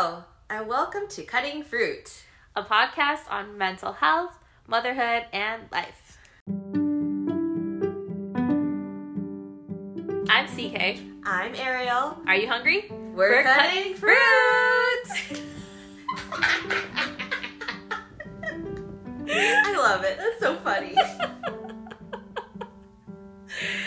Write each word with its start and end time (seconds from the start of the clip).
Hello, 0.00 0.22
and 0.48 0.68
welcome 0.68 1.08
to 1.08 1.24
Cutting 1.24 1.64
Fruit. 1.64 2.22
a 2.54 2.62
podcast 2.62 3.28
on 3.28 3.58
mental 3.58 3.94
health, 3.94 4.38
motherhood, 4.68 5.24
and 5.32 5.62
life. 5.72 6.18
I'm 10.30 10.46
CK. 10.46 11.00
I'm 11.24 11.52
Ariel. 11.56 12.16
Are 12.28 12.36
you 12.36 12.46
hungry? 12.46 12.88
We're, 13.12 13.42
cutting, 13.42 13.94
fruit. 13.94 14.14
I 19.28 19.74
love 19.76 20.04
it. 20.04 20.16
That's 20.16 20.38
so 20.38 20.54
funny. 20.58 20.94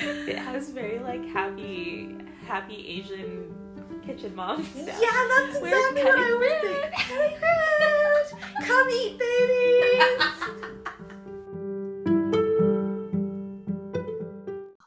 It 0.03 0.37
has 0.37 0.71
very 0.71 0.99
like 0.99 1.23
happy, 1.27 2.17
happy 2.45 2.85
Asian 2.99 3.70
kitchen 4.11 4.35
mom 4.35 4.67
yeah, 4.75 4.85
that's 4.95 5.61
We're 5.61 5.67
exactly 5.67 6.03
what 6.03 6.19
I 6.19 6.33
was 6.33 6.51
thinking. 6.61 6.91
Cutting 6.91 7.37
fruit. 7.39 8.27
Come 8.67 8.89
eat, 8.89 9.17
babies. 9.19 10.11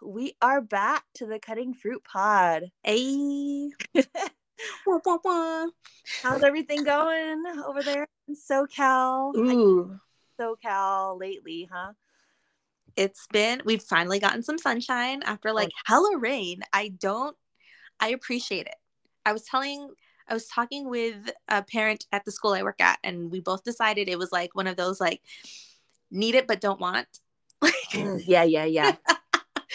we 0.02 0.36
are 0.42 0.60
back 0.60 1.04
to 1.14 1.26
the 1.26 1.38
Cutting 1.38 1.74
Fruit 1.74 2.02
Pod. 2.04 2.70
Hey. 2.82 3.70
How's 6.22 6.42
everything 6.42 6.84
going 6.84 7.44
over 7.66 7.82
there 7.82 8.06
in 8.28 8.36
SoCal? 8.36 9.34
Ooh. 9.36 9.98
SoCal 10.38 11.18
lately, 11.18 11.68
huh? 11.70 11.92
It's 12.96 13.26
been 13.32 13.62
we've 13.64 13.82
finally 13.82 14.18
gotten 14.18 14.42
some 14.42 14.58
sunshine 14.58 15.22
after 15.24 15.52
like 15.52 15.70
oh. 15.72 15.82
hella 15.86 16.18
rain. 16.18 16.62
I 16.72 16.88
don't 16.88 17.36
I 18.00 18.08
appreciate 18.08 18.66
it. 18.66 18.76
I 19.24 19.32
was 19.32 19.42
telling 19.44 19.90
I 20.28 20.34
was 20.34 20.46
talking 20.48 20.88
with 20.88 21.30
a 21.48 21.62
parent 21.62 22.06
at 22.12 22.24
the 22.24 22.32
school 22.32 22.52
I 22.52 22.62
work 22.62 22.80
at 22.80 22.98
and 23.04 23.30
we 23.30 23.40
both 23.40 23.62
decided 23.64 24.08
it 24.08 24.18
was 24.18 24.32
like 24.32 24.54
one 24.54 24.66
of 24.66 24.76
those 24.76 25.00
like 25.00 25.20
need 26.10 26.34
it 26.34 26.46
but 26.46 26.60
don't 26.60 26.80
want. 26.80 27.06
Like 27.62 27.72
mm, 27.94 28.22
Yeah, 28.26 28.42
yeah, 28.42 28.64
yeah. 28.64 28.96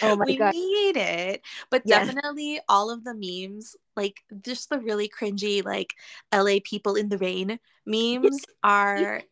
Oh 0.02 0.16
my 0.16 0.26
we 0.26 0.36
god. 0.36 0.52
need 0.52 0.96
it. 0.96 1.42
But 1.70 1.84
Yeah. 1.84 2.04
definitely 2.04 2.60
all 2.68 2.90
of 2.90 3.04
the 3.04 3.14
memes, 3.14 3.74
like 3.96 4.22
just 4.42 4.70
the 4.70 4.78
really 4.78 5.08
cringy 5.08 5.64
like 5.64 5.94
LA 6.32 6.60
people 6.62 6.94
in 6.94 7.08
the 7.08 7.18
rain 7.18 7.58
memes 7.84 8.44
are 8.62 9.22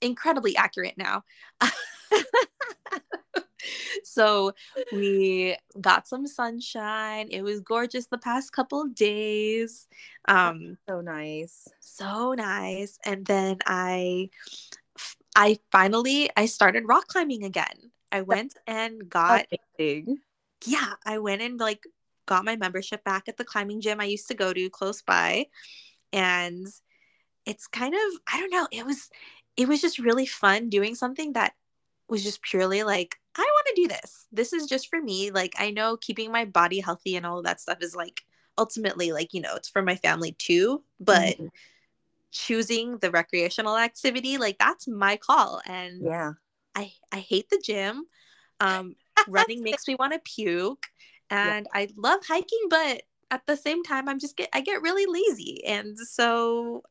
incredibly 0.00 0.56
accurate 0.56 0.96
now. 0.96 1.24
so 4.04 4.52
we 4.92 5.56
got 5.80 6.06
some 6.08 6.26
sunshine. 6.26 7.28
It 7.30 7.42
was 7.42 7.60
gorgeous 7.60 8.06
the 8.06 8.18
past 8.18 8.52
couple 8.52 8.82
of 8.82 8.94
days. 8.94 9.86
Um 10.28 10.78
So 10.88 11.00
nice. 11.00 11.68
so 11.80 12.34
nice. 12.34 12.98
And 13.04 13.24
then 13.26 13.58
I 13.66 14.30
I 15.34 15.58
finally 15.70 16.30
I 16.36 16.46
started 16.46 16.84
rock 16.86 17.08
climbing 17.08 17.44
again. 17.44 17.92
I 18.12 18.22
went 18.22 18.56
and 18.66 19.08
got 19.08 19.46
Amazing. 19.78 20.18
yeah, 20.64 20.94
I 21.04 21.18
went 21.18 21.42
and 21.42 21.58
like 21.60 21.84
got 22.26 22.44
my 22.44 22.56
membership 22.56 23.04
back 23.04 23.28
at 23.28 23.36
the 23.36 23.44
climbing 23.44 23.80
gym 23.80 24.00
I 24.00 24.04
used 24.04 24.28
to 24.28 24.34
go 24.34 24.52
to 24.52 24.70
close 24.70 25.02
by. 25.02 25.46
And 26.12 26.66
it's 27.44 27.66
kind 27.66 27.94
of, 27.94 28.20
I 28.32 28.40
don't 28.40 28.50
know, 28.50 28.66
it 28.72 28.84
was 28.86 29.10
it 29.56 29.68
was 29.68 29.80
just 29.80 29.98
really 29.98 30.26
fun 30.26 30.68
doing 30.68 30.94
something 30.94 31.32
that 31.34 31.54
was 32.08 32.22
just 32.22 32.42
purely 32.42 32.82
like, 32.82 33.16
I 33.36 33.42
want 33.42 33.66
to 33.76 33.82
do 33.82 33.88
this. 33.88 34.26
This 34.32 34.52
is 34.52 34.66
just 34.66 34.88
for 34.88 35.00
me. 35.00 35.30
Like 35.30 35.54
I 35.58 35.70
know 35.70 35.96
keeping 35.96 36.32
my 36.32 36.44
body 36.44 36.80
healthy 36.80 37.16
and 37.16 37.26
all 37.26 37.38
of 37.38 37.44
that 37.44 37.60
stuff 37.60 37.78
is 37.80 37.94
like 37.94 38.22
ultimately 38.58 39.12
like, 39.12 39.34
you 39.34 39.40
know, 39.40 39.54
it's 39.56 39.68
for 39.68 39.82
my 39.82 39.96
family 39.96 40.32
too, 40.38 40.82
but 41.00 41.36
Mhm. 41.36 41.50
choosing 42.32 42.98
the 42.98 43.10
recreational 43.10 43.76
activity, 43.76 44.38
like 44.38 44.58
that's 44.58 44.88
my 44.88 45.16
call. 45.16 45.60
And 45.66 46.02
yeah. 46.02 46.32
I 46.74 46.92
I 47.12 47.20
hate 47.20 47.48
the 47.50 47.60
gym. 47.64 48.06
Um, 48.60 48.96
running 49.28 49.62
makes 49.62 49.86
me 49.88 49.96
want 49.96 50.12
to 50.14 50.20
puke, 50.20 50.86
and 51.30 51.66
I 51.74 51.88
love 51.96 52.20
hiking, 52.26 52.66
but 52.70 53.02
at 53.30 53.46
the 53.46 53.56
same 53.56 53.82
time, 53.82 54.08
I'm 54.08 54.18
just 54.18 54.36
get 54.36 54.48
I 54.52 54.60
get 54.60 54.82
really 54.82 55.06
lazy, 55.06 55.64
and 55.66 55.98
so 55.98 56.82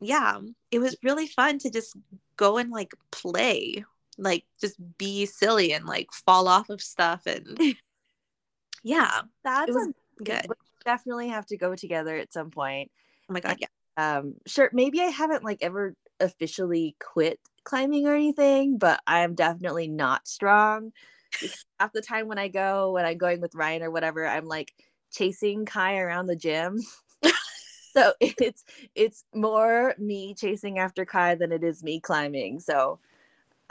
yeah, 0.00 0.40
it 0.70 0.78
was 0.80 0.96
really 1.02 1.26
fun 1.26 1.58
to 1.60 1.70
just 1.70 1.96
go 2.36 2.58
and 2.58 2.70
like 2.70 2.92
play, 3.10 3.84
like 4.18 4.44
just 4.60 4.76
be 4.98 5.26
silly 5.26 5.72
and 5.72 5.86
like 5.86 6.08
fall 6.12 6.48
off 6.48 6.70
of 6.70 6.80
stuff, 6.80 7.26
and 7.26 7.58
yeah, 8.82 9.22
That's 9.44 9.74
good. 10.24 10.46
we 10.48 10.54
definitely 10.84 11.28
have 11.28 11.46
to 11.46 11.56
go 11.56 11.74
together 11.74 12.16
at 12.16 12.32
some 12.32 12.50
point. 12.50 12.90
Oh 13.28 13.32
my 13.32 13.40
god, 13.40 13.58
yeah. 13.60 13.66
Um, 13.96 14.34
sure, 14.46 14.70
maybe 14.72 15.00
I 15.00 15.06
haven't 15.06 15.44
like 15.44 15.58
ever 15.62 15.94
officially 16.20 16.96
quit 17.00 17.38
climbing 17.64 18.06
or 18.06 18.14
anything, 18.14 18.78
but 18.78 19.00
I'm 19.06 19.34
definitely 19.34 19.88
not 19.88 20.26
strong. 20.26 20.92
Half 21.78 21.92
the 21.92 22.02
time 22.02 22.28
when 22.28 22.38
I 22.38 22.48
go, 22.48 22.92
when 22.92 23.04
I'm 23.04 23.18
going 23.18 23.40
with 23.40 23.54
Ryan 23.54 23.82
or 23.82 23.90
whatever, 23.90 24.26
I'm 24.26 24.46
like 24.46 24.72
chasing 25.12 25.64
Kai 25.64 25.98
around 25.98 26.26
the 26.26 26.36
gym. 26.36 26.80
so 27.92 28.12
it's 28.20 28.64
it's 28.94 29.24
more 29.34 29.94
me 29.98 30.34
chasing 30.34 30.78
after 30.78 31.04
Kai 31.04 31.34
than 31.34 31.52
it 31.52 31.64
is 31.64 31.82
me 31.82 32.00
climbing. 32.00 32.60
So 32.60 33.00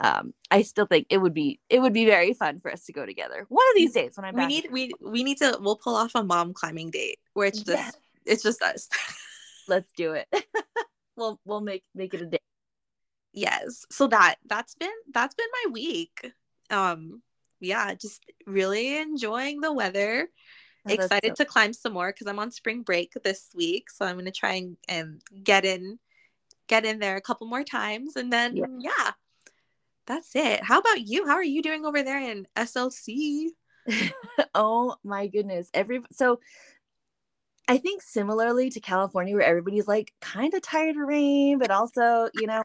um 0.00 0.32
I 0.50 0.62
still 0.62 0.86
think 0.86 1.06
it 1.10 1.18
would 1.18 1.34
be 1.34 1.60
it 1.68 1.80
would 1.80 1.92
be 1.92 2.04
very 2.06 2.32
fun 2.34 2.60
for 2.60 2.72
us 2.72 2.84
to 2.86 2.92
go 2.92 3.04
together. 3.06 3.46
One 3.48 3.64
of 3.70 3.76
these 3.76 3.92
days 3.92 4.16
when 4.16 4.24
I'm 4.24 4.34
We 4.34 4.40
back. 4.40 4.48
need 4.48 4.68
we 4.70 4.92
we 5.00 5.22
need 5.22 5.38
to 5.38 5.58
we'll 5.60 5.76
pull 5.76 5.94
off 5.96 6.12
a 6.14 6.22
mom 6.24 6.52
climbing 6.54 6.90
date 6.90 7.18
where 7.34 7.46
it's 7.46 7.58
just 7.62 7.78
Yes. 7.78 7.96
it's 8.26 8.42
just 8.42 8.62
us. 8.62 8.88
let's 9.68 9.90
do 9.96 10.12
it. 10.14 10.26
we'll 11.16 11.38
we'll 11.44 11.60
make 11.60 11.84
make 11.94 12.14
it 12.14 12.22
a 12.22 12.26
day. 12.26 12.38
yes 13.32 13.84
so 13.90 14.06
that 14.08 14.36
that's 14.46 14.74
been 14.74 14.90
that's 15.12 15.34
been 15.34 15.46
my 15.64 15.70
week 15.72 16.32
um 16.70 17.22
yeah 17.60 17.94
just 17.94 18.24
really 18.46 18.96
enjoying 18.98 19.60
the 19.60 19.72
weather 19.72 20.28
Oh, 20.88 20.94
excited 20.94 21.36
so- 21.36 21.44
to 21.44 21.50
climb 21.50 21.74
some 21.74 21.92
more 21.92 22.10
because 22.10 22.26
i'm 22.26 22.38
on 22.38 22.50
spring 22.50 22.80
break 22.82 23.12
this 23.22 23.50
week 23.54 23.90
so 23.90 24.06
i'm 24.06 24.16
gonna 24.16 24.30
try 24.32 24.54
and, 24.54 24.78
and 24.88 25.20
get 25.44 25.66
in 25.66 25.98
get 26.68 26.86
in 26.86 26.98
there 27.00 27.16
a 27.16 27.20
couple 27.20 27.46
more 27.46 27.62
times 27.64 28.16
and 28.16 28.32
then 28.32 28.56
Yeah. 28.56 28.64
yeah. 28.78 29.10
That's 30.10 30.34
it 30.34 30.62
how 30.62 30.78
about 30.80 31.00
you 31.06 31.26
how 31.26 31.34
are 31.34 31.44
you 31.44 31.62
doing 31.62 31.84
over 31.86 32.02
there 32.02 32.20
in 32.20 32.46
slc 32.56 33.46
oh 34.54 34.96
my 35.04 35.26
goodness. 35.26 35.70
Every 35.74 36.00
so 36.12 36.40
I 37.68 37.78
think 37.78 38.02
similarly 38.02 38.70
to 38.70 38.80
California 38.80 39.34
where 39.34 39.44
everybody's 39.44 39.88
like 39.88 40.12
kind 40.20 40.52
of 40.54 40.62
tired 40.62 40.96
of 40.96 41.06
rain, 41.06 41.58
but 41.58 41.70
also, 41.70 42.28
you 42.34 42.46
know, 42.46 42.62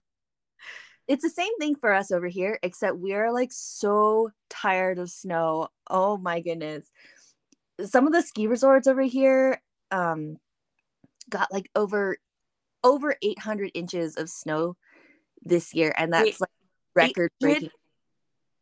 it's 1.08 1.24
the 1.24 1.30
same 1.30 1.56
thing 1.60 1.76
for 1.76 1.94
us 1.94 2.12
over 2.12 2.28
here, 2.28 2.58
except 2.64 2.98
we're 2.98 3.32
like 3.32 3.52
so 3.52 4.32
tired 4.50 4.98
of 4.98 5.12
snow. 5.12 5.68
Oh 5.90 6.18
my 6.18 6.42
goodness. 6.42 6.90
Some 7.84 8.08
of 8.08 8.14
the 8.14 8.22
ski 8.22 8.48
resorts 8.48 8.88
over 8.88 9.04
here 9.04 9.62
um 9.92 10.38
got 11.30 11.52
like 11.52 11.70
over 11.76 12.18
over 12.84 13.16
800 13.22 13.72
inches 13.74 14.16
of 14.16 14.30
snow 14.30 14.76
this 15.44 15.74
year 15.74 15.94
and 15.96 16.14
that's 16.14 16.26
Wait, 16.26 16.42
like 16.42 16.50
record 16.96 17.32
breaking. 17.40 17.70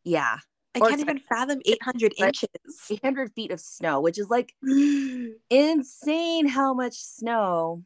Yeah, 0.04 0.38
i 0.74 0.78
Or 0.80 0.88
can't 0.88 1.00
even 1.00 1.18
fathom 1.18 1.60
800 1.64 2.14
inches. 2.18 2.48
800 2.90 3.32
feet 3.32 3.50
of 3.50 3.60
snow, 3.60 4.00
which 4.00 4.18
is 4.18 4.28
like 4.28 4.54
insane 5.50 6.48
how 6.48 6.74
much 6.74 6.96
snow 6.96 7.82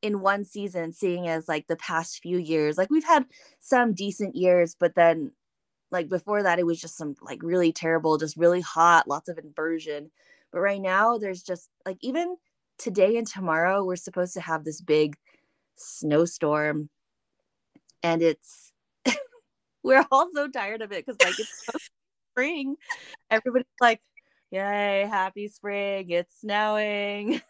in 0.00 0.20
one 0.20 0.44
season 0.44 0.92
seeing 0.92 1.26
as 1.26 1.48
like 1.48 1.66
the 1.66 1.74
past 1.74 2.20
few 2.22 2.38
years 2.38 2.78
like 2.78 2.88
we've 2.88 3.02
had 3.02 3.24
some 3.58 3.92
decent 3.92 4.36
years 4.36 4.76
but 4.78 4.94
then 4.94 5.32
like 5.90 6.08
before 6.08 6.42
that 6.42 6.58
it 6.58 6.66
was 6.66 6.80
just 6.80 6.96
some 6.96 7.14
like 7.22 7.42
really 7.42 7.72
terrible 7.72 8.18
just 8.18 8.36
really 8.36 8.60
hot 8.60 9.08
lots 9.08 9.28
of 9.28 9.38
inversion. 9.38 10.10
But 10.52 10.60
right 10.60 10.80
now 10.80 11.18
there's 11.18 11.42
just 11.42 11.68
like 11.86 11.98
even 12.00 12.36
today 12.78 13.16
and 13.16 13.26
tomorrow 13.26 13.84
we're 13.84 13.96
supposed 13.96 14.34
to 14.34 14.40
have 14.40 14.64
this 14.64 14.80
big 14.80 15.16
snowstorm 15.76 16.88
and 18.02 18.22
it's 18.22 18.67
we're 19.88 20.06
all 20.12 20.28
so 20.34 20.46
tired 20.48 20.82
of 20.82 20.92
it 20.92 21.04
because 21.04 21.20
like 21.24 21.38
it's 21.38 21.64
so 21.64 21.78
spring 22.32 22.76
everybody's 23.30 23.66
like 23.80 24.00
yay 24.50 25.06
happy 25.10 25.48
spring 25.48 26.10
it's 26.10 26.40
snowing 26.40 27.40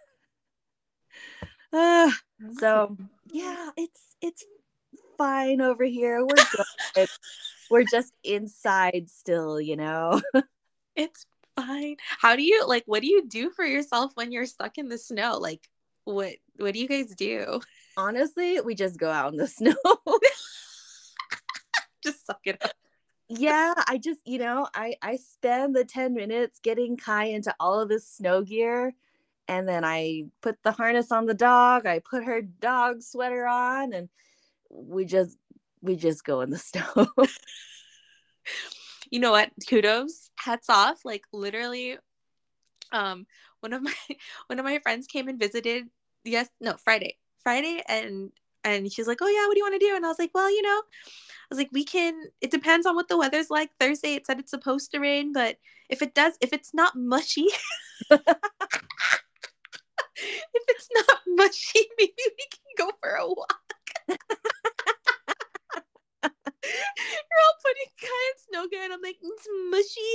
Ah, 1.72 2.16
so 2.58 2.96
yeah 3.30 3.70
it's 3.76 4.16
it's 4.22 4.44
fine 5.18 5.60
over 5.60 5.84
here 5.84 6.24
we're 6.24 6.44
good 6.94 7.08
we're 7.70 7.84
just 7.84 8.12
inside 8.24 9.10
still 9.10 9.60
you 9.60 9.76
know 9.76 10.20
It's 10.98 11.26
fine. 11.54 11.96
How 12.18 12.34
do 12.34 12.42
you 12.42 12.66
like 12.66 12.82
what 12.86 13.02
do 13.02 13.06
you 13.06 13.26
do 13.28 13.50
for 13.50 13.64
yourself 13.64 14.12
when 14.16 14.32
you're 14.32 14.46
stuck 14.46 14.78
in 14.78 14.88
the 14.88 14.98
snow? 14.98 15.38
Like 15.38 15.68
what 16.04 16.34
what 16.56 16.74
do 16.74 16.80
you 16.80 16.88
guys 16.88 17.14
do? 17.14 17.60
honestly 17.96 18.60
we 18.60 18.74
just 18.74 18.96
go 18.98 19.10
out 19.10 19.32
in 19.32 19.36
the 19.38 19.46
snow 19.58 19.74
Just 22.04 22.26
suck 22.26 22.40
it 22.44 22.62
up. 22.62 22.72
yeah 23.28 23.74
i 23.86 23.98
just 23.98 24.20
you 24.24 24.38
know 24.38 24.66
i 24.74 24.94
i 25.02 25.16
spend 25.16 25.76
the 25.76 25.84
10 25.84 26.14
minutes 26.14 26.60
getting 26.62 26.96
kai 26.96 27.24
into 27.24 27.54
all 27.60 27.78
of 27.78 27.88
this 27.88 28.06
snow 28.08 28.42
gear 28.42 28.94
and 29.48 29.66
then 29.66 29.84
I 29.84 30.26
put 30.42 30.62
the 30.62 30.72
harness 30.72 31.10
on 31.10 31.26
the 31.26 31.34
dog. 31.34 31.86
I 31.86 32.00
put 32.00 32.24
her 32.24 32.42
dog 32.42 33.02
sweater 33.02 33.46
on, 33.46 33.92
and 33.94 34.08
we 34.70 35.06
just 35.06 35.36
we 35.80 35.96
just 35.96 36.22
go 36.24 36.42
in 36.42 36.50
the 36.50 36.58
snow. 36.58 37.06
you 39.10 39.18
know 39.18 39.32
what? 39.32 39.50
Kudos, 39.68 40.30
hats 40.38 40.68
off. 40.68 41.04
Like 41.04 41.24
literally, 41.32 41.96
um, 42.92 43.26
one 43.60 43.72
of 43.72 43.82
my 43.82 43.94
one 44.46 44.58
of 44.58 44.64
my 44.64 44.78
friends 44.80 45.06
came 45.06 45.28
and 45.28 45.38
visited. 45.38 45.88
Yes, 46.24 46.48
no, 46.60 46.74
Friday, 46.76 47.16
Friday, 47.42 47.82
and 47.88 48.30
and 48.64 48.92
she's 48.92 49.06
like, 49.06 49.18
"Oh 49.22 49.28
yeah, 49.28 49.46
what 49.46 49.54
do 49.54 49.58
you 49.58 49.64
want 49.64 49.80
to 49.80 49.86
do?" 49.86 49.94
And 49.96 50.04
I 50.04 50.08
was 50.08 50.18
like, 50.18 50.30
"Well, 50.34 50.50
you 50.50 50.62
know." 50.62 50.82
I 51.50 51.54
was 51.54 51.58
like, 51.58 51.70
we 51.72 51.82
can, 51.82 52.24
it 52.42 52.50
depends 52.50 52.84
on 52.86 52.94
what 52.94 53.08
the 53.08 53.16
weather's 53.16 53.48
like. 53.48 53.70
Thursday, 53.80 54.12
it 54.12 54.26
said 54.26 54.38
it's 54.38 54.50
supposed 54.50 54.90
to 54.90 54.98
rain, 54.98 55.32
but 55.32 55.56
if 55.88 56.02
it 56.02 56.14
does, 56.14 56.34
if 56.42 56.52
it's 56.52 56.74
not 56.74 56.94
mushy, 56.94 57.46
if 58.10 58.20
it's 60.68 60.88
not 60.94 61.20
mushy, 61.26 61.86
maybe 61.98 62.12
we 62.18 62.46
can 62.50 62.60
go 62.76 62.90
for 63.00 63.14
a 63.14 63.26
walk. 63.26 63.54
You're 66.60 67.42
all 67.44 67.56
putting 67.64 67.90
kind 68.02 68.28
of 68.34 68.40
snow 68.48 68.68
good. 68.68 68.92
I'm 68.92 69.00
like, 69.02 69.16
mm, 69.24 69.30
it's 69.32 69.48
mushy. 69.70 70.14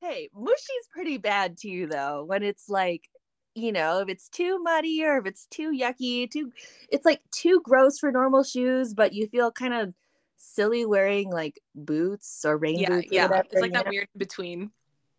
hey, 0.00 0.28
mushy's 0.32 0.88
pretty 0.92 1.18
bad 1.18 1.56
too, 1.60 1.88
though. 1.90 2.24
When 2.24 2.44
it's 2.44 2.68
like, 2.68 3.08
you 3.56 3.72
know, 3.72 4.00
if 4.00 4.08
it's 4.08 4.28
too 4.28 4.62
muddy 4.62 5.02
or 5.02 5.16
if 5.16 5.24
it's 5.24 5.46
too 5.46 5.72
yucky, 5.72 6.30
too, 6.30 6.52
it's 6.90 7.06
like 7.06 7.22
too 7.32 7.60
gross 7.64 7.98
for 7.98 8.12
normal 8.12 8.44
shoes, 8.44 8.92
but 8.92 9.14
you 9.14 9.26
feel 9.28 9.50
kind 9.50 9.72
of 9.72 9.94
silly 10.36 10.84
wearing 10.84 11.30
like 11.30 11.58
boots 11.74 12.44
or 12.44 12.58
rain 12.58 12.78
yeah, 12.80 12.88
boots. 12.90 13.08
Yeah, 13.10 13.42
it's 13.50 13.60
like 13.60 13.72
that 13.72 13.88
weird 13.88 14.08
in 14.14 14.18
between. 14.18 14.70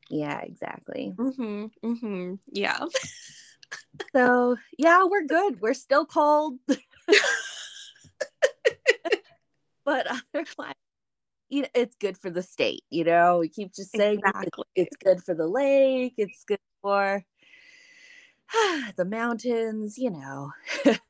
Yeah, 0.10 0.40
exactly. 0.42 1.14
Mm-hmm. 1.16 1.66
Mm-hmm. 1.84 2.36
Yeah. 2.52 2.86
so 4.16 4.56
yeah, 4.78 5.04
we're 5.06 5.26
good. 5.26 5.60
We're 5.60 5.74
still 5.74 6.06
cold. 6.06 6.60
but 9.84 10.06
otherwise, 10.08 10.76
you 11.50 11.64
know, 11.64 11.70
it's 11.74 11.96
good 11.96 12.20
for 12.20 12.30
the 12.30 12.44
state, 12.44 12.84
you 12.92 13.04
know. 13.04 13.40
We 13.40 13.50
keep 13.50 13.74
just 13.74 13.96
saying 13.96 14.20
exactly. 14.20 14.64
it's, 14.76 14.96
it's 14.96 15.04
good 15.04 15.24
for 15.24 15.34
the 15.34 15.48
lake, 15.48 16.14
it's 16.18 16.44
good 16.46 16.60
for 16.84 17.24
the 18.96 19.06
mountains, 19.06 19.98
you 19.98 20.10
know. 20.10 20.52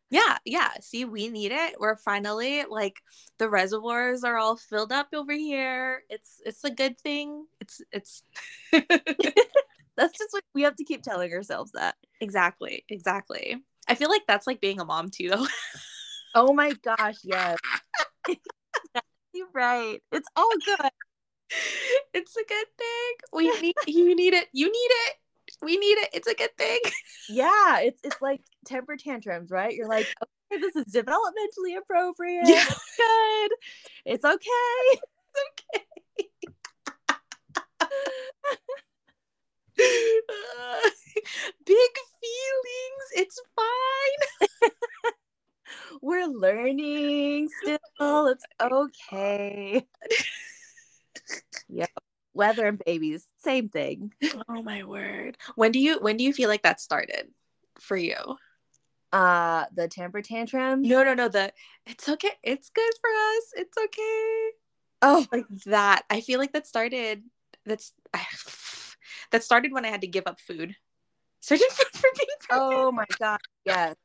yeah, 0.09 0.37
yeah. 0.45 0.71
See, 0.81 1.05
we 1.05 1.29
need 1.29 1.51
it. 1.51 1.79
We're 1.79 1.97
finally 1.97 2.63
like 2.69 3.01
the 3.37 3.49
reservoirs 3.49 4.23
are 4.23 4.37
all 4.37 4.57
filled 4.57 4.91
up 4.91 5.09
over 5.13 5.33
here. 5.33 6.03
It's 6.09 6.41
it's 6.45 6.63
a 6.63 6.71
good 6.71 6.99
thing. 6.99 7.45
It's 7.59 7.81
it's 7.91 8.23
that's 8.71 10.17
just 10.17 10.31
what 10.31 10.43
we 10.53 10.63
have 10.63 10.75
to 10.77 10.83
keep 10.83 11.03
telling 11.03 11.31
ourselves 11.33 11.71
that. 11.73 11.95
Exactly. 12.21 12.83
Exactly. 12.89 13.57
I 13.87 13.95
feel 13.95 14.09
like 14.09 14.23
that's 14.27 14.47
like 14.47 14.61
being 14.61 14.79
a 14.79 14.85
mom 14.85 15.09
too 15.09 15.29
though. 15.29 15.47
oh 16.35 16.53
my 16.53 16.73
gosh, 16.83 17.17
yes. 17.23 17.57
You're 19.33 19.47
right. 19.53 20.01
It's 20.11 20.27
all 20.35 20.51
good. 20.65 20.91
It's 22.13 22.35
a 22.35 22.43
good 22.47 22.65
thing. 22.77 23.13
We 23.31 23.61
need 23.61 23.75
you 23.85 24.15
need 24.15 24.33
it. 24.33 24.47
You 24.51 24.65
need 24.65 24.71
it 24.71 25.15
we 25.61 25.77
need 25.77 25.97
it. 25.97 26.09
It's 26.13 26.27
a 26.27 26.35
good 26.35 26.55
thing. 26.57 26.79
Yeah, 27.29 27.79
it's 27.79 27.99
it's 28.05 28.21
like 28.21 28.39
temper 28.65 28.95
tantrums, 28.95 29.51
right? 29.51 29.75
You're 29.75 29.89
like, 29.89 30.07
okay, 30.23 30.61
this 30.61 30.77
is 30.77 30.85
developmentally 30.85 31.77
appropriate. 31.77 32.47
Yeah. 32.47 32.63
It's 32.65 32.95
good. 32.95 33.51
It's 34.05 34.25
okay. 34.25 35.01
It's 35.39 35.45
okay. 35.69 35.83
uh, 40.29 40.89
big 41.65 41.91
feelings. 42.21 43.05
It's 43.15 43.41
fine. 43.55 44.71
We're 46.01 46.27
learning 46.27 47.49
still. 47.61 48.27
It's 48.27 48.45
okay. 48.61 49.85
yep 51.67 51.91
weather 52.37 52.67
and 52.67 52.81
babies 52.85 53.27
same 53.39 53.69
thing. 53.69 54.13
Oh 54.49 54.63
my 54.63 54.83
word. 54.83 55.37
When 55.55 55.71
do 55.71 55.79
you 55.79 55.99
when 55.99 56.15
do 56.17 56.23
you 56.23 56.31
feel 56.33 56.49
like 56.49 56.63
that 56.63 56.79
started 56.79 57.27
for 57.79 57.97
you? 57.97 58.15
Uh 59.11 59.65
the 59.75 59.87
temper 59.87 60.21
tantrum? 60.21 60.81
No 60.81 61.03
no 61.03 61.13
no 61.13 61.27
the 61.27 61.51
it's 61.85 62.07
okay 62.07 62.31
it's 62.43 62.69
good 62.69 62.93
for 63.01 63.09
us 63.09 63.43
it's 63.55 63.77
okay. 63.77 64.49
Oh. 65.01 65.25
Like 65.31 65.45
that 65.65 66.03
i 66.09 66.21
feel 66.21 66.39
like 66.39 66.53
that 66.53 66.65
started 66.65 67.23
that's 67.65 67.93
I, 68.13 68.25
that 69.31 69.43
started 69.43 69.71
when 69.73 69.85
i 69.85 69.89
had 69.89 70.01
to 70.01 70.07
give 70.07 70.23
up 70.25 70.39
food. 70.39 70.75
For, 71.47 71.55
for 71.55 72.09
being 72.17 72.37
pregnant. 72.41 72.49
oh 72.51 72.91
my 72.91 73.05
god 73.19 73.39
yes. 73.63 73.95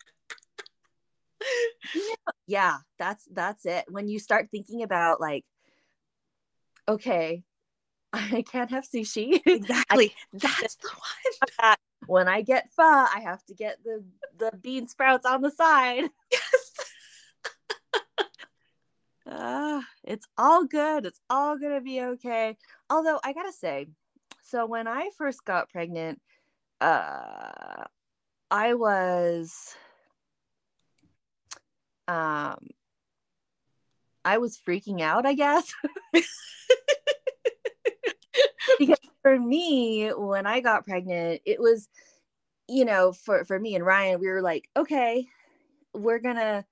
Yeah 2.46 2.76
that's 2.98 3.26
that's 3.32 3.66
it. 3.66 3.84
When 3.88 4.06
you 4.08 4.18
start 4.18 4.48
thinking 4.50 4.82
about 4.82 5.20
like 5.20 5.44
okay 6.86 7.42
I 8.12 8.42
can't 8.42 8.70
have 8.70 8.84
sushi. 8.88 9.40
Exactly. 9.46 10.14
That's 10.32 10.76
the 10.76 10.88
one. 10.88 11.76
When 12.06 12.26
I 12.26 12.42
get 12.42 12.68
pho, 12.76 12.82
I 12.82 13.20
have 13.22 13.44
to 13.44 13.54
get 13.54 13.78
the 13.84 14.02
the 14.36 14.50
bean 14.60 14.88
sprouts 14.88 15.24
on 15.26 15.40
the 15.42 15.50
side. 15.50 16.04
Yes. 16.32 16.72
uh, 19.30 19.80
it's 20.04 20.26
all 20.36 20.64
good. 20.64 21.06
It's 21.06 21.20
all 21.30 21.56
gonna 21.58 21.80
be 21.80 22.00
okay. 22.02 22.56
Although 22.90 23.20
I 23.22 23.32
gotta 23.32 23.52
say, 23.52 23.86
so 24.42 24.66
when 24.66 24.88
I 24.88 25.10
first 25.16 25.44
got 25.44 25.70
pregnant, 25.70 26.20
uh, 26.80 27.84
I 28.50 28.74
was, 28.74 29.76
um, 32.08 32.66
I 34.24 34.38
was 34.38 34.58
freaking 34.58 35.00
out. 35.02 35.24
I 35.24 35.34
guess. 35.34 35.72
For 39.22 39.38
me, 39.38 40.10
when 40.10 40.46
I 40.46 40.60
got 40.60 40.84
pregnant, 40.84 41.42
it 41.44 41.60
was, 41.60 41.88
you 42.68 42.84
know, 42.84 43.12
for 43.12 43.44
for 43.44 43.58
me 43.58 43.74
and 43.74 43.84
Ryan, 43.84 44.20
we 44.20 44.28
were 44.28 44.42
like, 44.42 44.68
okay, 44.76 45.26
we're 45.94 46.18
gonna, 46.18 46.64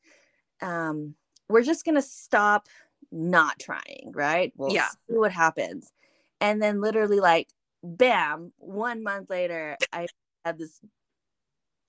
um, 0.60 1.14
we're 1.48 1.62
just 1.62 1.84
gonna 1.84 2.02
stop 2.02 2.68
not 3.12 3.58
trying, 3.58 4.12
right? 4.14 4.52
We'll 4.56 4.72
yeah. 4.72 4.88
see 4.88 5.16
what 5.16 5.32
happens. 5.32 5.92
And 6.40 6.62
then 6.62 6.80
literally 6.80 7.20
like 7.20 7.48
bam, 7.82 8.52
one 8.58 9.02
month 9.02 9.30
later, 9.30 9.76
I 9.92 10.06
had 10.44 10.58
this 10.58 10.80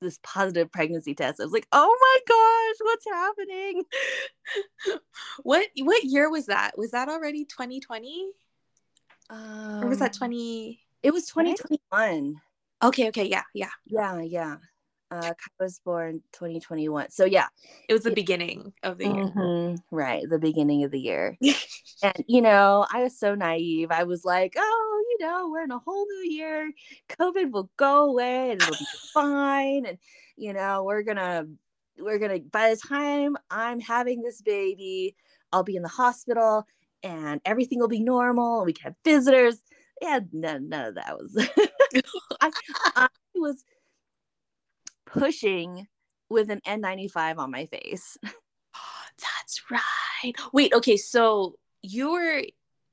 this 0.01 0.19
positive 0.23 0.71
pregnancy 0.71 1.13
test. 1.13 1.39
I 1.39 1.43
was 1.43 1.53
like, 1.53 1.67
oh 1.71 1.97
my 2.01 2.19
gosh, 2.27 2.87
what's 2.87 3.05
happening? 3.05 3.83
what 5.43 5.67
what 5.79 6.03
year 6.03 6.29
was 6.29 6.47
that? 6.47 6.77
Was 6.77 6.91
that 6.91 7.07
already 7.07 7.45
2020? 7.45 8.31
Um, 9.31 9.83
or 9.83 9.87
was 9.87 9.99
that 9.99 10.13
20? 10.13 10.79
It 11.01 11.11
was 11.11 11.25
2021. 11.27 12.35
Okay, 12.83 13.07
okay, 13.07 13.25
yeah, 13.25 13.43
yeah. 13.53 13.69
Yeah, 13.85 14.21
yeah. 14.21 14.55
Uh, 15.09 15.21
Kai 15.21 15.51
was 15.59 15.79
born 15.83 16.21
2021. 16.33 17.11
So 17.11 17.25
yeah, 17.25 17.47
it 17.89 17.93
was 17.93 18.03
the 18.03 18.11
it, 18.11 18.15
beginning 18.15 18.73
of 18.83 18.97
the 18.97 19.05
year. 19.05 19.13
Mm-hmm, 19.13 19.95
right, 19.95 20.23
the 20.29 20.39
beginning 20.39 20.83
of 20.83 20.91
the 20.91 20.99
year. 20.99 21.37
and 22.03 22.23
you 22.27 22.41
know, 22.41 22.85
I 22.91 23.03
was 23.03 23.19
so 23.19 23.35
naive. 23.35 23.91
I 23.91 24.03
was 24.03 24.23
like, 24.23 24.53
oh, 24.57 25.03
you 25.09 25.25
know, 25.25 25.49
we're 25.49 25.63
in 25.63 25.71
a 25.71 25.79
whole 25.79 26.05
new 26.05 26.29
year. 26.29 26.71
COVID 27.09 27.51
will 27.51 27.69
go 27.77 28.09
away 28.09 28.51
and 28.51 28.61
it'll 28.61 28.73
be 28.73 28.85
fine. 29.13 29.85
And 29.85 29.97
you 30.37 30.53
know, 30.53 30.83
we're 30.83 31.03
gonna, 31.03 31.45
we're 31.99 32.19
gonna. 32.19 32.39
By 32.39 32.69
the 32.69 32.77
time 32.77 33.35
I'm 33.49 33.81
having 33.81 34.21
this 34.21 34.41
baby, 34.41 35.15
I'll 35.51 35.63
be 35.63 35.75
in 35.75 35.83
the 35.83 35.89
hospital 35.89 36.65
and 37.03 37.41
everything 37.45 37.79
will 37.79 37.87
be 37.87 38.01
normal 38.01 38.59
and 38.59 38.65
we 38.65 38.73
can 38.73 38.85
have 38.85 38.95
visitors. 39.03 39.59
Yeah, 40.01 40.19
none, 40.31 40.69
none 40.69 40.85
of 40.87 40.95
that 40.95 41.17
was. 41.17 41.35
I, 42.41 42.51
I 42.95 43.07
was 43.35 43.63
pushing 45.05 45.87
with 46.29 46.49
an 46.49 46.61
N95 46.65 47.37
on 47.37 47.51
my 47.51 47.65
face. 47.65 48.17
That's 49.17 49.63
right. 49.69 50.33
Wait, 50.53 50.73
okay, 50.73 50.97
so 50.97 51.55
your 51.81 52.41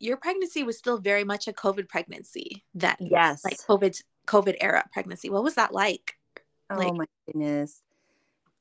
your 0.01 0.17
pregnancy 0.17 0.63
was 0.63 0.79
still 0.79 0.99
very 0.99 1.25
much 1.25 1.49
a 1.49 1.53
COVID 1.53 1.89
pregnancy 1.89 2.65
that 2.75 2.99
Yes. 3.01 3.45
Like 3.45 3.59
COVID 3.59 4.01
COVID 4.27 4.57
era 4.61 4.85
pregnancy. 4.93 5.31
What 5.31 5.43
was 5.43 5.55
that 5.55 5.73
like? 5.73 6.15
Oh 6.71 6.77
like, 6.77 6.95
my 6.95 7.07
goodness. 7.27 7.83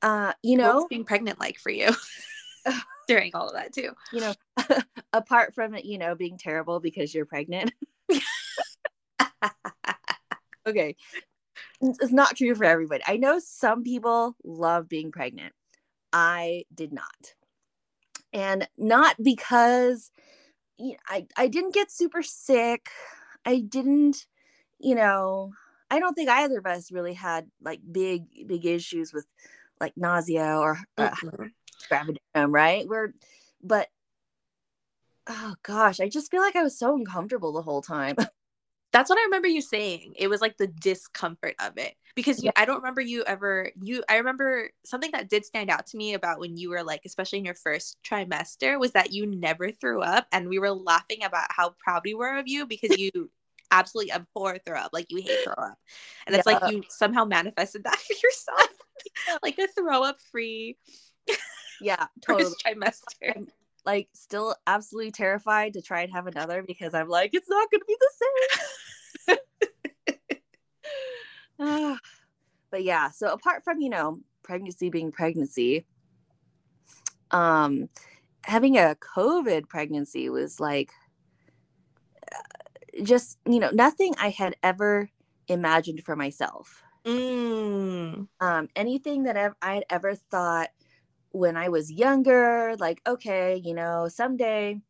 Uh, 0.00 0.32
you 0.42 0.56
know, 0.56 0.86
being 0.88 1.04
pregnant 1.04 1.40
like 1.40 1.58
for 1.58 1.70
you? 1.70 1.90
during 3.08 3.34
all 3.34 3.48
of 3.48 3.54
that 3.54 3.72
too. 3.72 3.90
You 4.12 4.20
know, 4.20 4.34
apart 5.12 5.54
from 5.54 5.74
it, 5.74 5.84
you 5.84 5.98
know, 5.98 6.14
being 6.14 6.38
terrible 6.38 6.78
because 6.78 7.12
you're 7.14 7.26
pregnant. 7.26 7.72
okay. 10.66 10.94
It's 11.80 12.12
not 12.12 12.36
true 12.36 12.54
for 12.54 12.64
everybody. 12.64 13.02
I 13.06 13.16
know 13.16 13.40
some 13.42 13.82
people 13.82 14.36
love 14.44 14.88
being 14.88 15.10
pregnant. 15.10 15.52
I 16.12 16.64
did 16.74 16.92
not. 16.92 17.34
And 18.32 18.68
not 18.76 19.16
because 19.22 20.10
you 20.76 20.92
know, 20.92 20.98
I, 21.08 21.26
I 21.36 21.48
didn't 21.48 21.74
get 21.74 21.90
super 21.90 22.22
sick. 22.22 22.90
I 23.44 23.60
didn't, 23.60 24.26
you 24.78 24.94
know, 24.94 25.52
I 25.90 25.98
don't 25.98 26.14
think 26.14 26.28
either 26.28 26.58
of 26.58 26.66
us 26.66 26.92
really 26.92 27.14
had 27.14 27.46
like 27.62 27.80
big, 27.90 28.24
big 28.46 28.66
issues 28.66 29.12
with 29.12 29.26
like 29.80 29.96
nausea 29.96 30.56
or 30.56 30.78
uh, 30.96 31.10
mm-hmm. 31.10 31.46
Um, 32.34 32.52
right? 32.52 32.86
We're, 32.86 33.12
but 33.62 33.88
oh 35.28 35.54
gosh, 35.62 36.00
I 36.00 36.08
just 36.08 36.30
feel 36.30 36.40
like 36.40 36.56
I 36.56 36.62
was 36.62 36.78
so 36.78 36.94
uncomfortable 36.94 37.52
the 37.52 37.62
whole 37.62 37.82
time. 37.82 38.16
That's 38.92 39.10
what 39.10 39.18
I 39.18 39.24
remember 39.24 39.48
you 39.48 39.60
saying. 39.60 40.14
It 40.16 40.28
was 40.28 40.40
like 40.40 40.56
the 40.56 40.66
discomfort 40.66 41.54
of 41.60 41.76
it 41.76 41.94
because 42.14 42.38
you, 42.42 42.46
yeah. 42.46 42.52
I 42.56 42.64
don't 42.64 42.78
remember 42.78 43.02
you 43.02 43.22
ever 43.26 43.70
you 43.82 44.02
I 44.08 44.16
remember 44.16 44.70
something 44.84 45.10
that 45.12 45.28
did 45.28 45.44
stand 45.44 45.68
out 45.68 45.86
to 45.88 45.98
me 45.98 46.14
about 46.14 46.40
when 46.40 46.56
you 46.56 46.70
were 46.70 46.82
like 46.82 47.02
especially 47.04 47.38
in 47.38 47.44
your 47.44 47.54
first 47.54 47.98
trimester 48.02 48.80
was 48.80 48.92
that 48.92 49.12
you 49.12 49.26
never 49.26 49.70
threw 49.70 50.00
up 50.00 50.26
and 50.32 50.48
we 50.48 50.58
were 50.58 50.70
laughing 50.70 51.22
about 51.22 51.48
how 51.50 51.74
proud 51.78 52.00
we 52.04 52.14
were 52.14 52.38
of 52.38 52.48
you 52.48 52.66
because 52.66 52.96
you 52.96 53.10
absolutely 53.70 54.10
abhor 54.10 54.56
throw 54.66 54.78
up 54.78 54.90
like 54.94 55.06
you 55.10 55.18
hate 55.18 55.44
throw 55.44 55.52
up. 55.52 55.76
And 56.26 56.34
it's 56.34 56.46
yeah. 56.46 56.58
like 56.58 56.72
you 56.72 56.82
somehow 56.88 57.26
manifested 57.26 57.84
that 57.84 57.98
for 57.98 58.14
yourself. 58.14 58.70
like 59.42 59.58
a 59.58 59.68
throw 59.68 60.02
up 60.02 60.18
free 60.32 60.78
yeah, 61.80 62.06
totally 62.26 62.54
trimester 62.64 63.48
like 63.88 64.08
still 64.12 64.54
absolutely 64.66 65.10
terrified 65.10 65.72
to 65.72 65.80
try 65.80 66.02
and 66.02 66.12
have 66.12 66.26
another 66.26 66.62
because 66.62 66.92
I'm 66.92 67.08
like, 67.08 67.30
it's 67.32 67.48
not 67.48 67.70
going 67.70 67.80
to 67.80 67.86
be 67.86 67.96
the 67.98 69.36
same. 71.58 71.98
but 72.70 72.84
yeah, 72.84 73.10
so 73.10 73.32
apart 73.32 73.64
from, 73.64 73.80
you 73.80 73.88
know, 73.88 74.20
pregnancy 74.42 74.90
being 74.90 75.10
pregnancy, 75.10 75.86
um, 77.30 77.88
having 78.44 78.76
a 78.76 78.94
COVID 79.16 79.70
pregnancy 79.70 80.28
was 80.28 80.60
like 80.60 80.90
uh, 82.30 83.02
just, 83.02 83.38
you 83.46 83.58
know, 83.58 83.70
nothing 83.72 84.14
I 84.20 84.28
had 84.28 84.54
ever 84.62 85.08
imagined 85.48 86.04
for 86.04 86.14
myself. 86.14 86.82
Mm. 87.06 88.28
Um, 88.38 88.68
anything 88.76 89.22
that 89.22 89.54
I 89.62 89.74
had 89.74 89.84
ever 89.88 90.14
thought 90.14 90.68
when 91.32 91.56
I 91.56 91.68
was 91.68 91.90
younger, 91.90 92.74
like, 92.78 93.00
okay, 93.06 93.60
you 93.64 93.74
know, 93.74 94.08
someday 94.08 94.80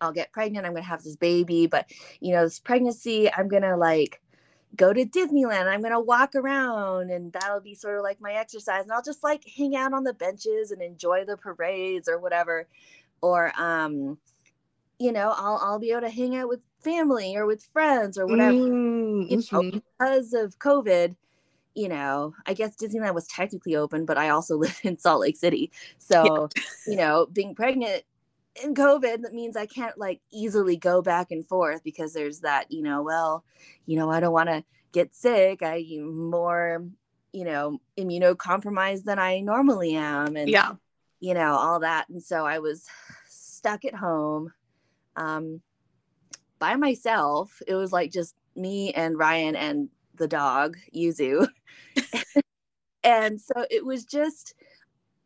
I'll 0.00 0.12
get 0.12 0.32
pregnant, 0.32 0.66
I'm 0.66 0.74
gonna 0.74 0.84
have 0.84 1.02
this 1.02 1.16
baby, 1.16 1.66
but 1.66 1.90
you 2.20 2.32
know, 2.32 2.44
this 2.44 2.58
pregnancy, 2.58 3.32
I'm 3.32 3.48
gonna 3.48 3.76
like 3.76 4.20
go 4.76 4.92
to 4.92 5.04
Disneyland, 5.04 5.66
I'm 5.66 5.82
gonna 5.82 6.00
walk 6.00 6.34
around, 6.34 7.10
and 7.10 7.32
that'll 7.32 7.60
be 7.60 7.74
sort 7.74 7.96
of 7.96 8.02
like 8.02 8.20
my 8.20 8.32
exercise, 8.32 8.82
and 8.82 8.92
I'll 8.92 9.02
just 9.02 9.22
like 9.22 9.44
hang 9.56 9.76
out 9.76 9.92
on 9.92 10.04
the 10.04 10.14
benches 10.14 10.70
and 10.70 10.82
enjoy 10.82 11.24
the 11.24 11.36
parades 11.36 12.08
or 12.08 12.18
whatever. 12.18 12.66
Or 13.20 13.52
um, 13.56 14.18
you 14.98 15.12
know, 15.12 15.32
I'll 15.36 15.60
I'll 15.62 15.78
be 15.78 15.92
able 15.92 16.02
to 16.02 16.10
hang 16.10 16.36
out 16.36 16.48
with 16.48 16.60
family 16.80 17.36
or 17.36 17.46
with 17.46 17.64
friends 17.72 18.18
or 18.18 18.26
whatever. 18.26 18.52
Mm-hmm. 18.52 19.30
You 19.30 19.36
know, 19.36 19.42
mm-hmm. 19.42 19.78
because 19.98 20.34
of 20.34 20.58
COVID, 20.58 21.14
you 21.74 21.88
know, 21.88 22.34
I 22.46 22.54
guess 22.54 22.76
Disneyland 22.76 23.14
was 23.14 23.26
technically 23.26 23.76
open, 23.76 24.04
but 24.04 24.18
I 24.18 24.28
also 24.30 24.56
live 24.58 24.78
in 24.82 24.98
Salt 24.98 25.20
Lake 25.20 25.36
City. 25.36 25.72
So, 25.98 26.48
yeah. 26.56 26.62
you 26.86 26.96
know, 26.96 27.26
being 27.32 27.54
pregnant 27.54 28.04
in 28.62 28.74
COVID, 28.74 29.22
that 29.22 29.34
means 29.34 29.56
I 29.56 29.66
can't 29.66 29.98
like 29.98 30.20
easily 30.32 30.76
go 30.76 31.02
back 31.02 31.30
and 31.30 31.46
forth 31.46 31.82
because 31.82 32.12
there's 32.12 32.40
that, 32.40 32.70
you 32.70 32.82
know, 32.82 33.02
well, 33.02 33.44
you 33.86 33.96
know, 33.96 34.10
I 34.10 34.20
don't 34.20 34.32
want 34.32 34.48
to 34.48 34.64
get 34.92 35.14
sick. 35.14 35.62
I 35.62 35.84
am 35.98 36.30
more, 36.30 36.84
you 37.32 37.44
know, 37.44 37.80
immunocompromised 37.98 39.04
than 39.04 39.18
I 39.18 39.40
normally 39.40 39.96
am. 39.96 40.36
And, 40.36 40.48
yeah, 40.48 40.74
you 41.18 41.34
know, 41.34 41.54
all 41.54 41.80
that. 41.80 42.08
And 42.08 42.22
so 42.22 42.46
I 42.46 42.60
was 42.60 42.86
stuck 43.28 43.84
at 43.84 43.94
home 43.94 44.52
um, 45.16 45.60
by 46.58 46.76
myself. 46.76 47.60
It 47.66 47.74
was 47.74 47.92
like 47.92 48.12
just 48.12 48.36
me 48.54 48.92
and 48.92 49.18
Ryan 49.18 49.56
and 49.56 49.88
the 50.16 50.28
dog, 50.28 50.76
Yuzu. 50.94 51.48
and 53.04 53.40
so 53.40 53.64
it 53.70 53.84
was 53.84 54.04
just 54.04 54.54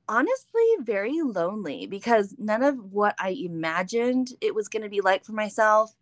honestly 0.09 0.63
very 0.81 1.21
lonely 1.23 1.87
because 1.87 2.35
none 2.39 2.63
of 2.63 2.93
what 2.93 3.15
I 3.19 3.31
imagined 3.31 4.33
it 4.41 4.55
was 4.55 4.69
going 4.69 4.83
to 4.83 4.89
be 4.89 5.01
like 5.01 5.25
for 5.25 5.33
myself 5.33 5.95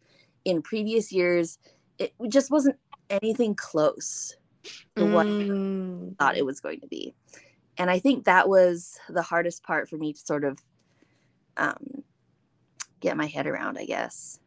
in 0.44 0.62
previous 0.62 1.12
years, 1.12 1.58
it 1.98 2.12
just 2.28 2.50
wasn't 2.50 2.76
anything 3.10 3.54
close 3.54 4.36
to 4.96 5.02
mm. 5.02 5.12
what 5.12 5.26
I 5.26 6.14
thought 6.24 6.36
it 6.36 6.46
was 6.46 6.60
going 6.60 6.80
to 6.80 6.86
be. 6.86 7.14
And 7.78 7.90
I 7.90 7.98
think 7.98 8.24
that 8.24 8.48
was 8.48 8.98
the 9.08 9.22
hardest 9.22 9.62
part 9.62 9.88
for 9.88 9.96
me 9.96 10.12
to 10.12 10.18
sort 10.18 10.44
of 10.44 10.58
um, 11.56 12.02
get 13.00 13.16
my 13.16 13.26
head 13.26 13.46
around, 13.46 13.76
I 13.78 13.84
guess. 13.84 14.38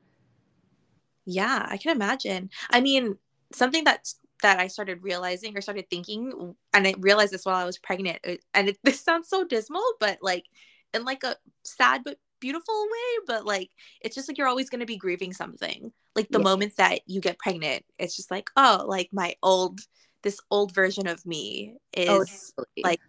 Yeah, 1.26 1.66
I 1.70 1.78
can 1.78 1.96
imagine. 1.96 2.50
I 2.72 2.82
mean, 2.82 3.18
something 3.54 3.84
that's 3.84 4.20
that 4.42 4.60
I 4.60 4.68
started 4.68 5.04
realizing 5.04 5.58
or 5.58 5.62
started 5.62 5.90
thinking, 5.90 6.56
and 6.74 6.88
I 6.88 6.96
realized 7.00 7.34
this 7.34 7.46
while 7.46 7.56
I 7.56 7.66
was 7.66 7.78
pregnant. 7.78 8.20
Uh, 8.28 8.36
and 8.54 8.70
it, 8.70 8.80
this 8.84 9.02
sounds 9.02 9.30
so 9.30 9.46
dismal, 9.46 9.84
but 10.00 10.20
like 10.22 10.46
in 10.94 11.06
like 11.06 11.24
a 11.24 11.36
sad 11.64 12.02
but 12.04 12.18
beautiful 12.40 12.82
way. 12.84 13.24
But 13.28 13.46
like 13.46 13.70
it's 14.02 14.16
just 14.16 14.28
like 14.28 14.38
you're 14.38 14.48
always 14.48 14.70
going 14.70 14.80
to 14.80 14.86
be 14.86 14.98
grieving 14.98 15.34
something. 15.34 15.92
Like 16.16 16.30
the 16.30 16.40
yeah. 16.40 16.44
moment 16.44 16.78
that 16.78 17.02
you 17.06 17.22
get 17.22 17.40
pregnant, 17.40 17.84
it's 17.98 18.16
just 18.16 18.32
like 18.32 18.50
oh, 18.56 18.86
like 18.88 19.10
my 19.12 19.36
old 19.44 19.80
this 20.24 20.40
old 20.52 20.74
version 20.74 21.08
of 21.08 21.26
me 21.26 21.76
oh, 21.98 22.22
is 22.22 22.54
oh, 22.58 22.64
like 22.84 23.00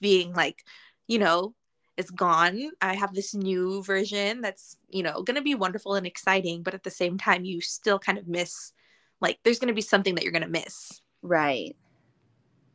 being 0.00 0.32
like 0.32 0.64
you 1.06 1.18
know 1.18 1.54
it's 1.98 2.10
gone. 2.12 2.70
I 2.80 2.94
have 2.94 3.12
this 3.12 3.34
new 3.34 3.82
version 3.82 4.40
that's, 4.40 4.76
you 4.88 5.02
know, 5.02 5.24
going 5.24 5.34
to 5.34 5.42
be 5.42 5.56
wonderful 5.56 5.96
and 5.96 6.06
exciting, 6.06 6.62
but 6.62 6.72
at 6.72 6.84
the 6.84 6.92
same 6.92 7.18
time, 7.18 7.44
you 7.44 7.60
still 7.60 7.98
kind 7.98 8.18
of 8.18 8.28
miss 8.28 8.72
like 9.20 9.38
there's 9.42 9.58
going 9.58 9.68
to 9.68 9.74
be 9.74 9.80
something 9.80 10.14
that 10.14 10.24
you're 10.24 10.32
going 10.32 10.42
to 10.42 10.48
miss. 10.48 11.00
Right. 11.22 11.76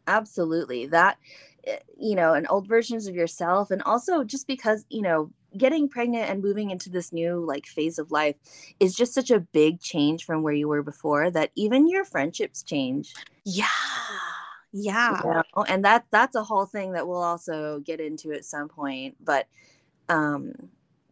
Absolutely. 0.08 0.88
That 0.88 1.18
eh, 1.66 1.80
you 1.98 2.16
know 2.16 2.34
and 2.34 2.46
old 2.50 2.68
versions 2.68 3.08
of 3.08 3.16
yourself 3.16 3.72
and 3.72 3.82
also 3.84 4.24
just 4.24 4.48
because 4.48 4.86
you 4.90 5.02
know 5.02 5.32
getting 5.58 5.88
pregnant 5.88 6.30
and 6.30 6.42
moving 6.42 6.72
into 6.72 6.90
this 6.90 7.14
new 7.14 7.40
like 7.46 7.66
phase 7.66 8.00
of 8.00 8.12
life 8.12 8.36
is 8.80 8.96
just 8.96 9.14
such 9.14 9.32
a 9.32 9.40
big 9.40 9.80
change 9.80 10.26
from 10.26 10.42
where 10.42 10.54
you 10.54 10.68
were 10.68 10.84
before 10.84 11.30
that 11.30 11.52
even 11.56 11.88
your 11.88 12.04
friendships 12.04 12.64
change. 12.64 13.14
Yeah. 13.46 13.68
Yeah. 14.74 15.22
you 15.24 15.30
know? 15.30 15.64
and 15.68 15.86
that 15.86 16.06
that's 16.12 16.36
a 16.36 16.44
whole 16.44 16.66
thing 16.66 16.94
that 16.94 17.08
we'll 17.08 17.22
also 17.22 17.80
get 17.80 18.00
into 18.00 18.32
at 18.32 18.44
some 18.44 18.68
point 18.68 19.16
but 19.24 19.48
um 20.10 20.52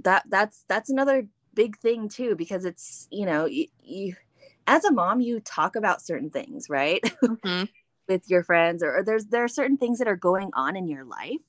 that 0.03 0.23
that's 0.29 0.65
that's 0.67 0.89
another 0.89 1.27
big 1.53 1.77
thing 1.77 2.09
too 2.09 2.35
because 2.35 2.65
it's 2.65 3.07
you 3.11 3.25
know 3.25 3.45
you, 3.45 3.67
you 3.83 4.15
as 4.67 4.85
a 4.85 4.91
mom, 4.91 5.21
you 5.21 5.39
talk 5.39 5.75
about 5.75 6.01
certain 6.01 6.29
things, 6.29 6.69
right? 6.69 7.01
Mm-hmm. 7.23 7.65
With 8.07 8.29
your 8.29 8.43
friends, 8.43 8.83
or, 8.83 8.97
or 8.97 9.03
there's 9.03 9.27
there 9.27 9.43
are 9.43 9.47
certain 9.47 9.77
things 9.77 9.99
that 9.99 10.07
are 10.07 10.17
going 10.17 10.49
on 10.53 10.75
in 10.75 10.87
your 10.87 11.05
life, 11.05 11.39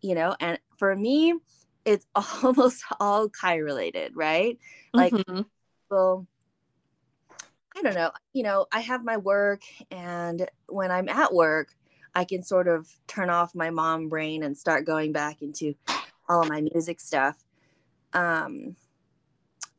you 0.00 0.16
know. 0.16 0.34
And 0.40 0.58
for 0.78 0.96
me, 0.96 1.34
it's 1.84 2.06
almost 2.42 2.82
all 2.98 3.28
Kai 3.28 3.56
related, 3.56 4.16
right? 4.16 4.58
Like, 4.92 5.12
mm-hmm. 5.12 5.42
well, 5.88 6.26
I 7.76 7.82
don't 7.82 7.94
know. 7.94 8.10
You 8.32 8.42
know, 8.42 8.66
I 8.72 8.80
have 8.80 9.04
my 9.04 9.18
work, 9.18 9.62
and 9.92 10.48
when 10.66 10.90
I'm 10.90 11.08
at 11.08 11.32
work, 11.32 11.68
I 12.16 12.24
can 12.24 12.42
sort 12.42 12.66
of 12.66 12.88
turn 13.06 13.30
off 13.30 13.54
my 13.54 13.70
mom 13.70 14.08
brain 14.08 14.42
and 14.42 14.56
start 14.56 14.86
going 14.86 15.12
back 15.12 15.42
into 15.42 15.74
all 16.28 16.42
of 16.42 16.48
my 16.48 16.62
music 16.62 16.98
stuff. 16.98 17.36
Um, 18.12 18.74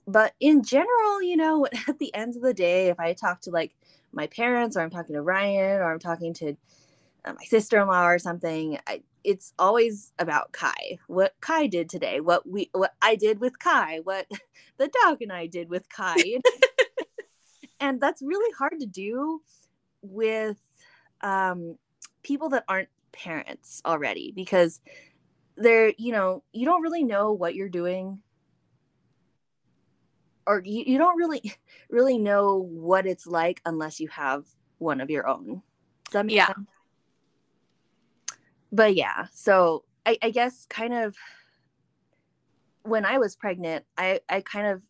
but 0.07 0.33
in 0.39 0.63
general, 0.63 1.21
you 1.21 1.35
know, 1.35 1.67
at 1.87 1.99
the 1.99 2.13
end 2.15 2.35
of 2.35 2.41
the 2.41 2.53
day, 2.53 2.87
if 2.87 2.99
I 2.99 3.13
talk 3.13 3.41
to 3.41 3.51
like 3.51 3.75
my 4.13 4.27
parents 4.27 4.75
or 4.75 4.81
I'm 4.81 4.89
talking 4.89 5.15
to 5.15 5.21
Ryan 5.21 5.81
or 5.81 5.91
I'm 5.91 5.99
talking 5.99 6.33
to 6.35 6.55
uh, 7.25 7.33
my 7.33 7.43
sister-in-law 7.45 8.07
or 8.07 8.19
something, 8.19 8.79
I, 8.87 9.01
it's 9.23 9.53
always 9.59 10.13
about 10.17 10.53
Kai. 10.53 10.97
What 11.07 11.35
Kai 11.41 11.67
did 11.67 11.89
today, 11.89 12.21
what 12.21 12.47
we 12.47 12.69
what 12.71 12.93
I 13.01 13.15
did 13.15 13.39
with 13.39 13.59
Kai, 13.59 13.99
what 14.03 14.25
the 14.77 14.89
dog 15.03 15.21
and 15.21 15.33
I 15.33 15.47
did 15.47 15.69
with 15.69 15.87
Kai. 15.89 16.39
and 17.79 17.99
that's 17.99 18.21
really 18.21 18.51
hard 18.53 18.79
to 18.79 18.85
do 18.85 19.41
with 20.01 20.57
um, 21.21 21.77
people 22.23 22.49
that 22.49 22.63
aren't 22.69 22.89
parents 23.11 23.81
already 23.85 24.31
because 24.33 24.79
they're, 25.57 25.91
you 25.97 26.11
know, 26.11 26.43
you 26.53 26.65
don't 26.65 26.83
really 26.83 27.03
know 27.03 27.33
what 27.33 27.55
you're 27.55 27.67
doing 27.67 28.21
or 30.47 30.61
you, 30.65 30.83
you 30.87 30.97
don't 30.97 31.17
really 31.17 31.53
really 31.89 32.17
know 32.17 32.57
what 32.71 33.05
it's 33.05 33.27
like 33.27 33.61
unless 33.65 33.99
you 33.99 34.07
have 34.07 34.45
one 34.79 35.01
of 35.01 35.11
your 35.11 35.27
own. 35.27 35.61
yeah. 36.27 36.47
Sense? 36.47 36.67
But 38.71 38.95
yeah, 38.95 39.27
so 39.31 39.83
I, 40.05 40.17
I 40.21 40.29
guess 40.31 40.65
kind 40.69 40.93
of 40.93 41.15
when 42.83 43.05
I 43.05 43.17
was 43.17 43.35
pregnant, 43.35 43.85
I, 43.97 44.21
I 44.29 44.41
kind 44.41 44.67
of 44.67 44.81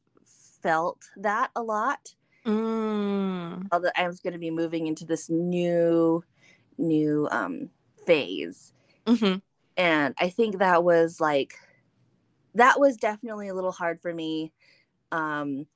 felt 0.61 1.03
that 1.17 1.51
a 1.55 1.61
lot. 1.61 2.13
Mm. 2.45 3.67
Although 3.71 3.91
I 3.95 4.07
was 4.07 4.19
going 4.19 4.33
to 4.33 4.39
be 4.39 4.51
moving 4.51 4.87
into 4.87 5.05
this 5.05 5.29
new, 5.29 6.23
new 6.77 7.27
um, 7.31 7.69
phase. 8.05 8.73
Mm-hmm. 9.05 9.39
And 9.75 10.15
I 10.17 10.29
think 10.29 10.59
that 10.59 10.83
was 10.83 11.19
like, 11.19 11.59
that 12.55 12.79
was 12.79 12.97
definitely 12.97 13.49
a 13.49 13.53
little 13.53 13.71
hard 13.71 14.01
for 14.01 14.13
me 14.13 14.53
um, 15.11 15.67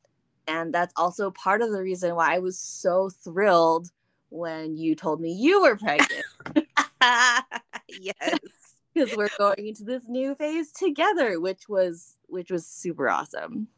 And 0.48 0.74
that's 0.74 0.94
also 0.98 1.32
part 1.32 1.62
of 1.62 1.72
the 1.72 1.82
reason 1.82 2.16
why 2.16 2.36
I 2.36 2.40
was 2.40 2.58
so 2.58 3.10
thrilled 3.10 3.90
when 4.30 4.78
you 4.78 4.96
told 4.96 5.22
me 5.22 5.34
you 5.34 5.62
were 5.62 5.78
pregnant. 5.78 6.26
yes. 7.88 8.40
Because 8.94 9.16
we're 9.16 9.30
going 9.38 9.68
into 9.68 9.86
this 9.86 10.04
new 10.10 10.36
phase 10.36 10.74
together, 10.74 11.40
which 11.40 11.70
was 11.70 12.18
which 12.28 12.52
was 12.52 12.68
super 12.68 13.10
awesome. 13.10 13.70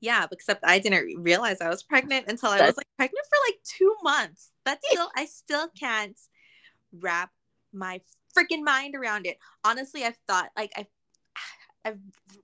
Yeah, 0.00 0.26
except 0.30 0.62
I 0.66 0.78
didn't 0.78 1.22
realize 1.22 1.62
I 1.62 1.70
was 1.70 1.82
pregnant 1.82 2.26
until 2.28 2.50
I 2.50 2.60
was 2.60 2.76
like 2.76 2.86
pregnant 2.98 3.26
for 3.30 3.38
like 3.48 3.60
two 3.64 3.96
months. 4.02 4.50
That's 4.66 4.86
still 4.86 5.08
I 5.16 5.24
still 5.24 5.68
can't 5.68 6.18
wrap 6.92 7.30
my 7.72 8.02
freaking 8.36 8.62
mind 8.62 8.94
around 8.94 9.26
it. 9.26 9.38
Honestly, 9.64 10.04
I've 10.04 10.18
thought 10.26 10.50
like 10.54 10.72
I've 10.76 10.90
I've 11.84 11.98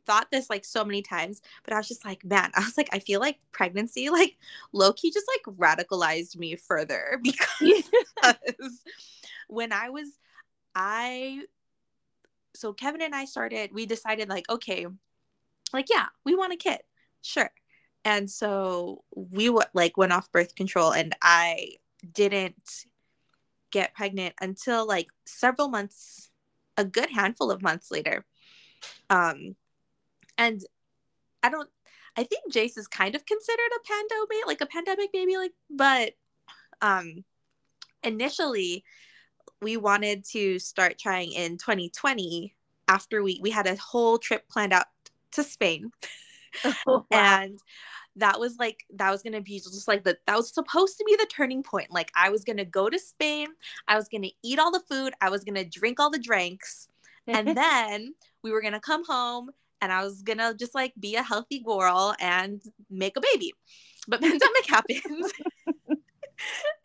thought 0.07 0.31
this 0.31 0.51
like 0.51 0.65
so 0.65 0.85
many 0.85 1.03
times, 1.03 1.43
but 1.65 1.73
I 1.73 1.77
was 1.79 1.89
just 1.89 2.05
like, 2.05 2.25
man, 2.25 2.51
I 2.55 2.61
was 2.61 2.77
like, 2.77 2.89
I 2.93 2.99
feel 2.99 3.21
like 3.21 3.39
pregnancy, 3.53 4.11
like 4.11 4.37
lowkey 4.75 5.13
just 5.13 5.27
like 5.29 5.57
radicalized 5.57 6.37
me 6.37 6.57
further 6.57 7.21
because 7.23 8.85
when 9.49 9.73
I 9.73 9.91
was, 9.91 10.09
I, 10.75 11.43
so 12.55 12.73
Kevin 12.73 13.03
and 13.03 13.15
I 13.15 13.25
started, 13.25 13.73
we 13.73 13.87
decided 13.87 14.29
like, 14.29 14.49
okay, 14.51 14.87
like, 15.73 15.87
yeah, 15.91 16.07
we 16.25 16.35
want 16.35 16.53
a 16.53 16.57
kid. 16.57 16.81
Sure. 17.23 17.51
And 18.05 18.31
so 18.31 19.05
we 19.15 19.47
w- 19.47 19.67
like 19.75 19.97
went 19.97 20.13
off 20.13 20.33
birth 20.33 20.55
control 20.55 20.93
and 20.93 21.15
I 21.21 21.73
didn't 22.13 22.87
get 23.71 23.95
pregnant 23.95 24.35
until 24.41 24.87
like 24.87 25.09
several 25.27 25.69
months, 25.69 26.31
a 26.77 26.85
good 26.85 27.11
handful 27.11 27.51
of 27.51 27.63
months 27.63 27.91
later. 27.91 28.25
Um, 29.11 29.57
and 30.37 30.61
I 31.43 31.49
don't, 31.51 31.69
I 32.17 32.25
think 32.25 32.53
Jace 32.53 32.77
is 32.77 32.89
kind 32.89 33.15
of 33.15 33.25
considered 33.27 33.71
a 33.77 33.87
pandemic, 33.87 34.47
like 34.47 34.61
a 34.61 34.67
pandemic 34.67 35.13
baby, 35.13 35.37
like, 35.37 35.53
but 35.71 36.13
um, 36.83 37.25
initially 38.03 38.85
we 39.61 39.77
wanted 39.77 40.25
to 40.33 40.59
start 40.59 40.99
trying 40.99 41.33
in 41.33 41.59
2020 41.59 42.55
after 42.89 43.23
we 43.23 43.39
we 43.43 43.51
had 43.51 43.67
a 43.67 43.77
whole 43.77 44.19
trip 44.19 44.49
planned 44.49 44.73
out 44.73 44.87
to 45.33 45.43
Spain. 45.43 45.91
Oh, 46.65 47.05
wow. 47.11 47.43
and 47.43 47.59
that 48.17 48.41
was 48.41 48.57
like 48.59 48.85
that 48.95 49.11
was 49.11 49.23
gonna 49.23 49.43
be 49.43 49.59
just 49.59 49.87
like 49.87 50.03
the 50.03 50.17
that 50.27 50.35
was 50.35 50.53
supposed 50.53 50.97
to 50.97 51.05
be 51.05 51.15
the 51.15 51.27
turning 51.27 51.63
point. 51.63 51.91
Like 51.91 52.11
I 52.17 52.31
was 52.31 52.43
gonna 52.43 52.65
go 52.65 52.89
to 52.89 52.99
Spain, 52.99 53.49
I 53.87 53.97
was 53.97 54.09
gonna 54.09 54.31
eat 54.43 54.59
all 54.59 54.73
the 54.73 54.83
food, 54.89 55.13
I 55.21 55.29
was 55.29 55.45
gonna 55.45 55.65
drink 55.65 56.01
all 56.01 56.11
the 56.11 56.19
drinks, 56.19 56.89
and 57.27 57.49
then 57.57 58.15
we 58.49 58.55
were 58.55 58.63
gonna 58.63 58.81
come 58.81 59.05
home 59.05 59.51
and 59.81 59.93
I 59.93 60.03
was 60.03 60.23
gonna 60.23 60.55
just 60.55 60.75
like 60.75 60.95
be 60.99 61.17
a 61.17 61.23
healthy 61.23 61.61
girl 61.61 62.15
and 62.19 62.63
make 62.91 63.17
a 63.17 63.21
baby. 63.21 63.53
But 64.07 64.21
pandemic 64.23 64.67
happened. 64.67 65.33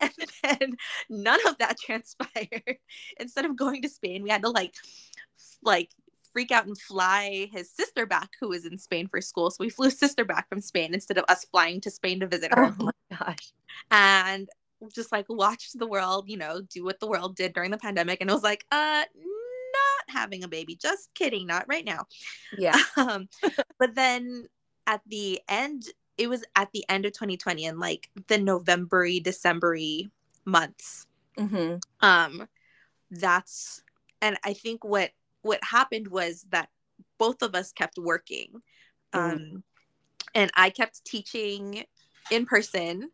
and 0.00 0.12
then 0.42 0.76
none 1.08 1.46
of 1.46 1.58
that 1.58 1.78
transpired. 1.84 2.76
Instead 3.18 3.46
of 3.46 3.56
going 3.56 3.82
to 3.82 3.88
Spain, 3.88 4.22
we 4.22 4.30
had 4.30 4.42
to 4.42 4.50
like 4.50 4.74
like 5.62 5.90
freak 6.32 6.50
out 6.50 6.66
and 6.66 6.78
fly 6.78 7.48
his 7.52 7.70
sister 7.70 8.04
back 8.04 8.32
who 8.40 8.48
was 8.48 8.66
in 8.66 8.76
Spain 8.76 9.08
for 9.08 9.20
school. 9.20 9.50
So 9.50 9.58
we 9.60 9.70
flew 9.70 9.88
sister 9.90 10.24
back 10.24 10.48
from 10.48 10.60
Spain 10.60 10.92
instead 10.92 11.16
of 11.16 11.24
us 11.28 11.46
flying 11.46 11.80
to 11.82 11.90
Spain 11.90 12.20
to 12.20 12.26
visit 12.26 12.52
her. 12.52 12.74
Oh 12.78 12.84
my 12.84 13.16
gosh. 13.16 13.52
And 13.90 14.48
just 14.94 15.12
like 15.12 15.26
watched 15.28 15.78
the 15.78 15.86
world, 15.86 16.28
you 16.28 16.36
know, 16.36 16.60
do 16.60 16.84
what 16.84 17.00
the 17.00 17.06
world 17.06 17.36
did 17.36 17.54
during 17.54 17.70
the 17.70 17.78
pandemic. 17.78 18.20
And 18.20 18.28
it 18.28 18.32
was 18.32 18.42
like, 18.42 18.66
uh, 18.70 19.04
having 20.08 20.44
a 20.44 20.48
baby. 20.48 20.76
Just 20.76 21.12
kidding, 21.14 21.46
not 21.46 21.66
right 21.68 21.84
now. 21.84 22.06
Yeah. 22.56 22.78
Um, 22.96 23.28
but 23.78 23.94
then 23.94 24.46
at 24.86 25.00
the 25.06 25.40
end, 25.48 25.84
it 26.16 26.28
was 26.28 26.44
at 26.54 26.70
the 26.72 26.84
end 26.88 27.06
of 27.06 27.12
2020 27.12 27.66
and 27.66 27.78
like 27.78 28.08
the 28.28 28.38
November, 28.38 29.08
December 29.22 29.76
months. 30.44 31.06
Mm-hmm. 31.38 31.76
Um, 32.00 32.48
that's 33.10 33.82
and 34.22 34.38
I 34.44 34.52
think 34.52 34.84
what 34.84 35.10
what 35.42 35.62
happened 35.62 36.08
was 36.08 36.46
that 36.50 36.68
both 37.18 37.42
of 37.42 37.54
us 37.54 37.72
kept 37.72 37.98
working. 37.98 38.62
Mm-hmm. 39.12 39.32
Um, 39.32 39.64
and 40.34 40.50
I 40.54 40.70
kept 40.70 41.04
teaching 41.04 41.84
in 42.30 42.46
person. 42.46 43.10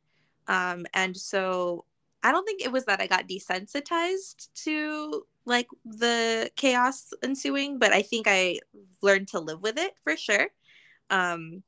Um, 0.46 0.86
and 0.94 1.16
so 1.16 1.84
I 2.22 2.32
don't 2.32 2.44
think 2.44 2.62
it 2.62 2.72
was 2.72 2.84
that 2.84 3.00
I 3.00 3.06
got 3.06 3.28
desensitized 3.28 4.48
to 4.64 5.24
like 5.44 5.68
the 5.84 6.50
chaos 6.56 7.12
ensuing, 7.22 7.78
but 7.78 7.92
I 7.92 8.02
think 8.02 8.26
I 8.28 8.60
learned 9.02 9.28
to 9.28 9.40
live 9.40 9.62
with 9.62 9.78
it 9.78 9.94
for 10.02 10.16
sure. 10.16 10.48
Um, 11.08 11.62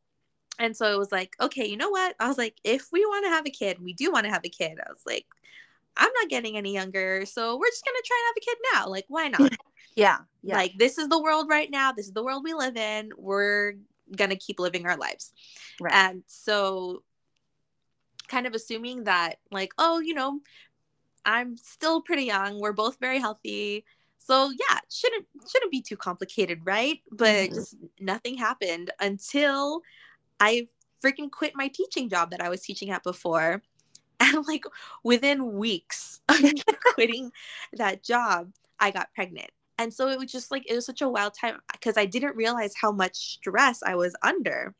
and 0.58 0.76
so 0.76 0.92
it 0.92 0.98
was 0.98 1.10
like, 1.10 1.34
okay, 1.40 1.66
you 1.66 1.76
know 1.76 1.90
what? 1.90 2.14
I 2.20 2.28
was 2.28 2.38
like, 2.38 2.56
if 2.62 2.88
we 2.92 3.04
want 3.04 3.24
to 3.24 3.30
have 3.30 3.46
a 3.46 3.50
kid, 3.50 3.78
we 3.82 3.94
do 3.94 4.12
want 4.12 4.24
to 4.24 4.30
have 4.30 4.44
a 4.44 4.50
kid. 4.50 4.78
I 4.78 4.92
was 4.92 5.02
like, 5.06 5.26
I'm 5.96 6.10
not 6.20 6.30
getting 6.30 6.56
any 6.56 6.72
younger, 6.72 7.26
so 7.26 7.58
we're 7.58 7.68
just 7.68 7.84
gonna 7.84 7.98
try 8.04 8.18
and 8.18 8.28
have 8.28 8.36
a 8.36 8.46
kid 8.46 8.58
now. 8.72 8.88
Like, 8.88 9.04
why 9.08 9.28
not? 9.28 9.52
yeah, 9.94 10.18
yeah. 10.42 10.56
Like, 10.56 10.74
this 10.78 10.96
is 10.96 11.08
the 11.08 11.20
world 11.20 11.48
right 11.50 11.70
now. 11.70 11.92
This 11.92 12.06
is 12.06 12.12
the 12.12 12.22
world 12.22 12.44
we 12.44 12.54
live 12.54 12.76
in. 12.76 13.10
We're 13.16 13.74
gonna 14.16 14.36
keep 14.36 14.58
living 14.58 14.86
our 14.86 14.96
lives. 14.96 15.32
Right. 15.80 15.92
And 15.92 16.22
so 16.26 17.02
kind 18.28 18.46
of 18.46 18.54
assuming 18.54 19.04
that 19.04 19.36
like 19.50 19.72
oh 19.76 20.00
you 20.00 20.14
know 20.14 20.40
i'm 21.24 21.56
still 21.56 22.00
pretty 22.00 22.24
young 22.24 22.60
we're 22.60 22.72
both 22.72 22.98
very 23.00 23.18
healthy 23.18 23.84
so 24.18 24.50
yeah 24.50 24.78
shouldn't 24.90 25.26
shouldn't 25.50 25.70
be 25.70 25.82
too 25.82 25.96
complicated 25.96 26.60
right 26.64 27.00
but 27.10 27.28
mm-hmm. 27.28 27.54
just 27.54 27.76
nothing 28.00 28.36
happened 28.36 28.90
until 29.00 29.82
i 30.40 30.66
freaking 31.04 31.30
quit 31.30 31.52
my 31.54 31.68
teaching 31.68 32.08
job 32.08 32.30
that 32.30 32.40
i 32.40 32.48
was 32.48 32.60
teaching 32.60 32.90
at 32.90 33.02
before 33.02 33.62
and 34.20 34.46
like 34.46 34.64
within 35.02 35.54
weeks 35.54 36.20
of 36.28 36.38
quitting 36.94 37.30
that 37.72 38.02
job 38.02 38.52
i 38.78 38.90
got 38.90 39.12
pregnant 39.14 39.50
and 39.78 39.92
so 39.92 40.08
it 40.08 40.18
was 40.18 40.30
just 40.30 40.50
like 40.50 40.64
it 40.70 40.74
was 40.74 40.86
such 40.86 41.02
a 41.02 41.08
wild 41.08 41.34
time 41.34 41.58
because 41.72 41.96
i 41.96 42.04
didn't 42.04 42.36
realize 42.36 42.74
how 42.80 42.92
much 42.92 43.16
stress 43.16 43.82
i 43.82 43.94
was 43.94 44.14
under 44.22 44.74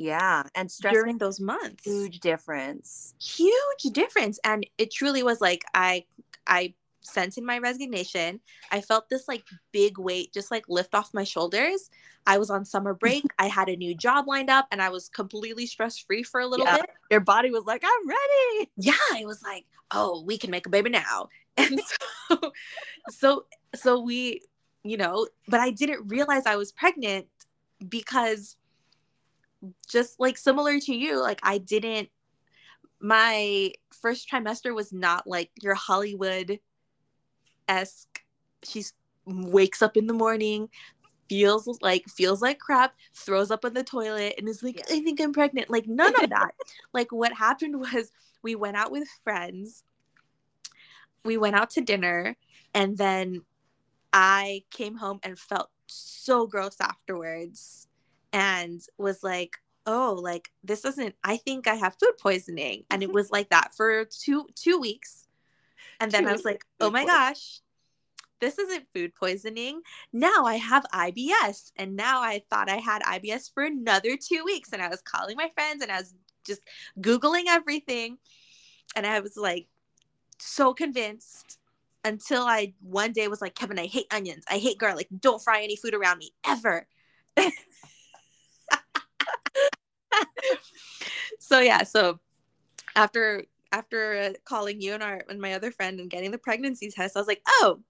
yeah. 0.00 0.44
And 0.54 0.70
stress 0.70 0.94
during 0.94 1.18
those 1.18 1.40
months. 1.40 1.84
Huge 1.84 2.20
difference. 2.20 3.14
Huge 3.20 3.92
difference. 3.92 4.40
And 4.44 4.66
it 4.78 4.90
truly 4.90 5.22
was 5.22 5.42
like 5.42 5.62
I 5.74 6.06
I 6.46 6.72
sent 7.02 7.36
in 7.36 7.44
my 7.44 7.58
resignation. 7.58 8.40
I 8.72 8.80
felt 8.80 9.10
this 9.10 9.28
like 9.28 9.44
big 9.72 9.98
weight 9.98 10.32
just 10.32 10.50
like 10.50 10.64
lift 10.68 10.94
off 10.94 11.12
my 11.12 11.24
shoulders. 11.24 11.90
I 12.26 12.38
was 12.38 12.48
on 12.48 12.64
summer 12.64 12.94
break. 12.94 13.24
I 13.38 13.48
had 13.48 13.68
a 13.68 13.76
new 13.76 13.94
job 13.94 14.26
lined 14.26 14.48
up 14.48 14.68
and 14.72 14.80
I 14.80 14.88
was 14.88 15.10
completely 15.10 15.66
stress 15.66 15.98
free 15.98 16.22
for 16.22 16.40
a 16.40 16.46
little 16.46 16.64
yeah. 16.64 16.76
bit. 16.76 16.90
Your 17.10 17.20
body 17.20 17.50
was 17.50 17.64
like, 17.66 17.84
I'm 17.84 18.08
ready. 18.08 18.70
Yeah. 18.78 19.20
It 19.20 19.26
was 19.26 19.42
like, 19.42 19.66
oh, 19.90 20.22
we 20.24 20.38
can 20.38 20.50
make 20.50 20.66
a 20.66 20.70
baby 20.70 20.90
now. 20.90 21.28
And 21.58 21.78
so, 22.30 22.52
so, 23.10 23.44
so 23.74 24.00
we, 24.00 24.40
you 24.82 24.96
know, 24.96 25.26
but 25.46 25.60
I 25.60 25.72
didn't 25.72 26.08
realize 26.08 26.46
I 26.46 26.56
was 26.56 26.72
pregnant 26.72 27.26
because 27.86 28.56
just 29.88 30.18
like 30.18 30.38
similar 30.38 30.78
to 30.80 30.94
you, 30.94 31.20
like 31.20 31.40
I 31.42 31.58
didn't 31.58 32.10
my 33.00 33.72
first 33.90 34.28
trimester 34.30 34.74
was 34.74 34.92
not 34.92 35.26
like 35.26 35.50
your 35.60 35.74
Hollywood 35.74 36.60
esque. 37.68 38.22
She 38.62 38.84
wakes 39.24 39.80
up 39.80 39.96
in 39.96 40.06
the 40.06 40.12
morning, 40.12 40.68
feels 41.28 41.66
like 41.80 42.04
feels 42.08 42.42
like 42.42 42.58
crap, 42.58 42.94
throws 43.14 43.50
up 43.50 43.64
in 43.64 43.72
the 43.72 43.82
toilet, 43.82 44.34
and 44.36 44.48
is 44.48 44.62
like, 44.62 44.76
yeah. 44.76 44.96
I 44.96 45.00
think 45.00 45.20
I'm 45.20 45.32
pregnant. 45.32 45.70
Like 45.70 45.88
none 45.88 46.14
of 46.22 46.30
that. 46.30 46.52
like 46.92 47.10
what 47.10 47.32
happened 47.32 47.80
was 47.80 48.12
we 48.42 48.54
went 48.54 48.76
out 48.76 48.92
with 48.92 49.08
friends. 49.24 49.82
We 51.24 51.36
went 51.36 51.56
out 51.56 51.70
to 51.70 51.80
dinner, 51.80 52.36
and 52.74 52.96
then 52.98 53.42
I 54.12 54.64
came 54.70 54.96
home 54.96 55.20
and 55.22 55.38
felt 55.38 55.70
so 55.86 56.46
gross 56.46 56.76
afterwards 56.80 57.88
and 58.32 58.80
was 58.98 59.22
like, 59.22 59.56
oh, 59.86 60.18
like 60.20 60.50
this 60.62 60.82
doesn't, 60.82 61.14
I 61.24 61.36
think 61.36 61.66
I 61.66 61.74
have 61.74 61.96
food 62.00 62.14
poisoning. 62.20 62.84
And 62.90 63.02
it 63.02 63.12
was 63.12 63.30
like 63.30 63.50
that 63.50 63.74
for 63.76 64.04
two 64.04 64.46
two 64.54 64.78
weeks. 64.78 65.26
And 65.98 66.10
then 66.10 66.26
I 66.26 66.32
was 66.32 66.44
like, 66.44 66.64
oh 66.80 66.90
my 66.90 67.04
gosh, 67.04 67.60
this 68.40 68.58
isn't 68.58 68.86
food 68.94 69.14
poisoning. 69.14 69.82
Now 70.12 70.44
I 70.44 70.56
have 70.56 70.84
IBS. 70.92 71.72
And 71.76 71.94
now 71.94 72.22
I 72.22 72.42
thought 72.50 72.70
I 72.70 72.76
had 72.76 73.02
IBS 73.02 73.52
for 73.52 73.64
another 73.64 74.16
two 74.16 74.44
weeks. 74.44 74.72
And 74.72 74.82
I 74.82 74.88
was 74.88 75.02
calling 75.02 75.36
my 75.36 75.50
friends 75.54 75.82
and 75.82 75.92
I 75.92 75.98
was 75.98 76.14
just 76.46 76.62
Googling 76.98 77.44
everything. 77.48 78.18
And 78.96 79.06
I 79.06 79.20
was 79.20 79.36
like 79.36 79.68
so 80.38 80.72
convinced 80.72 81.58
until 82.04 82.42
I 82.42 82.74
one 82.80 83.12
day 83.12 83.28
was 83.28 83.42
like, 83.42 83.54
Kevin, 83.54 83.78
I 83.78 83.86
hate 83.86 84.06
onions. 84.10 84.44
I 84.48 84.58
hate 84.58 84.78
garlic. 84.78 85.08
Don't 85.18 85.42
fry 85.42 85.62
any 85.62 85.76
food 85.76 85.94
around 85.94 86.18
me 86.18 86.32
ever. 86.46 86.86
so 91.38 91.60
yeah, 91.60 91.82
so 91.82 92.18
after 92.96 93.44
after 93.72 94.16
uh, 94.16 94.32
calling 94.44 94.80
you 94.80 94.94
and 94.94 95.02
our 95.02 95.22
and 95.28 95.40
my 95.40 95.54
other 95.54 95.70
friend 95.70 96.00
and 96.00 96.10
getting 96.10 96.30
the 96.30 96.38
pregnancy 96.38 96.90
test, 96.90 97.16
I 97.16 97.20
was 97.20 97.28
like, 97.28 97.42
oh, 97.46 97.80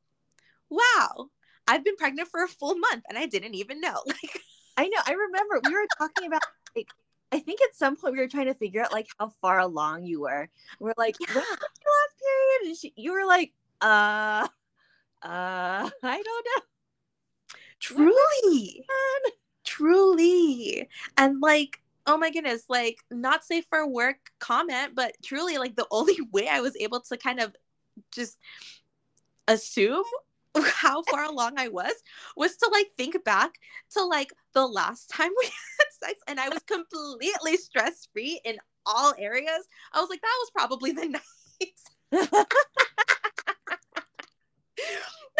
wow, 0.68 1.28
I've 1.66 1.84
been 1.84 1.96
pregnant 1.96 2.28
for 2.28 2.42
a 2.44 2.48
full 2.48 2.76
month 2.76 3.04
and 3.08 3.18
I 3.18 3.26
didn't 3.26 3.54
even 3.54 3.80
know. 3.80 4.02
Like, 4.06 4.40
I 4.76 4.88
know. 4.88 5.00
I 5.04 5.12
remember 5.12 5.60
we 5.64 5.74
were 5.74 5.86
talking 5.98 6.26
about 6.26 6.40
like 6.74 6.88
I 7.32 7.38
think 7.38 7.60
at 7.60 7.76
some 7.76 7.96
point 7.96 8.14
we 8.14 8.20
were 8.20 8.28
trying 8.28 8.46
to 8.46 8.54
figure 8.54 8.82
out 8.82 8.92
like 8.92 9.08
how 9.18 9.30
far 9.40 9.58
along 9.58 10.04
you 10.04 10.20
were. 10.22 10.48
We're 10.78 10.94
like, 10.96 11.16
Yeah. 11.20 11.34
when 11.34 11.44
was 11.44 11.58
your 11.58 11.92
last 11.92 12.14
period? 12.18 12.68
And 12.70 12.76
she, 12.76 12.92
you 12.96 13.12
were 13.12 13.26
like, 13.26 13.52
uh, 13.80 14.48
uh, 15.22 15.90
I 16.02 16.22
don't 16.22 16.46
know. 16.46 16.62
Truly. 17.78 18.86
Truly. 19.64 20.88
And 21.16 21.40
like, 21.40 21.80
oh 22.06 22.16
my 22.18 22.30
goodness, 22.30 22.64
like 22.68 22.98
not 23.10 23.44
safe 23.44 23.64
for 23.68 23.86
work 23.86 24.16
comment, 24.38 24.94
but 24.94 25.14
truly 25.22 25.58
like 25.58 25.76
the 25.76 25.86
only 25.92 26.18
way 26.32 26.48
I 26.48 26.60
was 26.60 26.76
able 26.76 27.00
to 27.00 27.16
kind 27.16 27.40
of 27.40 27.54
just 28.12 28.38
assume 29.48 30.04
how 30.64 31.02
far 31.02 31.24
along 31.24 31.54
I 31.58 31.68
was 31.68 31.92
was 32.36 32.56
to 32.56 32.70
like 32.72 32.88
think 32.96 33.22
back 33.24 33.52
to 33.92 34.02
like 34.04 34.32
the 34.54 34.66
last 34.66 35.10
time 35.10 35.30
we 35.40 35.46
had 35.46 36.08
sex 36.08 36.20
and 36.26 36.40
I 36.40 36.48
was 36.48 36.62
completely 36.64 37.56
stress 37.56 38.08
free 38.12 38.40
in 38.44 38.56
all 38.86 39.14
areas. 39.18 39.66
I 39.92 40.00
was 40.00 40.10
like, 40.10 40.20
that 40.22 40.38
was 40.40 40.50
probably 40.50 40.92
the 40.92 41.06
night. 41.06 41.20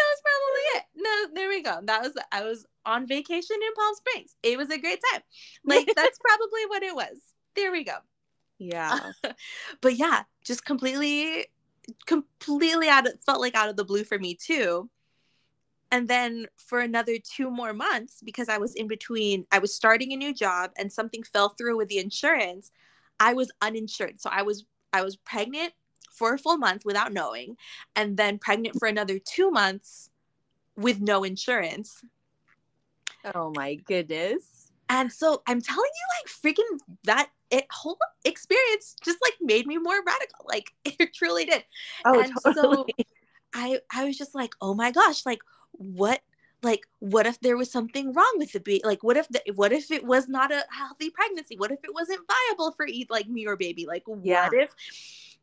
That 0.01 0.11
was 0.13 0.21
probably 0.25 0.61
it. 0.77 0.83
No, 0.95 1.35
there 1.35 1.49
we 1.49 1.61
go. 1.63 1.79
That 1.83 2.01
was 2.01 2.13
I 2.31 2.43
was 2.43 2.65
on 2.85 3.07
vacation 3.07 3.55
in 3.55 3.73
Palm 3.73 3.95
Springs. 3.95 4.35
It 4.43 4.57
was 4.57 4.69
a 4.69 4.79
great 4.79 4.99
time. 5.11 5.21
Like 5.65 5.87
that's 5.95 6.19
probably 6.19 6.65
what 6.67 6.83
it 6.83 6.95
was. 6.95 7.17
There 7.55 7.71
we 7.71 7.83
go. 7.83 7.97
yeah. 8.59 8.99
But 9.81 9.95
yeah, 9.97 10.23
just 10.43 10.65
completely 10.65 11.47
completely 12.05 12.87
out 12.87 13.07
of 13.07 13.13
felt 13.25 13.41
like 13.41 13.55
out 13.55 13.69
of 13.69 13.75
the 13.75 13.85
blue 13.85 14.03
for 14.03 14.17
me 14.19 14.35
too. 14.35 14.89
And 15.91 16.07
then 16.07 16.47
for 16.57 16.79
another 16.79 17.17
two 17.17 17.51
more 17.51 17.73
months, 17.73 18.21
because 18.23 18.47
I 18.47 18.59
was 18.59 18.75
in 18.75 18.87
between, 18.87 19.45
I 19.51 19.59
was 19.59 19.75
starting 19.75 20.13
a 20.13 20.15
new 20.15 20.33
job 20.33 20.71
and 20.77 20.91
something 20.91 21.21
fell 21.23 21.49
through 21.49 21.75
with 21.77 21.89
the 21.89 21.97
insurance. 21.97 22.71
I 23.19 23.33
was 23.33 23.51
uninsured. 23.61 24.19
So 24.21 24.29
I 24.31 24.43
was 24.43 24.65
I 24.93 25.03
was 25.03 25.17
pregnant 25.17 25.73
for 26.11 26.33
a 26.33 26.37
full 26.37 26.57
month 26.57 26.85
without 26.85 27.13
knowing, 27.13 27.57
and 27.95 28.17
then 28.17 28.37
pregnant 28.37 28.77
for 28.77 28.87
another 28.87 29.19
two 29.19 29.51
months 29.51 30.09
with 30.75 31.01
no 31.01 31.23
insurance. 31.23 32.03
Oh 33.35 33.51
my 33.55 33.75
goodness. 33.75 34.71
And 34.89 35.11
so 35.11 35.41
I'm 35.47 35.61
telling 35.61 35.89
you, 35.89 36.19
like 36.19 36.55
freaking 36.55 36.79
that 37.05 37.29
it 37.49 37.65
whole 37.71 37.97
experience 38.25 38.95
just 39.03 39.19
like 39.21 39.35
made 39.41 39.67
me 39.67 39.77
more 39.77 40.01
radical. 40.05 40.45
Like 40.45 40.71
it 40.85 41.13
truly 41.13 41.45
did. 41.45 41.63
Oh, 42.05 42.19
and 42.19 42.33
totally. 42.33 42.75
so 42.75 42.87
I 43.53 43.79
I 43.93 44.05
was 44.05 44.17
just 44.17 44.35
like, 44.35 44.53
oh 44.61 44.73
my 44.73 44.91
gosh, 44.91 45.25
like 45.25 45.41
what 45.71 46.21
like 46.63 46.85
what 46.99 47.25
if 47.25 47.39
there 47.39 47.57
was 47.57 47.71
something 47.71 48.13
wrong 48.13 48.33
with 48.37 48.51
the 48.51 48.59
baby? 48.59 48.81
Like 48.83 49.03
what 49.03 49.17
if 49.17 49.27
the, 49.29 49.41
what 49.55 49.71
if 49.71 49.91
it 49.91 50.03
was 50.03 50.27
not 50.27 50.51
a 50.51 50.63
healthy 50.69 51.09
pregnancy? 51.09 51.55
What 51.57 51.71
if 51.71 51.79
it 51.83 51.93
wasn't 51.93 52.21
viable 52.27 52.71
for 52.71 52.85
eat 52.85 53.09
like 53.09 53.27
me 53.27 53.47
or 53.47 53.55
baby? 53.55 53.85
Like 53.85 54.03
Yeah. 54.23 54.45
what 54.45 54.53
if 54.53 54.75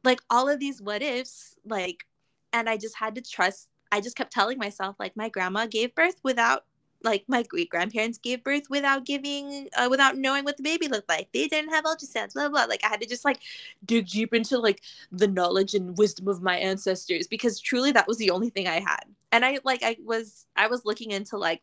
like 0.08 0.22
all 0.30 0.48
of 0.48 0.58
these 0.58 0.80
what 0.80 1.02
ifs 1.02 1.54
like 1.66 2.06
and 2.54 2.66
I 2.66 2.78
just 2.78 2.96
had 2.96 3.14
to 3.16 3.20
trust 3.20 3.68
I 3.92 4.00
just 4.00 4.16
kept 4.16 4.32
telling 4.32 4.58
myself 4.58 4.96
like 4.98 5.14
my 5.16 5.28
grandma 5.28 5.66
gave 5.66 5.94
birth 5.94 6.16
without 6.24 6.64
like 7.04 7.24
my 7.28 7.42
great 7.42 7.68
grandparents 7.68 8.16
gave 8.16 8.42
birth 8.42 8.64
without 8.70 9.04
giving 9.04 9.68
uh, 9.76 9.86
without 9.90 10.16
knowing 10.16 10.44
what 10.44 10.56
the 10.56 10.62
baby 10.62 10.88
looked 10.88 11.10
like. 11.10 11.28
They 11.32 11.46
didn't 11.46 11.74
have 11.74 11.84
ultrasounds 11.84 12.32
blah 12.32 12.48
blah. 12.48 12.64
Like 12.64 12.82
i 12.84 12.88
had 12.88 13.02
to 13.02 13.06
just 13.06 13.24
like 13.26 13.40
dig 13.84 14.08
deep 14.08 14.32
into 14.32 14.58
like 14.58 14.80
the 15.12 15.28
knowledge 15.28 15.74
and 15.74 15.96
wisdom 15.98 16.26
of 16.26 16.40
my 16.42 16.56
ancestors 16.56 17.26
because 17.26 17.60
truly 17.60 17.92
that 17.92 18.08
was 18.08 18.16
the 18.16 18.30
only 18.30 18.48
thing 18.48 18.66
i 18.66 18.80
had. 18.80 19.04
And 19.30 19.44
i 19.44 19.58
like 19.62 19.82
i 19.82 19.98
was 20.02 20.46
i 20.56 20.68
was 20.68 20.86
looking 20.86 21.10
into 21.10 21.36
like 21.36 21.60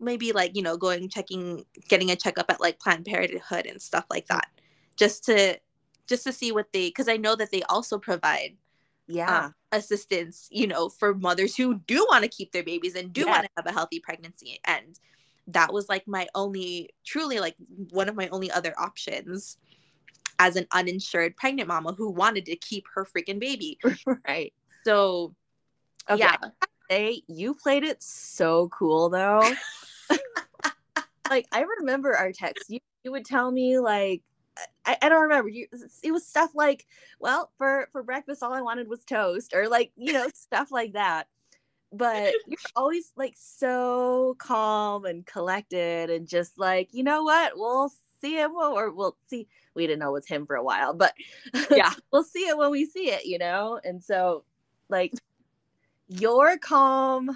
maybe 0.00 0.32
like 0.32 0.56
you 0.56 0.62
know 0.62 0.76
going 0.76 1.08
checking 1.08 1.64
getting 1.88 2.10
a 2.10 2.16
checkup 2.16 2.50
at 2.50 2.60
like 2.60 2.80
planned 2.80 3.04
parenthood 3.04 3.66
and 3.66 3.80
stuff 3.80 4.06
like 4.10 4.26
that 4.26 4.48
just 4.96 5.24
to 5.26 5.58
just 6.10 6.24
to 6.24 6.32
see 6.32 6.52
what 6.52 6.70
they 6.74 6.88
because 6.88 7.08
i 7.08 7.16
know 7.16 7.34
that 7.34 7.50
they 7.50 7.62
also 7.62 7.98
provide 7.98 8.54
yeah. 9.10 9.46
um, 9.46 9.54
assistance, 9.72 10.48
you 10.50 10.66
know, 10.66 10.88
for 10.88 11.14
mothers 11.14 11.56
who 11.56 11.74
do 11.86 12.06
want 12.10 12.22
to 12.22 12.28
keep 12.28 12.52
their 12.52 12.62
babies 12.62 12.94
and 12.94 13.12
do 13.12 13.22
Yeah. 13.22 13.30
want 13.30 13.44
to 13.44 13.50
have 13.56 13.66
a 13.66 13.72
healthy 13.72 14.00
pregnancy. 14.00 14.60
And 14.64 14.98
that 15.48 15.72
was 15.72 15.88
like 15.88 16.06
my 16.06 16.28
only, 16.34 16.90
truly 17.04 17.40
like 17.40 17.56
one 17.90 18.08
of 18.08 18.14
my 18.14 18.28
only 18.28 18.50
other 18.50 18.74
options 18.78 19.58
as 20.38 20.56
an 20.56 20.66
uninsured 20.72 21.36
pregnant 21.36 21.68
mama 21.68 21.92
who 21.92 22.10
wanted 22.10 22.46
to 22.46 22.56
keep 22.56 22.84
her 22.94 23.04
freaking 23.04 23.40
baby. 23.40 23.78
right. 24.28 24.52
So, 24.84 25.34
Okay. 26.08 26.20
yeah. 26.20 26.36
Say 26.88 27.22
you 27.28 27.54
played 27.54 27.84
it 27.84 28.02
so 28.02 28.68
cool 28.68 29.10
though. 29.10 29.54
like 31.30 31.46
I 31.52 31.62
remember 31.78 32.16
our 32.16 32.32
text. 32.32 32.68
You 32.68 32.80
you 33.04 33.12
would 33.12 33.24
tell 33.24 33.50
me 33.50 33.78
like 33.78 34.22
I, 34.84 34.96
I 35.02 35.08
don't 35.08 35.22
remember. 35.22 35.48
You 35.48 35.66
it 36.02 36.12
was 36.12 36.26
stuff 36.26 36.50
like, 36.54 36.86
well, 37.18 37.50
for 37.58 37.88
for 37.92 38.02
breakfast 38.02 38.42
all 38.42 38.52
I 38.52 38.62
wanted 38.62 38.88
was 38.88 39.04
toast 39.04 39.54
or 39.54 39.68
like, 39.68 39.92
you 39.96 40.12
know, 40.12 40.28
stuff 40.34 40.70
like 40.70 40.92
that. 40.94 41.28
But 41.92 42.34
you're 42.46 42.58
always 42.76 43.12
like 43.16 43.34
so 43.36 44.36
calm 44.38 45.04
and 45.04 45.26
collected 45.26 46.10
and 46.10 46.26
just 46.28 46.58
like, 46.58 46.88
you 46.92 47.02
know 47.02 47.22
what? 47.24 47.52
We'll 47.56 47.92
see 48.20 48.36
him 48.36 48.52
or 48.52 48.90
we'll 48.92 49.16
see 49.28 49.48
we 49.74 49.86
didn't 49.86 50.00
know 50.00 50.10
it 50.10 50.12
was 50.12 50.28
him 50.28 50.46
for 50.46 50.56
a 50.56 50.64
while, 50.64 50.94
but 50.94 51.14
Yeah. 51.70 51.92
we'll 52.12 52.24
see 52.24 52.46
it 52.48 52.56
when 52.56 52.70
we 52.70 52.84
see 52.84 53.10
it, 53.10 53.24
you 53.24 53.38
know? 53.38 53.80
And 53.82 54.02
so 54.02 54.44
like 54.88 55.12
your 56.08 56.58
calm 56.58 57.30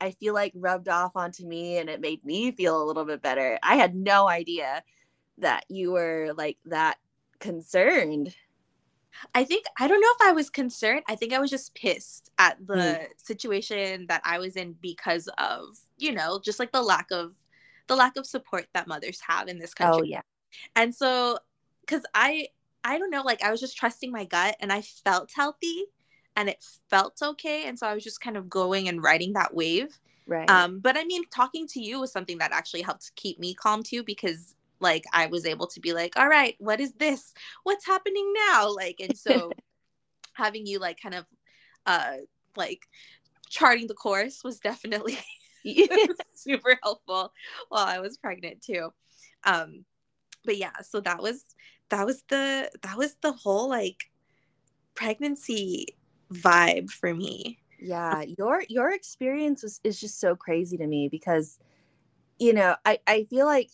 I 0.00 0.12
feel 0.12 0.32
like 0.32 0.52
rubbed 0.54 0.88
off 0.88 1.12
onto 1.14 1.46
me 1.46 1.76
and 1.76 1.90
it 1.90 2.00
made 2.00 2.24
me 2.24 2.52
feel 2.52 2.82
a 2.82 2.84
little 2.84 3.04
bit 3.04 3.20
better. 3.20 3.58
I 3.62 3.76
had 3.76 3.94
no 3.94 4.28
idea 4.28 4.82
that 5.40 5.64
you 5.68 5.92
were 5.92 6.32
like 6.36 6.58
that 6.66 6.98
concerned. 7.38 8.34
I 9.34 9.44
think, 9.44 9.66
I 9.78 9.88
don't 9.88 10.00
know 10.00 10.12
if 10.18 10.28
I 10.28 10.32
was 10.32 10.48
concerned. 10.48 11.02
I 11.08 11.14
think 11.14 11.32
I 11.32 11.40
was 11.40 11.50
just 11.50 11.74
pissed 11.74 12.30
at 12.38 12.58
the 12.66 12.74
Mm. 12.74 13.06
situation 13.16 14.06
that 14.06 14.22
I 14.24 14.38
was 14.38 14.56
in 14.56 14.74
because 14.80 15.28
of, 15.36 15.78
you 15.98 16.12
know, 16.12 16.40
just 16.42 16.58
like 16.58 16.72
the 16.72 16.82
lack 16.82 17.10
of, 17.10 17.34
the 17.88 17.96
lack 17.96 18.16
of 18.16 18.24
support 18.24 18.66
that 18.72 18.86
mothers 18.86 19.20
have 19.26 19.48
in 19.48 19.58
this 19.58 19.74
country. 19.74 20.00
Oh 20.00 20.04
yeah. 20.04 20.22
And 20.76 20.94
so, 20.94 21.38
because 21.80 22.04
I, 22.14 22.48
I 22.84 22.98
don't 22.98 23.10
know, 23.10 23.22
like 23.22 23.42
I 23.42 23.50
was 23.50 23.60
just 23.60 23.76
trusting 23.76 24.10
my 24.10 24.24
gut 24.24 24.56
and 24.60 24.72
I 24.72 24.82
felt 24.82 25.30
healthy 25.34 25.84
and 26.36 26.48
it 26.48 26.64
felt 26.88 27.20
okay. 27.20 27.64
And 27.66 27.78
so 27.78 27.86
I 27.86 27.94
was 27.94 28.04
just 28.04 28.20
kind 28.20 28.36
of 28.36 28.48
going 28.48 28.88
and 28.88 29.02
riding 29.02 29.32
that 29.34 29.52
wave. 29.54 29.98
Right. 30.26 30.48
Um, 30.48 30.78
but 30.78 30.96
I 30.96 31.04
mean, 31.04 31.24
talking 31.34 31.66
to 31.68 31.80
you 31.80 32.00
was 32.00 32.12
something 32.12 32.38
that 32.38 32.52
actually 32.52 32.82
helped 32.82 33.10
keep 33.16 33.40
me 33.40 33.54
calm 33.54 33.82
too, 33.82 34.04
because 34.04 34.54
like 34.80 35.04
I 35.12 35.26
was 35.26 35.46
able 35.46 35.66
to 35.68 35.80
be 35.80 35.92
like, 35.92 36.16
all 36.18 36.28
right, 36.28 36.56
what 36.58 36.80
is 36.80 36.92
this? 36.94 37.32
What's 37.64 37.86
happening 37.86 38.32
now? 38.48 38.74
Like, 38.74 38.96
and 39.00 39.16
so 39.16 39.56
having 40.34 40.66
you 40.66 40.78
like 40.78 41.00
kind 41.00 41.14
of, 41.14 41.26
uh, 41.86 42.16
like 42.56 42.82
charting 43.48 43.86
the 43.86 43.94
course 43.94 44.42
was 44.44 44.60
definitely 44.60 45.18
super 46.34 46.78
helpful 46.82 47.32
while 47.68 47.86
I 47.86 48.00
was 48.00 48.16
pregnant 48.16 48.62
too. 48.62 48.92
Um, 49.44 49.84
but 50.44 50.56
yeah, 50.56 50.80
so 50.82 51.00
that 51.00 51.22
was 51.22 51.44
that 51.90 52.06
was 52.06 52.22
the 52.28 52.70
that 52.82 52.96
was 52.96 53.16
the 53.22 53.32
whole 53.32 53.68
like 53.68 54.10
pregnancy 54.94 55.86
vibe 56.32 56.90
for 56.90 57.14
me. 57.14 57.58
yeah 57.78 58.22
your 58.38 58.62
your 58.68 58.92
experience 58.92 59.62
was 59.62 59.80
is 59.84 59.98
just 60.00 60.20
so 60.20 60.36
crazy 60.36 60.76
to 60.76 60.86
me 60.86 61.08
because 61.08 61.58
you 62.38 62.52
know 62.52 62.76
i 62.84 62.98
i 63.06 63.24
feel 63.24 63.46
like 63.46 63.70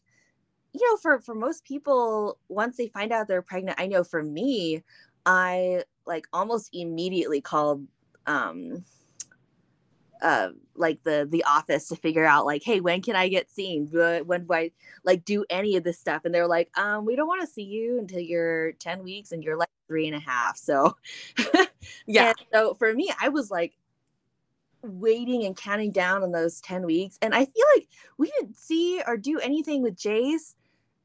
you 0.79 0.91
know 0.91 0.97
for 0.97 1.21
for 1.21 1.35
most 1.35 1.65
people 1.65 2.39
once 2.49 2.77
they 2.77 2.89
find 2.89 3.13
out 3.13 3.29
they're 3.29 3.43
pregnant 3.43 3.81
i 3.81 3.87
know 3.87 4.05
for 4.05 4.23
me 4.23 4.83
i 5.25 5.83
like 6.07 6.27
almost 6.33 6.71
immediately 6.73 7.41
called 7.41 7.87
um 8.27 8.85
uh 10.23 10.49
like 10.75 11.03
the 11.05 11.29
the 11.31 11.45
office 11.45 11.89
to 11.89 11.97
figure 11.97 12.25
out 12.25 12.47
like 12.47 12.63
hey 12.63 12.81
when 12.81 13.03
can 13.03 13.15
i 13.17 13.29
get 13.29 13.51
seen 13.51 13.87
when 14.25 14.47
do 14.47 14.53
i 14.55 14.71
like 15.05 15.25
do 15.25 15.45
any 15.51 15.77
of 15.77 15.85
this 15.85 15.99
stuff 15.99 16.23
and 16.25 16.35
they're 16.35 16.47
like 16.47 16.71
um 16.79 17.05
we 17.05 17.17
don't 17.17 17.29
want 17.29 17.41
to 17.41 17.47
see 17.47 17.63
you 17.63 17.99
until 17.99 18.21
you're 18.21 18.73
10 18.73 19.03
weeks 19.03 19.33
and 19.33 19.45
you're 19.45 19.59
like 19.59 19.69
three 19.89 20.07
and 20.07 20.17
a 20.17 20.21
half 20.21 20.57
so 20.57 20.97
Yeah. 22.07 22.29
and 22.29 22.37
so 22.53 22.75
for 22.75 22.93
me, 22.93 23.13
I 23.21 23.29
was 23.29 23.51
like 23.51 23.77
waiting 24.83 25.45
and 25.45 25.57
counting 25.57 25.91
down 25.91 26.23
on 26.23 26.33
those 26.33 26.61
10 26.61 26.85
weeks. 26.87 27.19
And 27.23 27.35
I 27.35 27.45
feel 27.45 27.65
like 27.77 27.89
we 28.19 28.31
didn't 28.39 28.57
see 28.57 29.03
or 29.07 29.17
do 29.17 29.39
anything 29.41 29.83
with 29.83 29.97
Jace. 29.97 30.55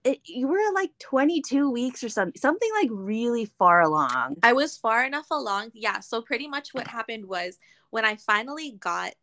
It, 0.03 0.19
you 0.25 0.47
were 0.47 0.59
like 0.73 0.91
22 0.99 1.69
weeks 1.69 2.03
or 2.03 2.09
something, 2.09 2.39
something 2.39 2.69
like 2.81 2.89
really 2.91 3.45
far 3.45 3.81
along. 3.81 4.37
I 4.41 4.53
was 4.53 4.77
far 4.77 5.05
enough 5.05 5.27
along. 5.29 5.71
Yeah. 5.73 5.99
So 5.99 6.21
pretty 6.21 6.47
much 6.47 6.73
what 6.73 6.87
happened 6.87 7.25
was 7.25 7.59
when 7.91 8.05
I 8.05 8.15
finally 8.15 8.77
got 8.79 9.13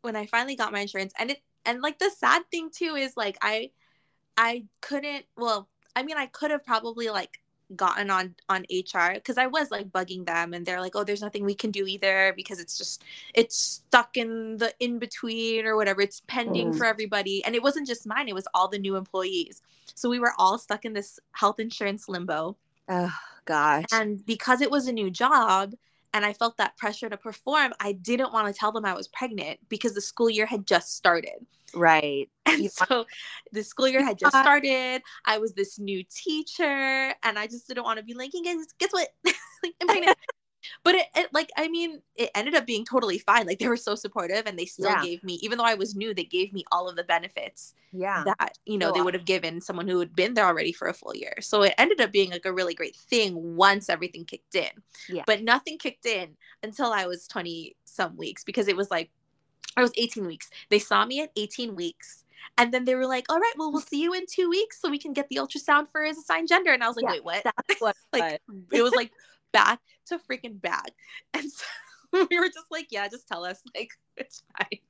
when 0.00 0.16
I 0.16 0.26
finally 0.26 0.56
got 0.56 0.72
my 0.72 0.80
insurance 0.80 1.12
and 1.18 1.32
it 1.32 1.42
and 1.64 1.82
like 1.82 1.98
the 1.98 2.10
sad 2.16 2.42
thing 2.50 2.70
too 2.70 2.94
is 2.94 3.16
like 3.16 3.36
I 3.42 3.70
I 4.36 4.64
couldn't 4.80 5.26
well, 5.36 5.68
I 5.94 6.02
mean 6.02 6.16
I 6.16 6.26
could 6.26 6.50
have 6.50 6.64
probably 6.64 7.10
like 7.10 7.40
gotten 7.74 8.10
on 8.10 8.34
on 8.48 8.64
HR 8.70 9.14
because 9.14 9.38
I 9.38 9.46
was 9.48 9.70
like 9.70 9.90
bugging 9.90 10.24
them 10.26 10.54
and 10.54 10.64
they're 10.64 10.80
like, 10.80 10.94
"Oh, 10.94 11.02
there's 11.04 11.22
nothing 11.22 11.44
we 11.44 11.54
can 11.54 11.70
do 11.70 11.86
either 11.86 12.32
because 12.36 12.60
it's 12.60 12.78
just 12.78 13.02
it's 13.34 13.56
stuck 13.56 14.16
in 14.16 14.58
the 14.58 14.72
in 14.78 14.98
between 14.98 15.66
or 15.66 15.74
whatever. 15.76 16.00
It's 16.00 16.22
pending 16.28 16.72
Mm. 16.72 16.78
for 16.78 16.84
everybody." 16.86 17.44
And 17.44 17.54
it 17.54 17.62
wasn't 17.62 17.86
just 17.86 18.06
mine, 18.06 18.28
it 18.28 18.34
was 18.34 18.46
all 18.54 18.68
the 18.68 18.78
new 18.78 18.96
employees. 18.96 19.62
So 19.94 20.08
we 20.08 20.18
were 20.18 20.32
all 20.38 20.58
stuck 20.58 20.84
in 20.84 20.92
this 20.92 21.18
health 21.32 21.58
insurance 21.58 22.08
limbo. 22.08 22.56
Oh 22.88 23.14
gosh. 23.44 23.86
And 23.92 24.24
because 24.26 24.60
it 24.60 24.70
was 24.70 24.86
a 24.86 24.92
new 24.92 25.10
job 25.10 25.74
and 26.16 26.24
I 26.24 26.32
felt 26.32 26.56
that 26.56 26.78
pressure 26.78 27.10
to 27.10 27.16
perform, 27.18 27.74
I 27.78 27.92
didn't 27.92 28.32
want 28.32 28.52
to 28.52 28.58
tell 28.58 28.72
them 28.72 28.86
I 28.86 28.94
was 28.94 29.06
pregnant 29.06 29.60
because 29.68 29.92
the 29.92 30.00
school 30.00 30.30
year 30.30 30.46
had 30.46 30.66
just 30.66 30.96
started. 30.96 31.46
right. 31.74 32.30
And 32.46 32.62
You 32.62 32.70
so 32.70 33.04
the 33.52 33.62
school 33.62 33.86
year 33.86 34.02
had 34.02 34.18
just 34.18 34.34
started. 34.34 35.02
I 35.26 35.36
was 35.38 35.52
this 35.52 35.78
new 35.78 36.02
teacher, 36.08 37.12
and 37.22 37.38
I 37.38 37.46
just 37.46 37.68
didn't 37.68 37.84
want 37.84 37.98
to 37.98 38.04
be 38.04 38.14
like, 38.14 38.30
hey 38.32 38.40
guys, 38.42 38.64
guess 38.78 38.92
what? 38.92 39.08
like, 39.62 39.74
I'm 39.82 39.88
pregnant. 39.88 40.16
But 40.82 40.94
it, 40.94 41.06
it, 41.14 41.28
like, 41.32 41.50
I 41.56 41.68
mean, 41.68 42.02
it 42.14 42.30
ended 42.34 42.54
up 42.54 42.66
being 42.66 42.84
totally 42.84 43.18
fine. 43.18 43.46
Like, 43.46 43.58
they 43.58 43.68
were 43.68 43.76
so 43.76 43.94
supportive, 43.94 44.44
and 44.46 44.58
they 44.58 44.66
still 44.66 44.90
Yeah. 44.90 45.02
gave 45.02 45.22
me, 45.24 45.34
even 45.42 45.58
though 45.58 45.64
I 45.64 45.74
was 45.74 45.94
new, 45.94 46.14
they 46.14 46.24
gave 46.24 46.52
me 46.52 46.64
all 46.72 46.88
of 46.88 46.96
the 46.96 47.04
benefits 47.04 47.74
Yeah. 47.92 48.24
that 48.24 48.58
you 48.64 48.78
know 48.78 48.92
they 48.92 49.00
would 49.00 49.14
have 49.14 49.24
given 49.24 49.60
someone 49.60 49.88
who 49.88 49.98
had 49.98 50.14
been 50.14 50.34
there 50.34 50.46
already 50.46 50.72
for 50.72 50.88
a 50.88 50.94
full 50.94 51.14
year. 51.14 51.34
So 51.40 51.62
it 51.62 51.74
ended 51.78 52.00
up 52.00 52.12
being 52.12 52.30
like 52.30 52.46
a 52.46 52.52
really 52.52 52.74
great 52.74 52.96
thing 52.96 53.56
once 53.56 53.88
everything 53.88 54.24
kicked 54.24 54.54
in. 54.54 54.70
Yeah. 55.08 55.24
But 55.26 55.42
nothing 55.42 55.78
kicked 55.78 56.06
in 56.06 56.36
until 56.62 56.92
I 56.92 57.06
was 57.06 57.26
20 57.28 57.76
some 57.84 58.16
weeks 58.16 58.44
because 58.44 58.68
it 58.68 58.76
was 58.76 58.90
like 58.90 59.10
I 59.76 59.82
was 59.82 59.92
18 59.96 60.26
weeks. 60.26 60.50
They 60.70 60.78
saw 60.78 61.04
me 61.04 61.20
at 61.20 61.30
18 61.36 61.74
weeks. 61.76 62.24
And 62.58 62.72
then 62.72 62.84
they 62.84 62.94
were 62.94 63.06
like, 63.06 63.30
all 63.30 63.38
right, 63.38 63.52
well, 63.58 63.70
we'll 63.72 63.80
see 63.80 64.00
you 64.00 64.14
in 64.14 64.24
two 64.26 64.48
weeks 64.48 64.80
so 64.80 64.88
we 64.88 64.98
can 64.98 65.12
get 65.12 65.28
the 65.28 65.36
ultrasound 65.36 65.88
for 65.90 66.02
his 66.02 66.16
assigned 66.16 66.48
gender. 66.48 66.72
And 66.72 66.82
I 66.82 66.88
was 66.88 66.96
like, 66.96 67.04
Yeah, 67.04 67.20
wait, 67.22 67.44
what? 67.44 67.44
What 67.80 67.96
like, 68.12 68.40
it 68.72 68.82
was 68.82 68.94
like 68.94 69.12
back 69.52 69.80
to 70.06 70.18
freaking 70.18 70.60
back. 70.60 70.92
And 71.34 71.50
so 71.50 71.64
we 72.30 72.38
were 72.38 72.48
just 72.48 72.70
like, 72.70 72.88
yeah, 72.90 73.08
just 73.08 73.28
tell 73.28 73.44
us. 73.44 73.60
Like, 73.74 73.90
it's 74.16 74.42
fine. 74.56 74.80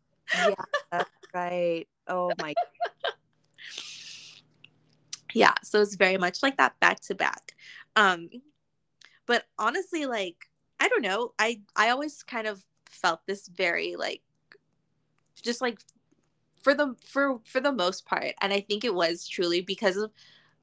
yeah, 0.48 0.64
that's 0.90 1.10
right. 1.34 1.86
Oh 2.08 2.30
my 2.40 2.54
yeah 5.36 5.52
so 5.62 5.82
it's 5.82 5.96
very 5.96 6.16
much 6.16 6.42
like 6.42 6.56
that 6.56 6.78
back 6.80 6.98
to 6.98 7.14
back 7.14 7.54
um 7.94 8.30
but 9.26 9.44
honestly 9.58 10.06
like 10.06 10.48
i 10.80 10.88
don't 10.88 11.02
know 11.02 11.32
i 11.38 11.60
i 11.76 11.90
always 11.90 12.22
kind 12.22 12.46
of 12.46 12.64
felt 12.88 13.20
this 13.26 13.46
very 13.48 13.96
like 13.96 14.22
just 15.42 15.60
like 15.60 15.78
for 16.62 16.72
the 16.72 16.96
for 17.04 17.38
for 17.44 17.60
the 17.60 17.70
most 17.70 18.06
part 18.06 18.32
and 18.40 18.50
i 18.50 18.60
think 18.60 18.82
it 18.82 18.94
was 18.94 19.28
truly 19.28 19.60
because 19.60 19.98
of 19.98 20.10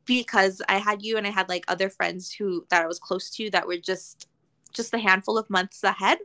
because 0.06 0.60
i 0.68 0.80
had 0.80 1.04
you 1.04 1.18
and 1.18 1.28
i 1.28 1.30
had 1.30 1.48
like 1.50 1.64
other 1.68 1.90
friends 1.90 2.34
who 2.34 2.66
that 2.70 2.82
i 2.82 2.88
was 2.88 3.00
close 3.00 3.30
to 3.30 3.52
that 3.52 3.68
were 3.68 3.78
just 3.78 4.28
just 4.74 4.94
a 4.94 4.98
handful 5.00 5.38
of 5.38 5.50
months 5.50 5.84
ahead 5.84 6.20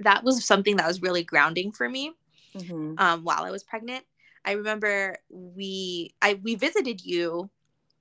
that 0.00 0.24
was 0.24 0.44
something 0.44 0.76
that 0.76 0.86
was 0.86 1.02
really 1.02 1.22
grounding 1.22 1.72
for 1.72 1.88
me 1.88 2.12
Mhm. 2.54 2.98
um, 2.98 3.22
while 3.22 3.44
I 3.44 3.50
was 3.50 3.62
pregnant. 3.62 4.04
I 4.44 4.52
remember 4.52 5.18
we 5.28 6.14
I 6.22 6.34
we 6.34 6.54
visited 6.54 7.04
you. 7.04 7.50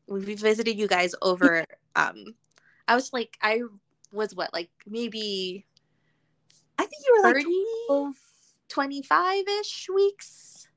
We 0.07 0.35
visited 0.35 0.77
you 0.79 0.87
guys 0.87 1.13
over. 1.21 1.65
Um, 1.95 2.35
I 2.87 2.95
was 2.95 3.11
like 3.11 3.37
I 3.41 3.61
was 4.13 4.33
what 4.33 4.53
like 4.53 4.69
maybe 4.87 5.65
I 6.77 6.83
think 6.85 7.03
you 7.05 7.17
were 7.17 7.23
like 7.27 7.35
30, 7.35 7.65
12. 7.87 8.15
25 8.69 9.47
ish 9.59 9.89
weeks. 9.93 10.67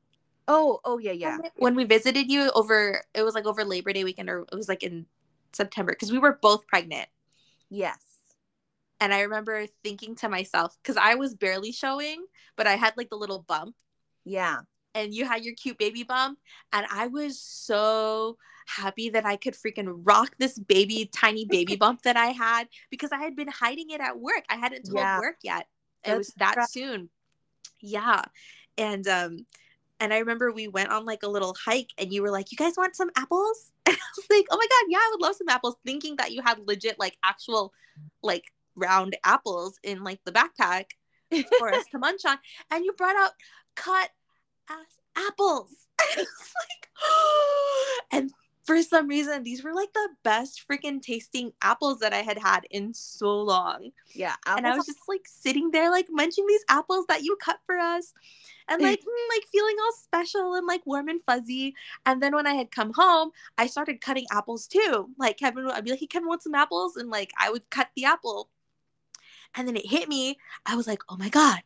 Oh, 0.49 0.81
oh 0.85 0.99
yeah, 0.99 1.13
yeah. 1.13 1.39
When 1.57 1.77
we 1.77 1.85
visited 1.85 2.29
you 2.29 2.51
over, 2.57 3.05
it 3.15 3.23
was 3.23 3.35
like 3.35 3.47
over 3.47 3.65
Labor 3.65 3.93
Day 3.93 4.03
weekend, 4.03 4.29
or 4.29 4.41
it 4.51 4.57
was 4.57 4.69
like 4.69 4.83
in 4.83 5.07
September 5.53 5.93
because 5.93 6.11
we 6.11 6.19
were 6.19 6.39
both 6.43 6.67
pregnant. 6.67 7.09
Yes. 7.71 8.12
And 9.03 9.12
I 9.12 9.23
remember 9.23 9.67
thinking 9.83 10.15
to 10.17 10.29
myself, 10.29 10.77
because 10.81 10.97
I 10.97 11.17
was 11.17 11.35
barely 11.35 11.73
showing, 11.73 12.25
but 12.57 12.69
I 12.69 12.77
had 12.77 12.95
like 12.97 13.11
the 13.11 13.17
little 13.17 13.43
bump. 13.49 13.75
Yeah. 14.25 14.59
and 14.95 15.12
you 15.12 15.25
had 15.25 15.43
your 15.45 15.55
cute 15.55 15.79
baby 15.79 16.05
bump. 16.05 16.38
And 16.73 16.87
i 16.91 17.09
was 17.09 17.41
so 17.41 18.37
happy 18.69 19.11
that 19.11 19.27
i 19.27 19.35
could 19.37 19.55
freaking 19.62 19.91
rock 20.11 20.31
this 20.38 20.57
baby 20.59 21.11
tiny 21.12 21.45
baby 21.45 21.75
bump 21.85 22.03
that 22.03 22.17
i 22.17 22.27
had 22.45 22.69
because 22.91 23.11
i 23.11 23.19
had 23.27 23.35
been 23.35 23.49
hiding 23.49 23.91
it 23.91 24.01
at 24.01 24.21
work. 24.29 24.45
I 24.49 24.57
hadn't 24.65 24.85
told 24.85 24.99
Yeah. 24.99 25.19
work 25.19 25.38
yet. 25.43 25.62
It 26.05 26.09
That's 26.09 26.19
was 26.19 26.35
that 26.43 26.57
right. 26.59 26.69
soon. 26.69 27.11
Yeah. 27.81 28.23
And 28.79 29.05
um 29.09 29.33
and 29.99 30.12
i 30.15 30.19
remember 30.19 30.53
we 30.53 30.69
went 30.69 30.91
on 30.91 31.05
like 31.05 31.23
a 31.25 31.29
little 31.37 31.55
hike 31.67 31.91
and 31.99 32.12
you 32.12 32.23
were 32.23 32.31
like 32.38 32.53
you 32.53 32.59
guys 32.65 32.77
want 32.77 32.95
some 32.97 33.11
apples? 33.17 33.59
And 33.88 33.97
i 33.97 34.09
was 34.17 34.27
like 34.31 34.47
oh 34.53 34.57
my 34.62 34.69
god 34.75 34.85
yeah 34.95 34.99
i 35.05 35.09
would 35.12 35.23
love 35.27 35.35
some 35.37 35.49
apples 35.57 35.77
thinking 35.85 36.15
that 36.17 36.31
you 36.35 36.41
had 36.43 36.59
legit 36.73 36.99
like 37.05 37.17
actual 37.25 37.73
like 38.23 38.45
round 38.75 39.17
apples 39.25 39.79
in 39.83 40.05
like 40.05 40.21
the 40.25 40.33
backpack 40.33 40.87
for 41.59 41.73
us 41.73 41.85
to 41.91 41.99
munch 41.99 42.25
on 42.27 42.39
and 42.71 42.85
you 42.85 42.93
brought 42.93 43.17
out 43.17 43.33
cut 43.75 44.11
ass 44.69 44.99
apples. 45.17 45.71
I 46.01 46.17
like 46.17 46.89
and 48.13 48.31
for 48.65 48.81
some 48.83 49.09
reason 49.09 49.43
these 49.43 49.65
were 49.65 49.75
like 49.75 49.93
the 49.93 50.09
best 50.23 50.63
freaking 50.71 51.03
tasting 51.03 51.53
apples 51.63 51.99
that 51.99 52.13
i 52.13 52.19
had 52.19 52.39
had 52.39 52.65
in 52.71 52.95
so 52.95 53.41
long. 53.41 53.91
Yeah. 54.15 54.37
and 54.47 54.67
i 54.67 54.77
was 54.77 54.87
just 54.87 55.09
like 55.09 55.23
sitting 55.27 55.71
there 55.71 55.91
like 55.91 56.07
munching 56.11 56.47
these 56.47 56.65
apples 56.69 57.07
that 57.09 57.23
you 57.23 57.37
cut 57.41 57.59
for 57.67 57.77
us 57.77 58.13
and 58.69 58.81
like 58.89 59.01
mm, 59.01 59.29
like 59.35 59.45
feeling 59.51 59.77
all 59.81 59.93
special 60.03 60.55
and 60.55 60.67
like 60.67 60.87
warm 60.87 61.09
and 61.09 61.21
fuzzy. 61.27 61.75
And 62.07 62.23
then 62.23 62.35
when 62.35 62.47
i 62.47 62.55
had 62.55 62.71
come 62.71 62.93
home 62.95 63.31
i 63.59 63.67
started 63.67 64.01
cutting 64.01 64.27
apples 64.31 64.67
too. 64.67 65.09
Like 65.19 65.39
kevin 65.39 65.65
would- 65.65 65.75
i'd 65.75 65.85
be 65.85 65.91
like 65.91 66.01
hey 66.01 66.07
kevin 66.07 66.29
want 66.29 66.43
some 66.43 66.55
apples? 66.55 66.97
And 66.97 67.11
like 67.11 67.33
i 67.39 67.51
would 67.51 67.69
cut 67.71 67.89
the 67.97 68.05
apple 68.05 68.49
and 69.55 69.67
then 69.67 69.77
it 69.77 69.87
hit 69.87 70.09
me. 70.09 70.38
I 70.67 70.77
was 70.77 70.87
like 70.87 71.03
oh 71.09 71.17
my 71.17 71.29
god 71.29 71.61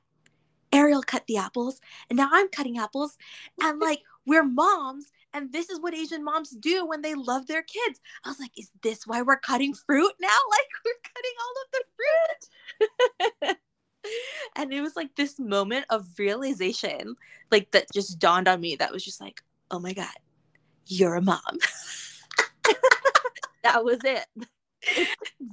ariel 0.72 1.00
cut 1.00 1.24
the 1.28 1.36
apples 1.36 1.80
and 2.10 2.16
now 2.16 2.28
i'm 2.32 2.48
cutting 2.48 2.78
apples. 2.78 3.16
And 3.62 3.80
like 3.80 4.02
we're 4.26 4.44
moms 4.44 5.12
and 5.32 5.52
this 5.52 5.70
is 5.70 5.80
what 5.80 5.94
asian 5.94 6.24
moms 6.24 6.50
do 6.50 6.86
when 6.86 7.02
they 7.02 7.14
love 7.14 7.46
their 7.46 7.62
kids. 7.62 8.00
I 8.24 8.28
was 8.28 8.40
like 8.40 8.52
is 8.58 8.70
this 8.82 9.06
why 9.06 9.22
we're 9.22 9.38
cutting 9.38 9.74
fruit 9.74 10.12
now? 10.20 10.28
Like 10.50 10.68
we're 10.84 10.92
cutting 11.14 11.36
all 11.40 11.54
of 11.62 11.70
the 11.72 11.84
fruit. 13.44 13.56
And 14.54 14.72
it 14.72 14.80
was 14.82 14.94
like 14.94 15.16
this 15.16 15.40
moment 15.40 15.86
of 15.90 16.06
realization 16.16 17.16
like 17.50 17.72
that 17.72 17.86
just 17.92 18.20
dawned 18.20 18.46
on 18.46 18.60
me 18.60 18.76
that 18.76 18.92
was 18.92 19.04
just 19.04 19.20
like 19.20 19.42
oh 19.72 19.80
my 19.80 19.92
god 19.92 20.14
you're 20.86 21.16
a 21.16 21.22
mom. 21.22 21.40
That 23.66 23.84
was 23.84 23.98
it. 24.04 24.26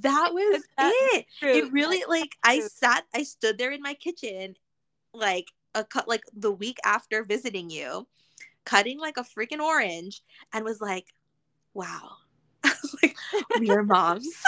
That 0.02 0.30
was 0.32 0.62
That's 0.76 0.94
it. 1.14 1.26
it 1.42 1.72
really 1.72 2.04
like 2.08 2.36
i 2.44 2.60
sat 2.60 3.04
i 3.14 3.22
stood 3.22 3.58
there 3.58 3.72
in 3.72 3.82
my 3.82 3.94
kitchen 3.94 4.54
like 5.12 5.46
a 5.74 5.82
cut 5.82 6.06
like 6.06 6.22
the 6.36 6.52
week 6.52 6.78
after 6.84 7.24
visiting 7.24 7.70
you 7.70 8.06
cutting 8.64 8.98
like 8.98 9.16
a 9.16 9.24
freaking 9.24 9.60
orange 9.60 10.22
and 10.52 10.64
was 10.64 10.80
like 10.80 11.06
wow. 11.74 12.12
I 12.64 12.72
was 12.82 12.96
like 13.02 13.16
we 13.60 13.70
are 13.70 13.82
moms. 13.82 14.28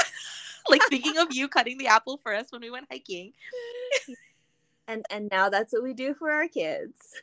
Like 0.68 0.82
thinking 0.90 1.16
of 1.18 1.28
you 1.32 1.46
cutting 1.46 1.78
the 1.78 1.86
apple 1.86 2.18
for 2.24 2.34
us 2.34 2.46
when 2.50 2.60
we 2.60 2.72
went 2.72 2.88
hiking. 2.90 3.32
And 4.88 5.06
and 5.10 5.28
now 5.30 5.48
that's 5.48 5.72
what 5.72 5.84
we 5.84 5.94
do 5.94 6.12
for 6.12 6.32
our 6.32 6.48
kids. 6.48 7.14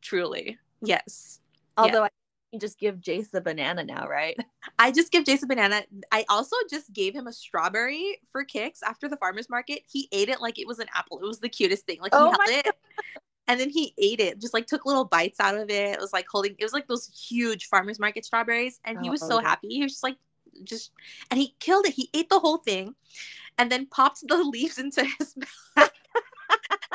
truly. 0.00 0.56
Yes. 0.80 1.40
Although 1.76 2.04
I 2.04 2.08
can 2.50 2.60
just 2.60 2.78
give 2.78 2.96
Jace 2.96 3.30
the 3.30 3.40
banana 3.40 3.84
now, 3.84 4.06
right? 4.08 4.36
I 4.78 4.92
just 4.92 5.12
give 5.12 5.24
Jace 5.24 5.42
a 5.42 5.46
banana. 5.46 5.82
I 6.12 6.24
also 6.28 6.56
just 6.70 6.92
gave 6.92 7.14
him 7.14 7.26
a 7.26 7.32
strawberry 7.32 8.18
for 8.30 8.44
kicks 8.44 8.82
after 8.82 9.08
the 9.08 9.16
farmer's 9.16 9.48
market. 9.50 9.82
He 9.90 10.08
ate 10.12 10.28
it 10.28 10.40
like 10.40 10.58
it 10.58 10.66
was 10.66 10.78
an 10.78 10.88
apple. 10.94 11.18
It 11.20 11.26
was 11.26 11.40
the 11.40 11.48
cutest 11.48 11.86
thing. 11.86 12.00
Like 12.00 12.14
he 12.14 12.18
Oh 12.18 12.30
held 12.30 12.66
it 12.66 12.66
and 13.48 13.60
then 13.60 13.70
he 13.70 13.94
ate 13.98 14.20
it, 14.20 14.40
just 14.40 14.54
like 14.54 14.66
took 14.66 14.84
little 14.86 15.04
bites 15.04 15.38
out 15.40 15.56
of 15.56 15.70
it. 15.70 15.94
It 15.94 16.00
was 16.00 16.12
like 16.12 16.26
holding, 16.30 16.56
it 16.58 16.64
was 16.64 16.72
like 16.72 16.88
those 16.88 17.06
huge 17.28 17.66
farmer's 17.66 17.98
market 18.00 18.24
strawberries. 18.24 18.80
And 18.84 18.98
he 19.00 19.10
was 19.10 19.22
Oh, 19.22 19.28
so 19.28 19.38
happy. 19.40 19.68
He 19.68 19.82
was 19.82 19.92
just 19.92 20.02
like, 20.02 20.16
just, 20.64 20.90
and 21.30 21.38
he 21.38 21.54
killed 21.60 21.86
it. 21.86 21.94
He 21.94 22.10
ate 22.14 22.28
the 22.28 22.40
whole 22.40 22.58
thing 22.58 22.94
and 23.58 23.70
then 23.70 23.86
popped 23.86 24.26
the 24.26 24.36
leaves 24.44 24.78
into 24.78 25.04
his 25.18 25.34
mouth. 25.76 25.90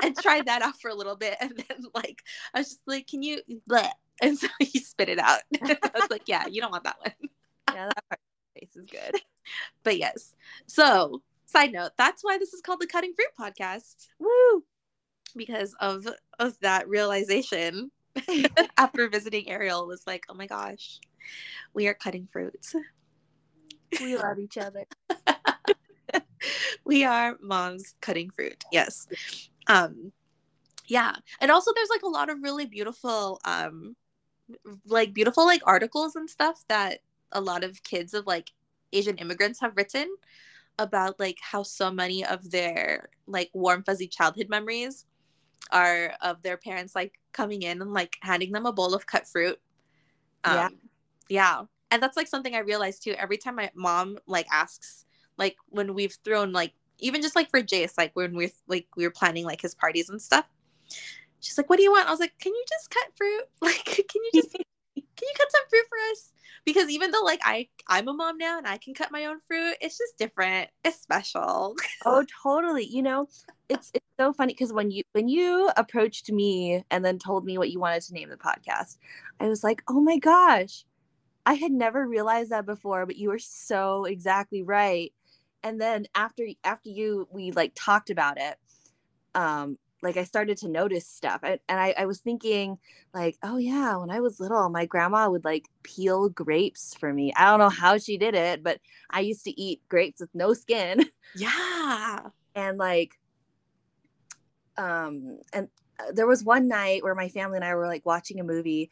And 0.01 0.15
tried 0.17 0.45
that 0.47 0.61
out 0.61 0.79
for 0.81 0.89
a 0.89 0.95
little 0.95 1.15
bit, 1.15 1.37
and 1.39 1.51
then 1.55 1.83
like 1.93 2.21
I 2.53 2.59
was 2.59 2.69
just 2.69 2.81
like, 2.87 3.07
"Can 3.07 3.23
you?" 3.23 3.41
Bleh. 3.69 3.89
And 4.21 4.37
so 4.37 4.47
he 4.59 4.79
spit 4.79 5.09
it 5.09 5.19
out. 5.19 5.39
I 5.63 5.77
was 5.95 6.09
like, 6.09 6.27
"Yeah, 6.27 6.45
you 6.47 6.61
don't 6.61 6.71
want 6.71 6.83
that 6.83 6.99
one." 6.99 7.13
yeah, 7.73 7.85
that 7.87 8.09
part 8.09 8.19
face 8.59 8.75
is 8.75 8.85
good. 8.85 9.21
But 9.83 9.97
yes. 9.97 10.33
So, 10.67 11.21
side 11.45 11.71
note, 11.71 11.91
that's 11.97 12.23
why 12.23 12.37
this 12.37 12.53
is 12.53 12.61
called 12.61 12.79
the 12.79 12.87
Cutting 12.87 13.13
Fruit 13.13 13.31
Podcast 13.39 14.07
Woo! 14.19 14.63
because 15.35 15.73
of 15.79 16.07
of 16.39 16.59
that 16.59 16.87
realization 16.87 17.91
after 18.77 19.09
visiting 19.09 19.49
Ariel 19.49 19.87
was 19.87 20.03
like, 20.05 20.25
"Oh 20.29 20.33
my 20.33 20.47
gosh, 20.47 20.99
we 21.73 21.87
are 21.87 21.93
cutting 21.93 22.27
fruits. 22.31 22.75
We 23.99 24.15
love 24.17 24.39
each 24.39 24.57
other. 24.57 24.85
we 26.85 27.03
are 27.03 27.37
moms 27.41 27.95
cutting 28.01 28.29
fruit." 28.29 28.63
Yes. 28.71 29.07
Um 29.71 30.11
yeah. 30.87 31.15
And 31.39 31.51
also 31.51 31.71
there's 31.73 31.89
like 31.89 32.03
a 32.03 32.09
lot 32.09 32.29
of 32.29 32.43
really 32.43 32.65
beautiful 32.65 33.39
um 33.45 33.95
like 34.85 35.13
beautiful 35.13 35.45
like 35.45 35.61
articles 35.65 36.15
and 36.15 36.29
stuff 36.29 36.63
that 36.67 36.99
a 37.31 37.39
lot 37.39 37.63
of 37.63 37.81
kids 37.83 38.13
of 38.13 38.27
like 38.27 38.51
Asian 38.91 39.17
immigrants 39.17 39.61
have 39.61 39.77
written 39.77 40.13
about 40.77 41.19
like 41.19 41.37
how 41.41 41.63
so 41.63 41.91
many 41.91 42.25
of 42.25 42.51
their 42.51 43.09
like 43.27 43.49
warm 43.53 43.83
fuzzy 43.83 44.07
childhood 44.07 44.49
memories 44.49 45.05
are 45.71 46.13
of 46.21 46.41
their 46.41 46.57
parents 46.57 46.95
like 46.95 47.13
coming 47.31 47.61
in 47.61 47.81
and 47.81 47.93
like 47.93 48.17
handing 48.21 48.51
them 48.51 48.65
a 48.65 48.73
bowl 48.73 48.93
of 48.93 49.05
cut 49.05 49.27
fruit. 49.27 49.59
Um, 50.43 50.55
yeah. 50.55 50.69
Yeah. 51.29 51.61
And 51.91 52.01
that's 52.01 52.17
like 52.17 52.27
something 52.27 52.55
I 52.55 52.59
realized 52.59 53.03
too. 53.03 53.11
Every 53.11 53.37
time 53.37 53.55
my 53.55 53.71
mom 53.75 54.17
like 54.27 54.47
asks, 54.51 55.05
like 55.37 55.55
when 55.69 55.93
we've 55.93 56.17
thrown 56.23 56.51
like 56.51 56.73
even 57.01 57.21
just 57.21 57.35
like 57.35 57.49
for 57.49 57.61
Jace, 57.61 57.97
like 57.97 58.11
when 58.13 58.35
we're 58.35 58.51
like 58.67 58.87
we 58.95 59.03
were 59.03 59.11
planning 59.11 59.45
like 59.45 59.61
his 59.61 59.75
parties 59.75 60.09
and 60.09 60.21
stuff. 60.21 60.45
She's 61.39 61.57
like, 61.57 61.69
"What 61.69 61.77
do 61.77 61.83
you 61.83 61.91
want?" 61.91 62.07
I 62.07 62.11
was 62.11 62.19
like, 62.19 62.33
"Can 62.39 62.53
you 62.53 62.63
just 62.69 62.89
cut 62.89 63.15
fruit? 63.15 63.43
Like, 63.61 63.83
can 63.85 64.21
you 64.23 64.31
just 64.33 64.51
can 64.51 64.63
you 64.95 65.33
cut 65.37 65.51
some 65.51 65.61
fruit 65.69 65.85
for 65.89 65.97
us?" 66.11 66.31
Because 66.63 66.89
even 66.89 67.11
though 67.11 67.23
like 67.23 67.41
I 67.43 67.67
I'm 67.87 68.07
a 68.07 68.13
mom 68.13 68.37
now 68.37 68.57
and 68.57 68.67
I 68.67 68.77
can 68.77 68.93
cut 68.93 69.11
my 69.11 69.25
own 69.25 69.39
fruit, 69.39 69.75
it's 69.81 69.97
just 69.97 70.17
different. 70.17 70.69
It's 70.85 71.01
special. 71.01 71.75
oh, 72.05 72.25
totally. 72.43 72.85
You 72.85 73.01
know, 73.01 73.27
it's 73.69 73.91
it's 73.93 74.05
so 74.19 74.31
funny 74.33 74.53
because 74.53 74.71
when 74.71 74.91
you 74.91 75.03
when 75.13 75.27
you 75.27 75.71
approached 75.75 76.31
me 76.31 76.83
and 76.91 77.03
then 77.03 77.17
told 77.17 77.45
me 77.45 77.57
what 77.57 77.71
you 77.71 77.79
wanted 77.79 78.03
to 78.03 78.13
name 78.13 78.29
the 78.29 78.37
podcast, 78.37 78.97
I 79.39 79.47
was 79.47 79.63
like, 79.63 79.81
"Oh 79.89 79.99
my 79.99 80.17
gosh." 80.17 80.85
I 81.43 81.55
had 81.55 81.71
never 81.71 82.07
realized 82.07 82.51
that 82.51 82.67
before, 82.67 83.07
but 83.07 83.15
you 83.15 83.29
were 83.29 83.39
so 83.39 84.05
exactly 84.05 84.61
right 84.61 85.11
and 85.63 85.79
then 85.79 86.05
after 86.15 86.45
after 86.63 86.89
you 86.89 87.27
we 87.31 87.51
like 87.51 87.71
talked 87.75 88.09
about 88.09 88.37
it 88.39 88.57
um 89.35 89.77
like 90.01 90.17
i 90.17 90.23
started 90.23 90.57
to 90.57 90.67
notice 90.67 91.07
stuff. 91.07 91.41
And, 91.43 91.59
and 91.69 91.79
I, 91.79 91.93
I 91.97 92.05
was 92.05 92.19
thinking 92.19 92.77
like 93.13 93.37
oh 93.43 93.57
yeah 93.57 93.97
when 93.97 94.09
i 94.09 94.19
was 94.19 94.39
little 94.39 94.69
my 94.69 94.85
grandma 94.85 95.29
would 95.29 95.45
like 95.45 95.65
peel 95.83 96.29
grapes 96.29 96.95
for 96.95 97.13
me. 97.13 97.33
I 97.35 97.45
don't 97.45 97.59
know 97.59 97.69
how 97.69 97.97
she 97.97 98.17
did 98.17 98.35
it 98.35 98.63
but 98.63 98.79
i 99.09 99.19
used 99.19 99.43
to 99.45 99.61
eat 99.61 99.81
grapes 99.89 100.21
with 100.21 100.33
no 100.33 100.53
skin. 100.53 101.05
Yeah. 101.33 102.19
And 102.55 102.77
like 102.77 103.17
um 104.77 105.39
and 105.53 105.69
uh, 105.99 106.11
there 106.13 106.27
was 106.27 106.43
one 106.43 106.67
night 106.67 107.03
where 107.03 107.15
my 107.15 107.29
family 107.29 107.55
and 107.57 107.63
i 107.63 107.73
were 107.73 107.87
like 107.87 108.05
watching 108.05 108.39
a 108.39 108.43
movie 108.43 108.89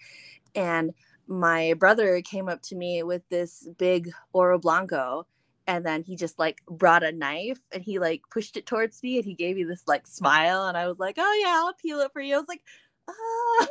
and 0.56 0.92
my 1.28 1.74
brother 1.78 2.22
came 2.22 2.48
up 2.48 2.62
to 2.62 2.76
me 2.76 3.04
with 3.04 3.22
this 3.30 3.68
big 3.78 4.10
oro 4.34 4.58
blanco 4.58 5.26
and 5.70 5.86
then 5.86 6.02
he 6.02 6.16
just 6.16 6.40
like 6.40 6.62
brought 6.66 7.04
a 7.04 7.12
knife 7.12 7.60
and 7.72 7.84
he 7.84 8.00
like 8.00 8.24
pushed 8.32 8.58
it 8.58 8.66
towards 8.66 9.04
me 9.04 9.18
and 9.18 9.26
he 9.26 9.36
gave 9.36 9.56
me 9.56 9.64
this 9.64 9.84
like 9.88 10.08
smile 10.08 10.66
and 10.66 10.76
I 10.76 10.88
was 10.88 10.98
like, 10.98 11.18
"Oh 11.20 11.40
yeah, 11.44 11.62
I'll 11.64 11.74
peel 11.76 12.00
it 12.00 12.12
for 12.12 12.20
you." 12.20 12.36
I 12.36 12.40
was 12.40 12.48
like, 12.48 12.64
"Ah." 13.08 13.68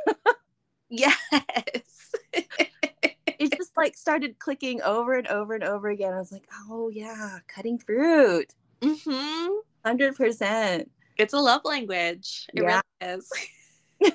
yes. 0.88 2.12
it 2.32 3.52
just 3.56 3.76
like 3.76 3.96
started 3.96 4.38
clicking 4.38 4.80
over 4.82 5.14
and 5.14 5.26
over 5.26 5.56
and 5.56 5.64
over 5.64 5.88
again. 5.88 6.14
I 6.14 6.20
was 6.20 6.30
like, 6.30 6.46
"Oh 6.70 6.88
yeah, 6.88 7.40
cutting 7.48 7.78
fruit." 7.78 8.54
Mhm. 8.80 9.58
100%. 9.84 10.88
It's 11.18 11.34
a 11.34 11.38
love 11.40 11.62
language. 11.64 12.46
It 12.54 12.62
yeah. 12.62 12.80
really 13.00 13.16
is. 13.16 13.32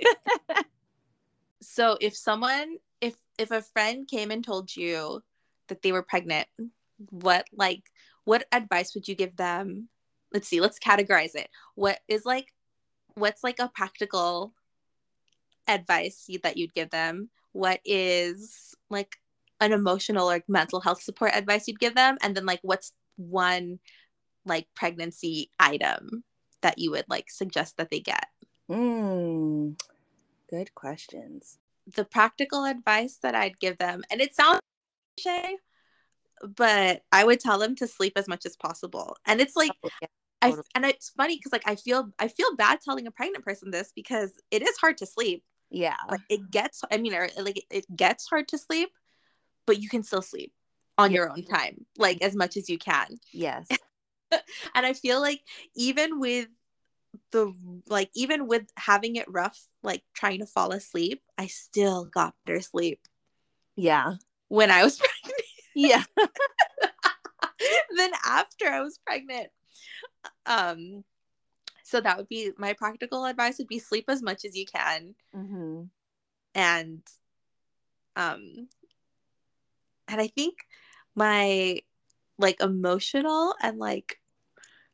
so 1.61 1.97
if 1.99 2.15
someone 2.15 2.77
if 3.01 3.17
if 3.37 3.51
a 3.51 3.61
friend 3.61 4.07
came 4.07 4.31
and 4.31 4.41
told 4.41 4.73
you 4.73 5.21
that 5.67 5.81
they 5.81 5.91
were 5.91 6.03
pregnant 6.03 6.47
what 7.09 7.45
like 7.53 7.83
what 8.25 8.45
advice 8.51 8.93
would 8.95 9.07
you 9.07 9.15
give 9.15 9.35
them? 9.35 9.89
Let's 10.33 10.47
see 10.47 10.61
let's 10.61 10.79
categorize 10.79 11.35
it. 11.35 11.49
What 11.75 11.99
is 12.07 12.25
like 12.25 12.53
what's 13.15 13.43
like 13.43 13.59
a 13.59 13.71
practical 13.73 14.53
advice 15.67 16.27
that 16.43 16.57
you'd 16.57 16.73
give 16.73 16.89
them? 16.89 17.29
What 17.51 17.79
is 17.85 18.73
like 18.89 19.17
an 19.59 19.71
emotional 19.71 20.29
or 20.29 20.41
mental 20.47 20.81
health 20.81 21.01
support 21.01 21.31
advice 21.35 21.67
you'd 21.67 21.79
give 21.79 21.95
them? 21.95 22.17
And 22.21 22.35
then 22.35 22.45
like 22.45 22.59
what's 22.61 22.93
one 23.15 23.79
like 24.45 24.67
pregnancy 24.75 25.51
item 25.59 26.23
that 26.61 26.79
you 26.79 26.91
would 26.91 27.05
like 27.09 27.29
suggest 27.29 27.77
that 27.77 27.89
they 27.89 27.99
get? 27.99 28.25
Mm, 28.69 29.79
good 30.49 30.73
questions. 30.73 31.59
The 31.95 32.05
practical 32.05 32.63
advice 32.63 33.19
that 33.21 33.35
i'd 33.35 33.59
give 33.59 33.77
them 33.77 34.03
and 34.09 34.21
it 34.21 34.33
sounds 34.33 34.61
cliche 35.17 35.57
but 36.55 37.01
I 37.11 37.23
would 37.23 37.39
tell 37.39 37.59
them 37.59 37.75
to 37.77 37.87
sleep 37.87 38.13
as 38.15 38.27
much 38.27 38.45
as 38.45 38.55
possible. 38.55 39.15
And 39.25 39.41
it's 39.41 39.55
like 39.55 39.71
oh, 39.83 39.89
yeah. 40.01 40.07
I 40.41 40.53
and 40.75 40.85
it's 40.85 41.09
funny 41.09 41.37
because 41.37 41.51
like 41.51 41.67
I 41.67 41.75
feel 41.75 42.09
I 42.19 42.27
feel 42.27 42.55
bad 42.55 42.81
telling 42.81 43.07
a 43.07 43.11
pregnant 43.11 43.45
person 43.45 43.71
this 43.71 43.91
because 43.95 44.31
it 44.51 44.61
is 44.61 44.77
hard 44.77 44.97
to 44.97 45.05
sleep. 45.05 45.43
Yeah. 45.69 45.95
Like 46.09 46.21
it 46.29 46.51
gets 46.51 46.81
I 46.91 46.97
mean 46.97 47.13
or 47.13 47.29
like 47.37 47.63
it 47.71 47.85
gets 47.95 48.27
hard 48.27 48.47
to 48.49 48.57
sleep, 48.57 48.89
but 49.65 49.79
you 49.79 49.89
can 49.89 50.03
still 50.03 50.21
sleep 50.21 50.53
on 50.97 51.11
yeah. 51.11 51.15
your 51.15 51.31
own 51.31 51.43
time, 51.45 51.85
like 51.97 52.21
as 52.21 52.35
much 52.35 52.57
as 52.57 52.69
you 52.69 52.77
can. 52.77 53.17
Yes. 53.31 53.67
and 54.31 54.85
I 54.85 54.93
feel 54.93 55.21
like 55.21 55.41
even 55.75 56.19
with 56.19 56.47
the 57.31 57.53
like 57.87 58.09
even 58.13 58.47
with 58.47 58.63
having 58.75 59.15
it 59.15 59.31
rough, 59.31 59.59
like 59.81 60.03
trying 60.13 60.39
to 60.39 60.45
fall 60.45 60.71
asleep, 60.71 61.21
I 61.37 61.47
still 61.47 62.05
got 62.05 62.35
better 62.45 62.61
sleep. 62.61 62.99
Yeah. 63.75 64.15
When 64.49 64.71
I 64.71 64.83
was 64.83 64.97
pregnant. 64.97 65.12
Yeah. 65.75 66.03
then 67.97 68.11
after 68.25 68.67
I 68.67 68.81
was 68.81 68.99
pregnant. 69.05 69.49
Um 70.45 71.03
so 71.83 72.01
that 72.01 72.17
would 72.17 72.27
be 72.27 72.51
my 72.57 72.73
practical 72.73 73.25
advice 73.25 73.57
would 73.57 73.67
be 73.67 73.79
sleep 73.79 74.05
as 74.07 74.21
much 74.21 74.45
as 74.45 74.55
you 74.55 74.65
can. 74.65 75.15
Mm-hmm. 75.35 75.83
And 76.55 77.01
um 78.15 78.67
and 80.07 80.21
I 80.21 80.27
think 80.27 80.55
my 81.15 81.81
like 82.37 82.61
emotional 82.61 83.55
and 83.61 83.77
like 83.77 84.19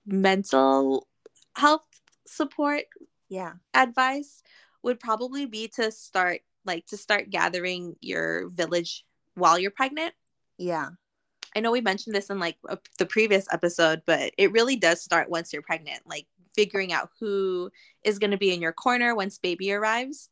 mental 0.05 1.07
health 1.55 1.87
support 2.25 2.83
yeah 3.27 3.53
advice 3.73 4.43
would 4.83 4.99
probably 4.99 5.45
be 5.45 5.67
to 5.67 5.91
start 5.91 6.41
like 6.65 6.85
to 6.85 6.97
start 6.97 7.29
gathering 7.29 7.95
your 8.01 8.49
village 8.49 9.05
while 9.35 9.57
you're 9.57 9.71
pregnant 9.71 10.13
yeah. 10.59 10.89
I 11.55 11.61
know 11.61 11.71
we 11.71 11.81
mentioned 11.81 12.15
this 12.15 12.29
in 12.29 12.39
like 12.39 12.57
a, 12.67 12.77
the 12.99 13.05
previous 13.05 13.47
episode, 13.51 14.03
but 14.05 14.33
it 14.37 14.51
really 14.51 14.75
does 14.75 15.01
start 15.01 15.29
once 15.29 15.51
you're 15.51 15.63
pregnant, 15.63 16.01
like 16.05 16.27
figuring 16.55 16.93
out 16.93 17.09
who 17.19 17.71
is 18.03 18.19
going 18.19 18.31
to 18.31 18.37
be 18.37 18.53
in 18.53 18.61
your 18.61 18.73
corner 18.73 19.15
once 19.15 19.39
baby 19.39 19.71
arrives. 19.71 20.29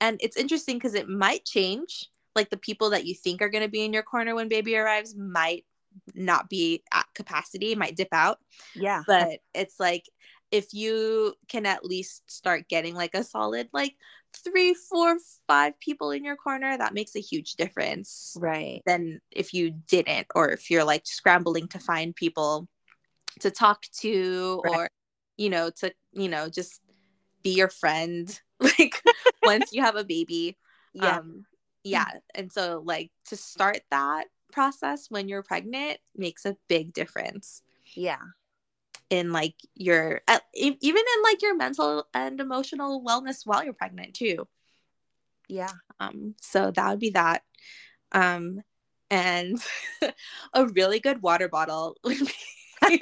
And 0.00 0.18
it's 0.20 0.36
interesting 0.36 0.76
because 0.76 0.94
it 0.94 1.08
might 1.08 1.44
change. 1.44 2.08
Like 2.36 2.50
the 2.50 2.56
people 2.56 2.90
that 2.90 3.06
you 3.06 3.14
think 3.14 3.40
are 3.40 3.48
going 3.48 3.64
to 3.64 3.70
be 3.70 3.84
in 3.84 3.92
your 3.92 4.02
corner 4.02 4.34
when 4.34 4.48
baby 4.48 4.76
arrives 4.76 5.16
might 5.16 5.64
not 6.14 6.48
be 6.48 6.82
at 6.92 7.06
capacity, 7.14 7.74
might 7.74 7.96
dip 7.96 8.12
out. 8.12 8.38
Yeah. 8.74 9.02
But 9.06 9.40
it's 9.54 9.80
like 9.80 10.04
if 10.50 10.72
you 10.72 11.34
can 11.48 11.66
at 11.66 11.84
least 11.84 12.30
start 12.30 12.68
getting 12.68 12.94
like 12.94 13.14
a 13.14 13.24
solid 13.24 13.68
like 13.72 13.94
three, 14.34 14.74
four, 14.74 15.16
five 15.46 15.78
people 15.80 16.10
in 16.10 16.24
your 16.24 16.36
corner, 16.36 16.76
that 16.76 16.94
makes 16.94 17.16
a 17.16 17.20
huge 17.20 17.54
difference. 17.54 18.36
Right. 18.38 18.82
Than 18.86 19.20
if 19.30 19.52
you 19.54 19.72
didn't, 19.88 20.26
or 20.34 20.50
if 20.50 20.70
you're 20.70 20.84
like 20.84 21.06
scrambling 21.06 21.68
to 21.68 21.78
find 21.78 22.14
people 22.14 22.68
to 23.40 23.50
talk 23.50 23.82
to, 24.00 24.62
right. 24.64 24.74
or, 24.74 24.90
you 25.36 25.50
know, 25.50 25.70
to, 25.78 25.92
you 26.12 26.28
know, 26.28 26.48
just 26.48 26.80
be 27.42 27.50
your 27.50 27.68
friend, 27.68 28.40
like 28.60 29.00
once 29.42 29.72
you 29.72 29.82
have 29.82 29.96
a 29.96 30.04
baby. 30.04 30.56
Yeah. 30.92 31.18
Um, 31.18 31.44
yeah. 31.84 32.06
And 32.34 32.52
so, 32.52 32.82
like, 32.84 33.10
to 33.26 33.36
start 33.36 33.80
that 33.90 34.26
process 34.52 35.06
when 35.08 35.28
you're 35.28 35.42
pregnant 35.42 35.98
makes 36.16 36.44
a 36.44 36.56
big 36.68 36.92
difference. 36.92 37.62
Yeah 37.94 38.18
in 39.10 39.32
like 39.32 39.54
your 39.74 40.20
even 40.54 40.78
in 40.82 41.22
like 41.22 41.42
your 41.42 41.56
mental 41.56 42.06
and 42.14 42.40
emotional 42.40 43.02
wellness 43.04 43.44
while 43.44 43.64
you're 43.64 43.72
pregnant 43.72 44.14
too. 44.14 44.46
Yeah. 45.48 45.72
Um 45.98 46.34
so 46.40 46.70
that 46.70 46.90
would 46.90 47.00
be 47.00 47.10
that. 47.10 47.42
Um 48.12 48.62
and 49.10 49.58
a 50.54 50.66
really 50.66 51.00
good 51.00 51.22
water 51.22 51.48
bottle 51.48 51.96
would 52.04 52.18
be 52.18 53.00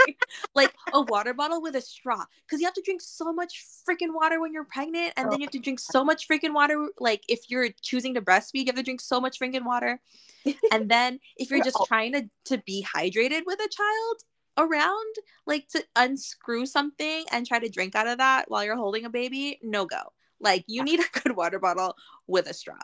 like 0.55 0.73
a 0.93 1.03
water 1.03 1.35
bottle 1.35 1.61
with 1.61 1.77
a 1.77 1.81
straw 1.81 2.25
because 2.47 2.61
you 2.61 2.67
have 2.67 2.75
to 2.75 2.83
drink 2.85 3.01
so 3.03 3.33
much 3.33 3.65
freaking 3.89 4.15
water 4.15 4.41
when 4.41 4.53
you're 4.53 4.65
pregnant 4.65 5.13
and 5.17 5.31
then 5.31 5.41
you 5.41 5.45
have 5.45 5.53
to 5.53 5.59
drink 5.59 5.79
so 5.79 6.05
much 6.05 6.27
freaking 6.29 6.55
water 6.55 6.89
like 6.99 7.23
if 7.29 7.41
you're 7.49 7.69
choosing 7.83 8.15
to 8.15 8.23
breastfeed 8.23 8.61
you 8.61 8.67
have 8.67 8.77
to 8.77 8.83
drink 8.83 9.01
so 9.01 9.21
much 9.21 9.39
freaking 9.39 9.65
water. 9.65 10.01
And 10.73 10.89
then 10.89 11.19
if 11.37 11.51
you're 11.51 11.63
just 11.63 11.79
trying 11.89 12.13
to 12.13 12.31
to 12.47 12.59
be 12.59 12.87
hydrated 12.95 13.43
with 13.47 13.59
a 13.59 13.69
child 13.69 14.23
around 14.59 15.15
like 15.47 15.69
to 15.69 15.85
unscrew 15.97 16.67
something 16.67 17.25
and 17.31 17.47
try 17.47 17.59
to 17.59 17.69
drink 17.69 17.95
out 17.95 18.07
of 18.07 18.19
that 18.19 18.51
while 18.51 18.65
you're 18.65 18.77
holding 18.77 19.05
a 19.05 19.11
baby 19.11 19.59
no 19.63 19.85
go. 19.85 20.13
Like 20.41 20.65
you 20.67 20.83
need 20.83 21.01
a 21.01 21.05
good 21.21 21.37
water 21.37 21.59
bottle 21.59 21.97
with 22.27 22.49
a 22.49 22.55
straw. 22.55 22.77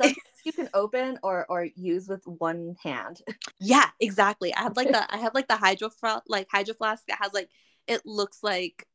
So 0.00 0.12
you 0.44 0.52
can 0.52 0.68
open 0.74 1.18
or 1.22 1.46
or 1.48 1.68
use 1.74 2.08
with 2.08 2.26
one 2.26 2.76
hand. 2.82 3.20
Yeah 3.60 3.88
exactly. 4.00 4.54
I 4.54 4.62
have 4.62 4.76
like 4.76 4.88
the 4.92 5.14
i 5.14 5.18
have 5.18 5.34
like 5.34 5.48
the 5.48 5.56
hydro 5.56 5.90
like 6.26 6.48
hydro 6.50 6.74
flask 6.74 7.04
that 7.08 7.18
has 7.20 7.32
like 7.32 7.48
it 7.86 8.02
looks 8.04 8.42
like 8.42 8.86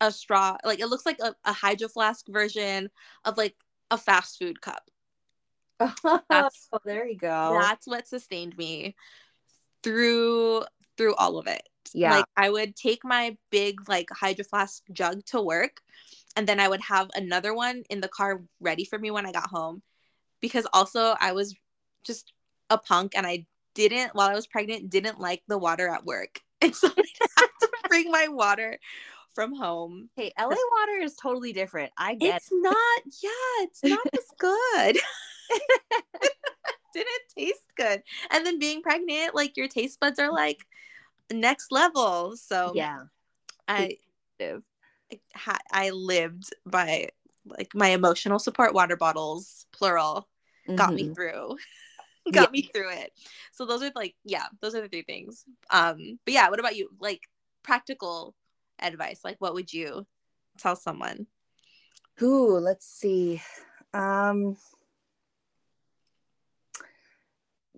a 0.00 0.10
straw 0.10 0.56
like 0.64 0.80
it 0.80 0.88
looks 0.88 1.06
like 1.06 1.18
a, 1.20 1.34
a 1.44 1.52
hydro 1.52 1.86
flask 1.88 2.26
version 2.28 2.90
of 3.24 3.36
like 3.36 3.54
a 3.90 3.98
fast 3.98 4.38
food 4.38 4.60
cup. 4.60 4.82
That's, 6.30 6.68
oh 6.72 6.78
there 6.84 7.06
you 7.06 7.16
go. 7.16 7.58
that's 7.60 7.88
what 7.88 8.06
sustained 8.06 8.56
me 8.56 8.94
through 9.82 10.62
through 10.96 11.14
all 11.14 11.38
of 11.38 11.46
it. 11.46 11.68
Yeah. 11.94 12.16
Like 12.16 12.24
I 12.36 12.50
would 12.50 12.76
take 12.76 13.04
my 13.04 13.36
big 13.50 13.88
like 13.88 14.08
hydro 14.10 14.44
flask 14.44 14.82
jug 14.92 15.24
to 15.26 15.40
work 15.40 15.80
and 16.36 16.46
then 16.46 16.60
I 16.60 16.68
would 16.68 16.80
have 16.82 17.10
another 17.14 17.54
one 17.54 17.82
in 17.90 18.00
the 18.00 18.08
car 18.08 18.42
ready 18.60 18.84
for 18.84 18.98
me 18.98 19.10
when 19.10 19.26
I 19.26 19.32
got 19.32 19.48
home 19.48 19.82
because 20.40 20.66
also 20.72 21.14
I 21.20 21.32
was 21.32 21.54
just 22.04 22.32
a 22.70 22.78
punk 22.78 23.12
and 23.16 23.26
I 23.26 23.46
didn't 23.74 24.14
while 24.14 24.28
I 24.28 24.34
was 24.34 24.46
pregnant 24.46 24.90
didn't 24.90 25.20
like 25.20 25.42
the 25.48 25.58
water 25.58 25.88
at 25.88 26.04
work. 26.04 26.40
And 26.62 26.76
so 26.76 26.86
I 26.86 27.02
had 27.38 27.48
to 27.60 27.68
bring 27.88 28.08
my 28.08 28.28
water 28.28 28.78
from 29.34 29.52
home. 29.52 30.10
Hey, 30.14 30.30
LA 30.38 30.50
water 30.50 31.02
is 31.02 31.16
totally 31.16 31.52
different. 31.52 31.90
I 31.98 32.14
get 32.14 32.36
It's 32.36 32.50
not, 32.52 33.02
yeah, 33.20 33.64
it's 33.64 33.82
not 33.82 34.06
as 34.12 34.26
good. 34.38 34.98
didn't 36.94 37.08
taste 37.36 37.66
good. 37.76 38.02
And 38.30 38.46
then 38.46 38.58
being 38.58 38.82
pregnant, 38.82 39.34
like 39.34 39.56
your 39.56 39.68
taste 39.68 39.98
buds 40.00 40.18
are 40.18 40.32
like 40.32 40.58
next 41.32 41.72
level. 41.72 42.36
So 42.36 42.72
yeah. 42.74 43.04
I 43.68 43.96
I 45.72 45.90
lived 45.90 46.54
by 46.66 47.08
like 47.44 47.74
my 47.74 47.88
emotional 47.88 48.38
support 48.38 48.74
water 48.74 48.96
bottles, 48.96 49.66
plural, 49.72 50.28
got 50.74 50.94
me 50.94 51.04
Mhm. 51.04 51.14
through. 51.14 51.56
got 52.32 52.52
me 52.52 52.62
through 52.62 52.90
it. 52.92 53.12
So 53.52 53.66
those 53.66 53.82
are 53.82 53.90
like, 53.94 54.14
yeah, 54.24 54.46
those 54.60 54.74
are 54.74 54.80
the 54.80 54.88
three 54.88 55.02
things. 55.02 55.44
Um, 55.70 56.18
but 56.24 56.34
yeah, 56.34 56.48
what 56.50 56.60
about 56.60 56.76
you? 56.76 56.90
Like 57.00 57.28
practical 57.62 58.34
advice. 58.78 59.20
Like 59.24 59.36
what 59.40 59.54
would 59.54 59.72
you 59.72 60.06
tell 60.58 60.76
someone? 60.76 61.26
Ooh, 62.22 62.58
let's 62.58 62.86
see. 62.86 63.42
Um 63.92 64.56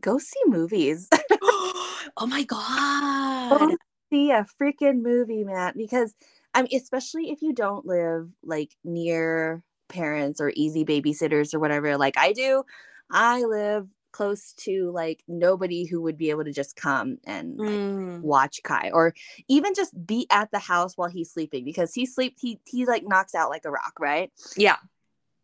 go 0.05 0.19
see 0.19 0.41
movies. 0.47 1.09
oh 1.41 2.27
my 2.27 2.45
god. 2.45 3.77
see 4.13 4.31
a 4.31 4.47
freaking 4.61 5.03
movie, 5.03 5.43
Matt, 5.45 5.77
because 5.77 6.15
I 6.53 6.63
mean, 6.63 6.81
especially 6.81 7.31
if 7.31 7.43
you 7.43 7.53
don't 7.53 7.85
live 7.87 8.29
like 8.45 8.77
near 8.85 9.65
parents 9.89 10.41
or 10.41 10.53
easy 10.55 10.85
babysitters 10.85 11.55
or 11.55 11.59
whatever, 11.59 11.97
like 11.97 12.17
I 12.17 12.33
do. 12.33 12.63
I 13.11 13.43
live 13.43 13.89
close 14.13 14.53
to 14.53 14.93
like 14.93 15.25
nobody 15.27 15.85
who 15.85 16.01
would 16.03 16.17
be 16.17 16.31
able 16.31 16.45
to 16.45 16.53
just 16.53 16.77
come 16.77 17.19
and 17.25 17.59
like, 17.59 17.69
Mm. 17.69 18.21
watch 18.23 18.61
Kai 18.63 18.91
or 18.93 19.13
even 19.49 19.75
just 19.75 19.93
be 20.07 20.27
at 20.31 20.51
the 20.53 20.61
house 20.61 20.97
while 20.97 21.09
he's 21.09 21.33
sleeping 21.33 21.65
because 21.65 21.93
he 21.93 22.07
sleep 22.07 22.37
he 22.39 22.61
he 22.65 22.87
like 22.87 23.03
knocks 23.07 23.35
out 23.35 23.51
like 23.51 23.65
a 23.65 23.71
rock, 23.71 23.95
right? 23.99 24.31
Yeah. 24.57 24.77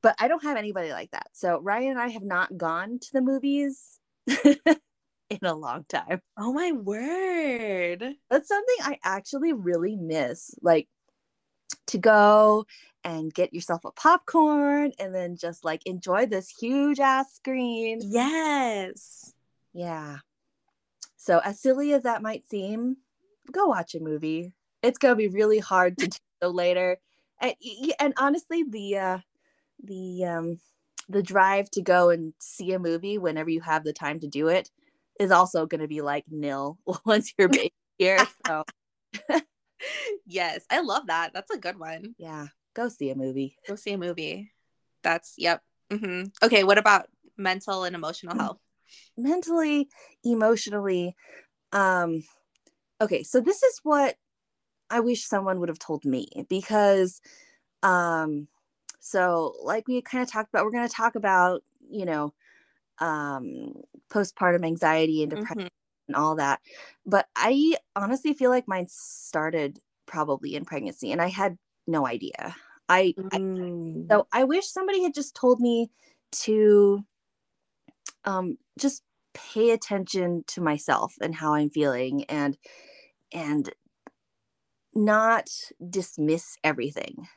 But 0.03 0.15
I 0.19 0.29
don't 0.29 0.43
have 0.45 0.57
anybody 0.57 0.93
like 0.93 1.11
that. 1.11 1.29
So 1.33 1.59
Ryan 1.61 1.93
and 1.93 2.01
I 2.01 2.09
have 2.09 2.23
not 2.23 2.57
gone 2.57 2.99
to 3.01 3.13
the 3.13 3.21
movies 3.21 4.00
in 5.31 5.39
a 5.43 5.55
long 5.55 5.85
time. 5.89 6.20
Oh 6.39 6.53
my 6.53 6.72
word. 6.72 8.05
That's 8.28 8.49
something 8.49 8.76
I 8.83 8.99
actually 9.05 9.53
really 9.53 9.97
miss. 9.97 10.55
Like 10.61 10.89
to 11.89 11.99
go 11.99 12.66
and 13.05 13.33
get 13.33 13.55
yourself 13.55 13.85
a 13.85 13.93
popcorn 13.93 14.93
and 14.99 15.14
then 15.14 15.37
just 15.37 15.64
like 15.64 15.87
enjoy 15.87 16.26
this 16.26 16.49
huge 16.49 17.01
ass 17.01 17.35
screen. 17.35 18.01
Yes. 18.03 19.33
Yeah. 19.72 20.18
So 21.16 21.39
as 21.39 21.61
silly 21.61 21.93
as 21.93 22.03
that 22.03 22.22
might 22.22 22.49
seem, 22.49 22.97
go 23.53 23.66
watch 23.66 23.95
a 23.95 24.01
movie. 24.01 24.53
It's 24.83 24.99
gonna 24.99 25.16
be 25.16 25.28
really 25.28 25.59
hard 25.59 25.99
to 25.99 26.09
do 26.09 26.18
so 26.43 26.49
later. 26.51 26.99
And, 27.41 27.55
and 27.99 28.14
honestly, 28.16 28.64
the 28.68 28.99
uh 28.99 29.18
the 29.83 30.24
um 30.24 30.61
the 31.11 31.23
drive 31.23 31.71
to 31.73 31.83
go 31.83 32.09
and 32.11 32.33
see 32.41 32.73
a 32.73 32.79
movie 32.79 33.19
whenever 33.19 33.51
you 33.51 33.61
have 33.61 33.85
the 33.85 33.93
time 33.93 34.21
to 34.21 34.29
do 34.29 34.49
it 34.49 34.71
is 35.19 35.31
also 35.31 35.67
gonna 35.67 35.89
be 35.89 36.01
like 36.01 36.25
nil 36.31 36.79
once 37.05 37.35
you're 37.37 37.51
here. 37.99 38.27
So 38.47 38.65
Yes. 40.27 40.65
I 40.71 40.81
love 40.81 41.07
that. 41.09 41.33
That's 41.35 41.51
a 41.51 41.59
good 41.59 41.79
one. 41.79 42.15
yeah, 42.19 42.47
go 42.75 42.89
see 42.89 43.11
a 43.11 43.15
movie. 43.17 43.57
Go 43.67 43.75
see 43.75 43.93
a 43.93 43.99
movie. 43.99 44.53
That's 45.03 45.35
yep. 45.37 45.63
hmm 45.91 46.25
Okay. 46.43 46.65
What 46.65 46.79
about 46.79 47.09
mental 47.37 47.85
and 47.85 47.95
emotional 47.97 48.35
Mm. 48.37 48.41
health? 48.41 48.59
mentally 49.17 49.89
emotionally 50.25 51.15
um 51.73 52.25
okay 53.01 53.23
so 53.23 53.41
this 53.41 53.63
is 53.63 53.79
what 53.85 54.17
i 54.91 54.99
wish 54.99 55.25
someone 55.25 55.61
would 55.61 55.69
have 55.69 55.79
told 55.79 56.05
me 56.05 56.27
because 56.49 57.21
um 57.85 58.49
so 59.01 59.57
like 59.63 59.89
we 59.89 60.03
kind 60.03 60.23
of 60.23 60.31
talked 60.31 60.51
about 60.51 60.65
we're 60.65 60.73
going 60.73 60.89
to 60.89 60.95
talk 60.95 61.15
about 61.17 61.65
you 61.91 62.05
know 62.07 62.35
um 63.01 63.75
postpartum 64.11 64.67
anxiety 64.67 65.23
and 65.23 65.31
depression 65.31 65.57
Mhm. 65.57 65.69
and 66.09 66.17
all 66.17 66.37
that 66.37 66.61
but 67.07 67.29
i 67.37 67.77
honestly 67.97 68.35
feel 68.35 68.51
like 68.51 68.69
mine 68.69 68.87
started 68.89 69.81
probably 70.07 70.55
in 70.57 70.65
pregnancy 70.65 71.13
and 71.13 71.23
i 71.23 71.29
had 71.29 71.59
no 71.87 72.07
idea 72.07 72.55
i, 72.89 73.15
I 73.33 73.39
Mm. 73.41 74.11
so 74.11 74.27
I 74.33 74.45
wish 74.45 74.67
somebody 74.69 75.03
had 75.03 75.15
just 75.15 75.35
told 75.37 75.61
me 75.61 75.91
to 76.33 77.05
um 78.25 78.59
just 78.79 79.03
pay 79.35 79.71
attention 79.71 80.45
to 80.49 80.61
myself 80.61 81.15
and 81.21 81.35
how 81.35 81.55
I'm 81.55 81.71
feeling 81.71 82.25
and 82.25 82.59
and 83.33 83.71
not 84.95 85.49
dismiss 85.89 86.57
everything. 86.65 87.29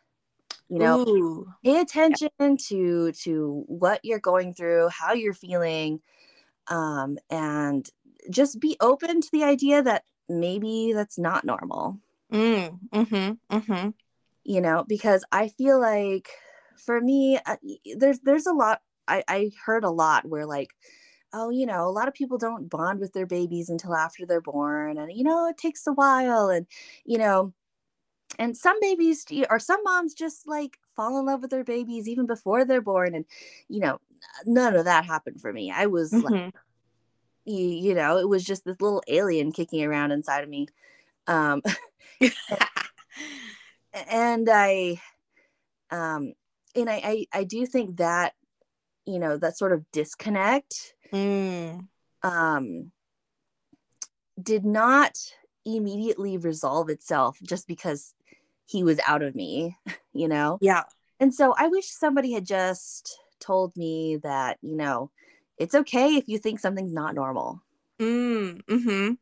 You 0.73 0.79
know, 0.79 1.05
Ooh. 1.05 1.53
pay 1.63 1.79
attention 1.79 2.29
to 2.69 3.11
to 3.11 3.63
what 3.67 3.99
you're 4.03 4.19
going 4.19 4.55
through, 4.55 4.89
how 4.89 5.13
you're 5.13 5.33
feeling 5.33 6.01
um 6.67 7.17
and 7.29 7.89
just 8.29 8.59
be 8.59 8.77
open 8.79 9.21
to 9.21 9.29
the 9.31 9.43
idea 9.43 9.81
that 9.81 10.03
maybe 10.29 10.93
that's 10.93 11.17
not 11.17 11.45
normal 11.45 11.99
Mm. 12.31 12.79
Mm-hmm. 12.91 13.55
Mm-hmm. 13.55 13.89
you 14.43 14.61
know 14.61 14.83
because 14.87 15.23
i 15.31 15.49
feel 15.49 15.79
like 15.79 16.29
for 16.83 16.99
me 16.99 17.37
uh, 17.45 17.57
there's 17.97 18.19
there's 18.21 18.47
a 18.47 18.53
lot 18.53 18.81
I, 19.07 19.23
I 19.27 19.51
heard 19.65 19.83
a 19.83 19.91
lot 19.91 20.25
where 20.25 20.47
like 20.47 20.69
oh 21.31 21.51
you 21.51 21.67
know 21.67 21.87
a 21.87 21.91
lot 21.91 22.07
of 22.07 22.15
people 22.15 22.39
don't 22.39 22.69
bond 22.69 22.99
with 22.99 23.13
their 23.13 23.27
babies 23.27 23.69
until 23.69 23.93
after 23.93 24.25
they're 24.25 24.41
born 24.41 24.97
and 24.97 25.11
you 25.13 25.23
know 25.23 25.47
it 25.47 25.57
takes 25.57 25.85
a 25.85 25.93
while 25.93 26.49
and 26.49 26.65
you 27.05 27.19
know 27.19 27.53
and 28.39 28.55
some 28.57 28.79
babies 28.79 29.25
or 29.49 29.59
some 29.59 29.81
moms 29.83 30.13
just 30.13 30.47
like 30.47 30.77
fall 30.95 31.19
in 31.19 31.25
love 31.25 31.41
with 31.41 31.51
their 31.51 31.63
babies 31.63 32.07
even 32.07 32.25
before 32.25 32.65
they're 32.65 32.81
born 32.81 33.15
and 33.15 33.25
you 33.69 33.79
know 33.79 33.99
none 34.45 34.75
of 34.75 34.85
that 34.85 35.05
happened 35.05 35.39
for 35.41 35.51
me 35.51 35.71
i 35.71 35.85
was 35.85 36.11
like 36.13 36.33
Mhm. 36.33 36.51
you, 37.45 37.65
you 37.65 37.93
know 37.93 38.17
it 38.17 38.27
was 38.27 38.43
just 38.43 38.63
this 38.65 38.79
little 38.81 39.03
alien 39.07 39.51
kicking 39.51 39.83
around 39.83 40.11
inside 40.11 40.43
of 40.43 40.49
me 40.49 40.67
um 41.27 41.61
and 43.93 44.49
i 44.49 44.99
um 45.91 46.33
and 46.75 46.89
I, 46.89 47.01
I 47.03 47.39
i 47.39 47.43
do 47.43 47.65
think 47.65 47.97
that 47.97 48.33
you 49.05 49.19
know 49.19 49.37
that 49.37 49.57
sort 49.57 49.73
of 49.73 49.89
disconnect 49.91 50.95
Mm. 51.11 51.87
um 52.23 52.91
did 54.41 54.65
not 54.65 55.17
immediately 55.65 56.37
resolve 56.37 56.89
itself 56.89 57.37
just 57.43 57.67
because 57.67 58.13
he 58.65 58.83
was 58.83 58.99
out 59.07 59.21
of 59.21 59.35
me 59.35 59.77
you 60.13 60.27
know 60.27 60.57
Yeah. 60.61 60.83
and 61.19 61.33
so 61.33 61.53
i 61.57 61.67
wish 61.67 61.87
somebody 61.87 62.31
had 62.33 62.45
just 62.45 63.17
told 63.39 63.75
me 63.75 64.17
that 64.23 64.57
you 64.61 64.75
know 64.75 65.11
it's 65.57 65.75
okay 65.75 66.15
if 66.15 66.27
you 66.27 66.37
think 66.37 66.59
something's 66.59 66.93
not 66.93 67.15
normal 67.15 67.61
Mm. 67.99 68.63
Mm-hmm. 68.65 69.13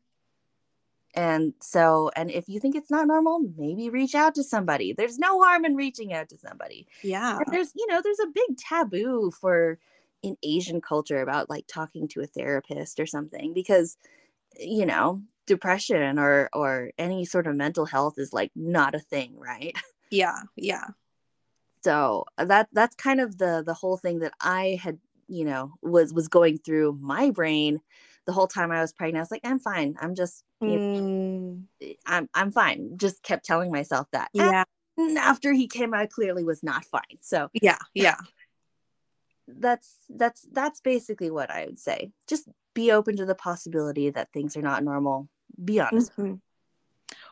and 1.14 1.52
so 1.60 2.10
and 2.16 2.30
if 2.30 2.48
you 2.48 2.58
think 2.58 2.74
it's 2.74 2.90
not 2.90 3.06
normal 3.06 3.40
maybe 3.56 3.90
reach 3.90 4.14
out 4.14 4.34
to 4.36 4.42
somebody 4.42 4.92
there's 4.92 5.18
no 5.18 5.42
harm 5.42 5.64
in 5.64 5.76
reaching 5.76 6.12
out 6.12 6.28
to 6.30 6.38
somebody 6.38 6.86
Yeah. 7.02 7.36
and 7.38 7.46
there's 7.52 7.72
you 7.74 7.86
know 7.88 8.00
there's 8.02 8.20
a 8.20 8.28
big 8.28 8.56
taboo 8.56 9.30
for 9.30 9.78
in 10.22 10.36
asian 10.42 10.80
culture 10.80 11.20
about 11.20 11.50
like 11.50 11.66
talking 11.66 12.08
to 12.08 12.20
a 12.22 12.26
therapist 12.26 12.98
or 12.98 13.06
something 13.06 13.52
because 13.52 13.98
you 14.58 14.86
know 14.86 15.20
depression 15.46 16.18
or 16.18 16.48
or 16.52 16.90
any 16.98 17.24
sort 17.24 17.46
of 17.46 17.56
mental 17.56 17.84
health 17.86 18.14
is 18.18 18.32
like 18.32 18.50
not 18.54 18.94
a 18.94 19.00
thing 19.00 19.34
right 19.38 19.76
Yeah. 20.10 20.40
Yeah. 20.56 20.86
so 21.82 22.26
that 22.38 22.68
that's 22.72 22.94
kind 22.96 23.20
of 23.20 23.38
the 23.38 23.62
the 23.64 23.74
whole 23.74 23.96
thing 23.96 24.20
that 24.20 24.32
i 24.40 24.78
had 24.82 24.98
you 25.28 25.44
know 25.44 25.72
was 25.82 26.12
was 26.12 26.28
going 26.28 26.58
through 26.58 26.98
my 27.00 27.30
brain 27.30 27.80
the 28.26 28.32
whole 28.32 28.46
time 28.46 28.70
i 28.70 28.80
was 28.80 28.92
pregnant 28.92 29.18
i 29.18 29.22
was 29.22 29.30
like 29.30 29.40
i'm 29.44 29.58
fine 29.58 29.96
i'm 30.00 30.14
just 30.14 30.44
you 30.60 30.78
know, 30.78 31.66
Mm. 31.82 31.96
i'm 32.06 32.28
i'm 32.34 32.50
fine 32.52 32.96
just 32.96 33.22
kept 33.22 33.44
telling 33.44 33.72
myself 33.72 34.06
that 34.12 34.28
Yeah. 34.32 34.64
and 34.96 35.18
after 35.18 35.52
he 35.52 35.66
came 35.66 35.92
i 35.94 36.06
clearly 36.06 36.44
was 36.44 36.62
not 36.62 36.84
fine 36.84 37.18
so 37.20 37.48
Yeah. 37.52 37.78
Yeah. 37.94 38.16
that's 39.48 39.96
that's 40.08 40.46
that's 40.52 40.80
basically 40.80 41.30
what 41.30 41.50
I 41.50 41.66
would 41.66 41.78
say. 41.78 42.12
Just 42.28 42.48
be 42.74 42.92
open 42.92 43.16
to 43.16 43.26
the 43.26 43.34
possibility 43.34 44.08
that 44.10 44.32
things 44.32 44.56
are 44.56 44.62
not 44.62 44.84
normal. 44.84 45.28
Be 45.62 45.80
honest. 45.80 46.16
Mhm. 46.16 46.40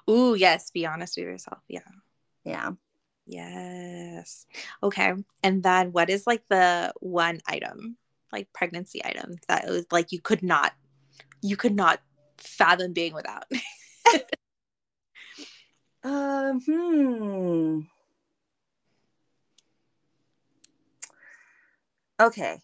Ooh, 0.09 0.35
yes. 0.35 0.71
Be 0.71 0.87
honest 0.87 1.17
with 1.17 1.27
yourself. 1.27 1.61
Yeah. 1.69 1.81
Yeah. 2.45 2.73
Yes. 3.27 4.47
Okay. 4.83 5.15
And 5.43 5.63
then 5.63 5.93
what 5.93 6.11
is 6.11 6.27
like 6.27 6.43
the 6.49 6.93
one 7.01 7.41
item, 7.47 7.97
like 8.33 8.53
pregnancy 8.53 9.05
item 9.05 9.37
that 9.49 9.69
was 9.69 9.87
like 9.91 10.13
you 10.13 10.21
could 10.21 10.43
not 10.43 10.73
you 11.43 11.57
could 11.57 11.75
not 11.75 12.01
fathom 12.39 12.93
being 12.93 13.15
without. 13.15 13.45
um, 16.03 16.61
hmm. 16.67 17.81
Okay. 22.21 22.61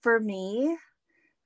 For 0.00 0.18
me, 0.20 0.76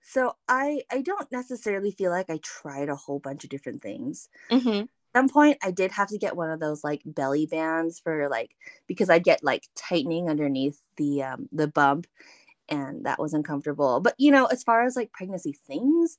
so 0.03 0.35
I 0.49 0.83
I 0.91 1.03
don't 1.03 1.31
necessarily 1.31 1.93
feel 1.93 2.11
like 2.11 2.31
I 2.31 2.39
tried 2.43 2.89
a 2.89 2.97
whole 2.97 3.19
bunch 3.19 3.45
of 3.45 3.51
different 3.51 3.83
things. 3.83 4.29
Mm-hmm. 4.51 4.81
At 4.81 4.89
some 5.15 5.29
point 5.29 5.59
I 5.63 5.71
did 5.71 5.93
have 5.93 6.09
to 6.09 6.19
get 6.19 6.37
one 6.37 6.51
of 6.51 6.61
those 6.61 6.83
like 6.85 7.03
belly 7.05 7.47
bands 7.47 8.01
for 8.01 8.29
like 8.29 8.57
because 8.87 9.11
I'd 9.11 9.25
get 9.25 9.45
like 9.45 9.69
tightening 9.77 10.29
underneath 10.29 10.81
the 10.97 11.23
um 11.23 11.49
the 11.53 11.69
bump 11.69 12.07
and 12.69 13.07
that 13.07 13.19
was 13.19 13.35
uncomfortable. 13.35 14.01
But 14.01 14.15
you 14.19 14.31
know, 14.33 14.47
as 14.47 14.63
far 14.63 14.85
as 14.85 14.97
like 14.97 15.13
pregnancy 15.13 15.53
things, 15.67 16.19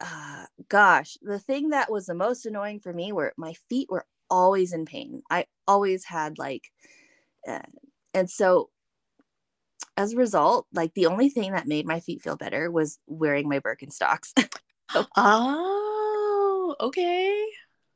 uh 0.00 0.46
gosh, 0.68 1.16
the 1.22 1.38
thing 1.38 1.70
that 1.70 1.90
was 1.90 2.06
the 2.06 2.14
most 2.14 2.46
annoying 2.46 2.80
for 2.80 2.92
me 2.92 3.12
were 3.12 3.34
my 3.36 3.54
feet 3.68 3.88
were 3.90 4.06
always 4.30 4.72
in 4.72 4.86
pain. 4.86 5.22
I 5.30 5.46
always 5.68 6.04
had 6.04 6.38
like 6.38 6.72
uh, 7.46 7.60
and 8.14 8.28
so 8.30 8.70
as 9.96 10.12
a 10.12 10.16
result, 10.16 10.66
like 10.72 10.94
the 10.94 11.06
only 11.06 11.28
thing 11.28 11.52
that 11.52 11.66
made 11.66 11.86
my 11.86 12.00
feet 12.00 12.22
feel 12.22 12.36
better 12.36 12.70
was 12.70 12.98
wearing 13.06 13.48
my 13.48 13.60
Birkenstocks. 13.60 14.32
oh, 15.16 16.74
okay. 16.80 17.44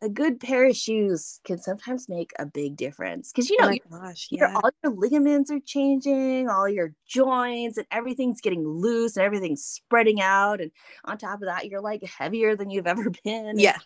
A 0.03 0.09
good 0.11 0.39
pair 0.41 0.67
of 0.69 0.77
shoes 0.77 1.41
can 1.45 1.57
sometimes 1.59 2.07
make 2.09 2.33
a 2.39 2.45
big 2.45 2.77
difference 2.77 3.33
because 3.33 3.49
you 3.49 3.57
Oh 3.61 3.65
know 3.67 3.71
your- 3.73 4.01
gosh, 4.01 4.29
your- 4.31 4.49
yeah. 4.51 4.57
all 4.63 4.71
your 4.85 4.93
ligaments 4.95 5.51
are 5.51 5.61
changing, 5.65 6.51
all 6.51 6.69
your 6.69 6.93
joints 7.09 7.79
and 7.79 7.87
everything's 7.91 8.43
getting 8.43 8.67
loose 8.67 9.17
and 9.17 9.25
everything's 9.25 9.65
spreading 9.65 10.21
out. 10.21 10.61
And 10.61 10.71
on 11.05 11.17
top 11.17 11.41
of 11.41 11.47
that, 11.49 11.67
you're 11.67 11.81
like 11.81 12.03
heavier 12.05 12.57
than 12.57 12.69
you've 12.69 12.87
ever 12.87 13.11
been. 13.25 13.59
Yeah. 13.59 13.79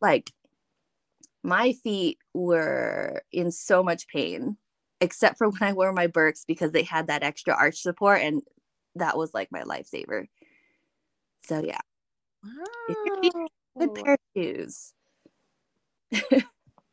like 0.00 0.30
my 1.42 1.72
feet 1.72 2.18
were 2.34 3.22
in 3.32 3.50
so 3.50 3.82
much 3.82 4.06
pain 4.08 4.56
except 5.00 5.38
for 5.38 5.48
when 5.50 5.62
i 5.62 5.72
wore 5.72 5.92
my 5.92 6.06
birks 6.06 6.44
because 6.46 6.72
they 6.72 6.82
had 6.82 7.06
that 7.06 7.22
extra 7.22 7.54
arch 7.54 7.80
support 7.80 8.20
and 8.20 8.42
that 8.98 9.16
was 9.16 9.32
like 9.32 9.50
my 9.50 9.62
lifesaver. 9.62 10.26
So 11.46 11.62
yeah. 11.62 11.80
If 12.88 13.32
good 13.78 13.94
pair 13.94 14.14
of 14.14 14.18
shoes. 14.36 14.92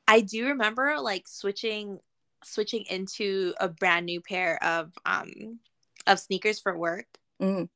I 0.07 0.21
do 0.21 0.47
remember 0.49 0.97
like 0.99 1.27
switching 1.27 1.99
switching 2.43 2.83
into 2.89 3.53
a 3.59 3.67
brand 3.67 4.05
new 4.05 4.21
pair 4.21 4.63
of 4.63 4.91
um 5.05 5.59
of 6.05 6.19
sneakers 6.19 6.59
for 6.59 6.77
work 6.77 7.07
Mm. 7.41 7.67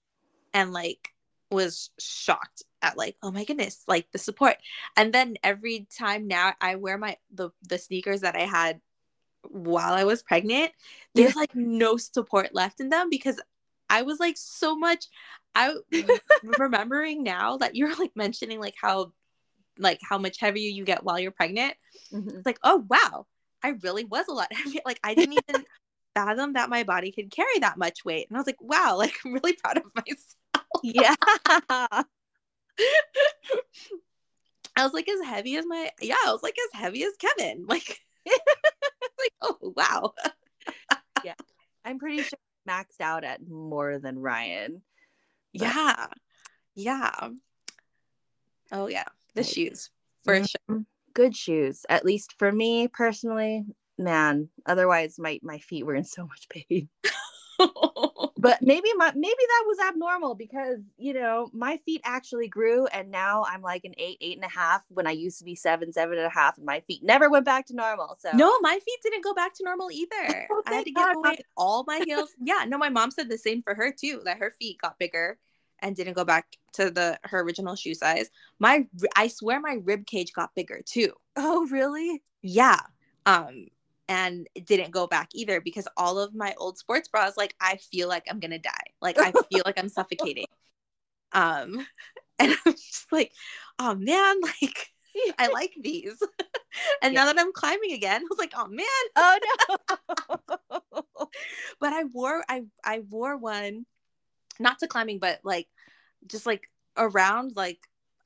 and 0.54 0.72
like 0.72 1.10
was 1.52 1.90
shocked 2.00 2.64
at 2.82 2.98
like 2.98 3.18
oh 3.24 3.32
my 3.32 3.44
goodness 3.44 3.84
like 3.88 4.12
the 4.12 4.20
support. 4.20 4.56
And 4.96 5.12
then 5.12 5.36
every 5.44 5.88
time 5.98 6.28
now 6.28 6.54
i 6.62 6.76
wear 6.76 6.98
my 6.98 7.18
the 7.34 7.50
the 7.68 7.78
sneakers 7.78 8.22
that 8.22 8.36
i 8.36 8.42
had 8.46 8.80
while 9.50 9.94
i 9.94 10.04
was 10.04 10.22
pregnant 10.22 10.72
there's 11.16 11.36
like 11.36 11.56
no 11.56 11.98
support 11.98 12.54
left 12.54 12.80
in 12.80 12.90
them 12.90 13.10
because 13.10 13.40
i 13.90 14.02
was 14.02 14.20
like 14.20 14.36
so 14.38 14.76
much 14.76 15.06
i 15.56 15.74
remembering 16.58 17.24
now 17.24 17.58
that 17.58 17.76
you're 17.76 17.96
like 17.96 18.12
mentioning 18.16 18.60
like 18.60 18.76
how 18.80 19.12
like 19.78 20.00
how 20.08 20.18
much 20.18 20.40
heavier 20.40 20.70
you 20.70 20.84
get 20.84 21.04
while 21.04 21.20
you're 21.20 21.32
pregnant. 21.32 21.74
Mhm. 22.14 22.36
it's 22.36 22.46
like 22.46 22.60
oh 22.64 22.86
wow 22.90 23.26
i 23.64 23.70
really 23.82 24.04
was 24.04 24.28
a 24.28 24.34
lot 24.34 24.52
heavier. 24.54 24.82
Like 24.86 25.00
i 25.04 25.16
didn't 25.16 25.40
even 25.50 25.66
fathom 26.16 26.54
that 26.54 26.70
my 26.70 26.84
body 26.84 27.12
could 27.12 27.32
carry 27.32 27.60
that 27.60 27.78
much 27.78 28.04
weight. 28.04 28.28
And 28.30 28.38
i 28.38 28.40
was 28.40 28.48
like 28.48 28.62
wow 28.62 28.96
like 28.98 29.16
i'm 29.26 29.34
really 29.34 29.54
proud 29.54 29.78
of 29.78 29.84
myself. 29.96 30.36
Yeah. 30.84 31.16
I 34.76 34.84
was 34.86 34.94
like 34.94 35.10
as 35.10 35.22
heavy 35.26 35.58
as 35.58 35.66
my 35.66 35.90
yeah, 36.00 36.16
I 36.26 36.32
was 36.32 36.42
like 36.42 36.56
as 36.58 36.80
heavy 36.80 37.04
as 37.04 37.14
Kevin. 37.20 37.66
Like 37.68 38.00
like 39.20 39.34
oh 39.42 39.74
wow. 39.76 40.14
Yeah. 41.26 41.34
I'm 41.86 42.00
pretty 42.00 42.22
sure 42.24 42.40
maxed 42.68 43.02
out 43.02 43.24
at 43.24 43.46
more 43.48 44.00
than 44.00 44.20
ryan 44.20 44.82
But- 45.54 45.62
Yeah. 45.62 46.08
Yeah. 46.76 47.30
Oh 48.72 48.88
yeah. 48.88 49.06
The 49.36 49.44
shoes. 49.44 49.90
For 50.24 50.36
Mhm. 50.36 50.50
sure. 50.70 50.84
good 51.14 51.36
shoes 51.36 51.86
at 51.90 52.06
least 52.06 52.36
for 52.38 52.52
me 52.52 52.88
personally 52.88 53.66
man 53.98 54.50
otherwise 54.66 55.18
my 55.20 55.40
my 55.44 55.58
feet 55.60 55.86
were 55.86 55.96
in 55.96 56.04
so 56.06 56.26
much 56.28 56.48
pain 56.50 56.88
but 58.42 58.62
maybe 58.62 58.90
my 58.96 59.12
maybe 59.16 59.30
that 59.48 59.64
was 59.68 59.78
abnormal 59.88 60.36
because 60.36 60.80
you 60.98 61.14
know 61.14 61.50
my 61.54 61.78
feet 61.86 62.02
actually 62.04 62.48
grew 62.48 62.86
and 62.88 63.12
now 63.12 63.46
i'm 63.50 63.62
like 63.62 63.84
an 63.86 63.94
eight 63.98 64.18
eight 64.22 64.36
and 64.36 64.46
a 64.46 64.50
half 64.50 64.82
when 64.90 65.08
i 65.08 65.12
used 65.12 65.40
to 65.40 65.46
be 65.46 65.56
seven 65.56 65.92
seven 65.92 66.18
and 66.18 66.28
a 66.28 66.30
half 66.30 66.58
and 66.58 66.66
my 66.66 66.80
feet 66.82 67.04
never 67.04 67.30
went 67.30 67.46
back 67.46 67.66
to 67.66 67.76
normal 67.76 68.18
so 68.20 68.32
no, 68.34 68.60
my 68.62 68.74
feet 68.74 69.00
didn't 69.04 69.24
go 69.24 69.34
back 69.34 69.54
to 69.56 69.64
normal 69.64 69.92
either. 69.92 70.08
Oh, 70.52 70.64
I 70.66 70.76
had 70.76 70.86
to 70.86 70.92
give 70.92 71.06
God. 71.06 71.16
away 71.16 71.38
all 71.58 71.84
my 71.88 72.02
heels. 72.06 72.30
yeah, 72.42 72.66
no, 72.68 72.78
my 72.78 72.90
mom 72.90 73.12
said 73.12 73.30
the 73.30 73.38
same 73.38 73.62
for 73.62 73.76
her 73.76 73.92
too, 73.92 74.22
that 74.26 74.38
her 74.40 74.52
feet 74.60 74.80
got 74.82 74.98
bigger 75.00 75.38
and 75.80 75.96
didn't 75.96 76.14
go 76.14 76.26
back 76.26 76.46
to 76.74 76.90
the 76.90 77.20
her 77.24 77.42
original 77.42 77.76
shoe 77.76 77.94
size. 77.94 78.30
My 78.60 78.88
I 79.16 79.28
swear 79.28 79.60
my 79.60 79.78
rib 79.84 80.06
cage 80.06 80.34
got 80.34 80.56
bigger 80.56 80.82
too. 80.86 81.14
oh 81.36 81.68
really 81.68 82.22
yeah 82.42 82.80
um 83.26 83.68
and 84.10 84.48
didn't 84.66 84.90
go 84.90 85.06
back 85.08 85.30
either 85.34 85.62
because 85.62 85.88
all 85.96 86.20
of 86.20 86.34
my 86.34 86.54
old 86.58 86.78
sports 86.78 87.08
bras 87.08 87.38
like 87.38 87.56
i 87.62 87.78
feel 87.78 88.10
like 88.10 88.26
i'm 88.30 88.40
gonna 88.40 88.60
die. 88.60 88.72
Like 89.02 89.18
i 89.18 89.32
feel 89.32 89.62
like 89.66 89.80
i'm 89.80 89.90
suffocating. 89.90 90.46
Um 91.32 91.86
and 92.40 92.56
i'm 92.66 92.74
just 92.74 93.12
like 93.12 93.32
oh 93.78 93.94
man 93.94 94.42
like 94.62 94.88
i 95.38 95.48
like 95.50 95.76
these. 95.80 96.18
And 97.04 97.14
now 97.14 97.26
that 97.26 97.40
i'm 97.40 97.54
climbing 97.54 97.92
again 97.92 98.22
i 98.22 98.26
was 98.28 98.40
like 98.40 98.54
oh 98.56 98.68
man. 98.68 98.86
Oh 99.16 99.78
no. 100.00 101.30
But 101.80 101.94
i 101.94 102.04
wore 102.06 102.44
i 102.50 102.64
i 102.84 103.02
wore 103.02 103.38
one 103.38 103.86
not 104.60 104.80
to 104.80 104.88
climbing 104.88 105.20
but 105.20 105.40
like 105.44 105.68
just 106.26 106.48
like 106.48 106.68
around 106.98 107.56
like 107.56 107.80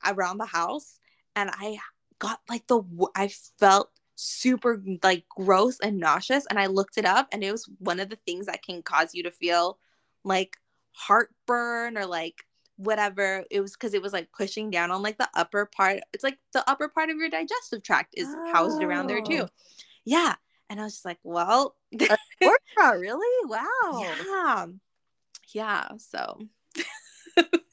around 0.06 0.38
the 0.38 0.46
house 0.46 0.98
and 1.36 1.50
i 1.52 1.76
got 2.18 2.40
like 2.48 2.66
the 2.68 2.82
i 3.14 3.28
felt 3.58 3.90
super 4.16 4.80
like 5.02 5.24
gross 5.28 5.80
and 5.80 5.98
nauseous 5.98 6.46
and 6.46 6.58
i 6.58 6.66
looked 6.66 6.96
it 6.98 7.04
up 7.04 7.26
and 7.32 7.42
it 7.42 7.50
was 7.50 7.68
one 7.78 7.98
of 7.98 8.08
the 8.08 8.18
things 8.26 8.46
that 8.46 8.62
can 8.62 8.80
cause 8.82 9.14
you 9.14 9.22
to 9.22 9.30
feel 9.30 9.78
like 10.22 10.56
heartburn 10.92 11.98
or 11.98 12.06
like 12.06 12.44
whatever. 12.76 13.44
It 13.50 13.60
was 13.60 13.72
because 13.72 13.94
it 13.94 14.02
was 14.02 14.12
like 14.12 14.32
pushing 14.32 14.70
down 14.70 14.90
on 14.90 15.02
like 15.02 15.18
the 15.18 15.28
upper 15.34 15.66
part 15.66 16.00
it's 16.12 16.24
like 16.24 16.38
the 16.52 16.68
upper 16.68 16.88
part 16.88 17.10
of 17.10 17.16
your 17.16 17.28
digestive 17.30 17.82
tract 17.82 18.14
is 18.16 18.28
housed 18.52 18.82
around 18.82 19.06
there 19.08 19.20
too. 19.22 19.42
Oh. 19.42 19.48
yeah 20.04 20.34
and 20.70 20.80
i 20.80 20.84
was 20.84 20.94
just 20.94 21.04
like 21.04 21.18
well. 21.22 21.76
Bra, 22.76 22.90
really? 22.90 23.48
Wow. 23.48 24.14
Yeah. 24.26 24.66
Yeah 25.52 25.88
so. 25.98 26.40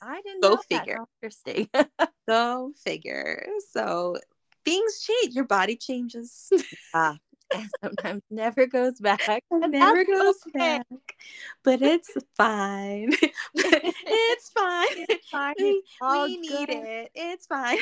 I 0.01 0.21
didn't 0.21 0.41
Go 0.41 0.49
know 0.49 0.55
that. 0.55 0.79
figure. 0.79 0.97
How 0.97 1.07
interesting. 1.21 1.69
Go 2.27 2.73
figure. 2.83 3.45
So 3.71 4.17
things 4.65 4.99
change 5.01 5.33
your 5.35 5.45
body 5.45 5.75
changes 5.75 6.49
ah 6.93 7.17
and 7.53 7.69
sometimes 7.83 8.21
never 8.29 8.65
goes 8.65 8.99
back 8.99 9.43
never 9.51 10.03
goes 10.05 10.35
okay. 10.47 10.77
back 10.77 11.15
but 11.63 11.81
it's 11.81 12.09
fine 12.37 13.11
it's 13.55 14.49
fine 14.49 14.87
It's 15.09 15.29
fine. 15.29 15.53
we, 15.57 15.83
It's 15.83 15.87
we 16.01 16.37
need 16.37 16.69
it 16.69 17.11
it's 17.15 17.47
fine 17.47 17.77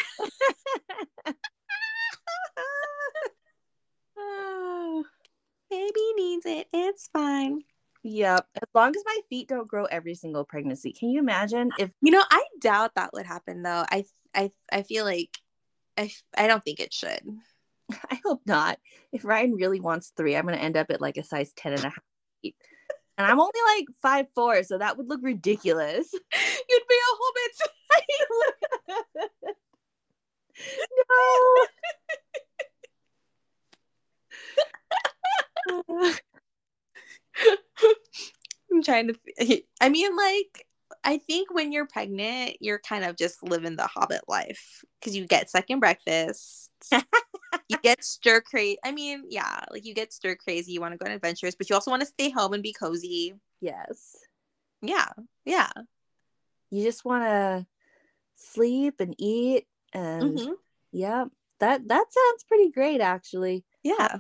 Oh. 4.18 5.04
baby 5.70 6.14
needs 6.16 6.46
it 6.46 6.68
it's 6.74 7.10
fine 7.14 7.62
Yep. 8.02 8.48
As 8.56 8.70
long 8.74 8.96
as 8.96 9.04
my 9.06 9.20
feet 9.30 9.50
don't 9.50 9.68
grow 9.68 9.84
every 9.84 10.16
single 10.16 10.46
pregnancy. 10.46 10.94
Can 10.94 11.10
you 11.10 11.20
imagine 11.20 11.70
if 11.78 11.92
you 12.02 12.12
know 12.12 12.24
i 12.32 12.44
doubt 12.62 12.96
that 12.96 13.12
would 13.14 13.26
happen 13.26 13.62
though 13.62 13.84
i 13.92 14.06
i, 14.34 14.52
I 14.72 14.84
feel 14.84 15.04
like 15.04 15.38
I, 16.00 16.12
I 16.38 16.48
don't 16.48 16.64
think 16.64 16.80
it 16.80 16.94
should 16.94 17.22
I 18.12 18.20
hope 18.24 18.42
not. 18.46 18.80
If 19.12 19.26
Ryan 19.26 19.56
really 19.56 19.80
wants 19.80 20.14
three, 20.16 20.36
I'm 20.36 20.46
gonna 20.46 20.58
end 20.58 20.78
up 20.78 20.92
at 20.92 21.02
like 21.02 21.18
a 21.18 21.24
size 21.24 21.52
10 21.56 21.74
and 21.74 21.84
a 21.86 21.90
half 21.90 22.04
feet. 22.42 22.56
And 23.18 23.28
I'm 23.28 23.40
only 23.40 23.60
like 23.76 23.86
five 24.02 24.28
four, 24.36 24.64
so 24.64 24.78
that 24.78 24.98
would 24.98 25.10
look 25.10 25.22
ridiculous. 25.24 26.12
you'd 26.14 26.88
be 26.90 26.96
a 26.96 27.16
hobbit 27.20 27.56
no. 35.80 36.14
I'm 38.72 38.84
trying 38.84 39.08
to. 39.08 39.64
I 39.82 39.90
mean, 39.90 40.16
like, 40.16 40.68
I 41.04 41.18
think 41.18 41.54
when 41.54 41.72
you're 41.72 41.88
pregnant, 41.88 42.58
you're 42.60 42.80
kind 42.80 43.06
of 43.06 43.16
just 43.16 43.42
living 43.42 43.76
the 43.76 43.88
hobbit 43.88 44.22
life 44.28 44.84
because 45.00 45.16
you 45.16 45.26
get 45.26 45.50
second 45.50 45.80
breakfast. 45.80 46.72
you 47.70 47.78
get 47.84 48.04
stir 48.04 48.42
crazy. 48.42 48.78
I 48.84 48.92
mean, 48.92 49.24
yeah, 49.30 49.64
like 49.72 49.86
you 49.86 49.94
get 49.94 50.14
stir 50.14 50.36
crazy. 50.36 50.74
You 50.74 50.82
want 50.82 50.94
to 50.94 50.98
go 50.98 51.06
on 51.06 51.16
adventures, 51.16 51.56
but 51.56 51.70
you 51.70 51.76
also 51.76 51.92
want 51.92 52.02
to 52.02 52.08
stay 52.08 52.30
home 52.30 52.54
and 52.54 52.64
be 52.64 52.74
cozy. 52.74 53.34
yes. 53.62 54.16
Yeah, 54.82 55.10
yeah, 55.46 55.70
You 56.70 56.84
just 56.84 57.04
wanna 57.04 57.68
sleep 58.36 59.02
and 59.02 59.14
eat 59.18 59.68
And 59.92 60.40
Mhm. 60.40 60.54
yeah, 60.92 61.26
that 61.60 61.88
that 61.88 62.06
sounds 62.14 62.44
pretty 62.48 62.72
great 62.72 63.02
actually. 63.02 63.66
Yeah. 63.84 64.20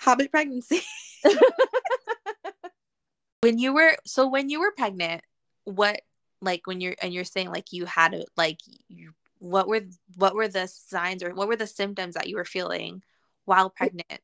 Hobbit 0.00 0.30
pregnancy. 0.30 0.80
when 3.42 3.58
you 3.58 3.72
were 3.72 3.96
so 4.06 4.28
when 4.28 4.48
you 4.48 4.60
were 4.60 4.72
pregnant, 4.76 5.22
what 5.68 6.02
like 6.40 6.66
when 6.66 6.80
you're 6.80 6.94
and 7.02 7.12
you're 7.12 7.24
saying 7.24 7.50
like 7.50 7.72
you 7.72 7.84
had 7.84 8.14
it 8.14 8.28
like 8.36 8.58
you 8.88 9.12
what 9.38 9.68
were 9.68 9.82
what 10.16 10.34
were 10.34 10.48
the 10.48 10.66
signs 10.66 11.22
or 11.22 11.34
what 11.34 11.48
were 11.48 11.56
the 11.56 11.66
symptoms 11.66 12.14
that 12.14 12.28
you 12.28 12.36
were 12.36 12.44
feeling 12.44 13.02
while 13.44 13.70
pregnant? 13.70 14.20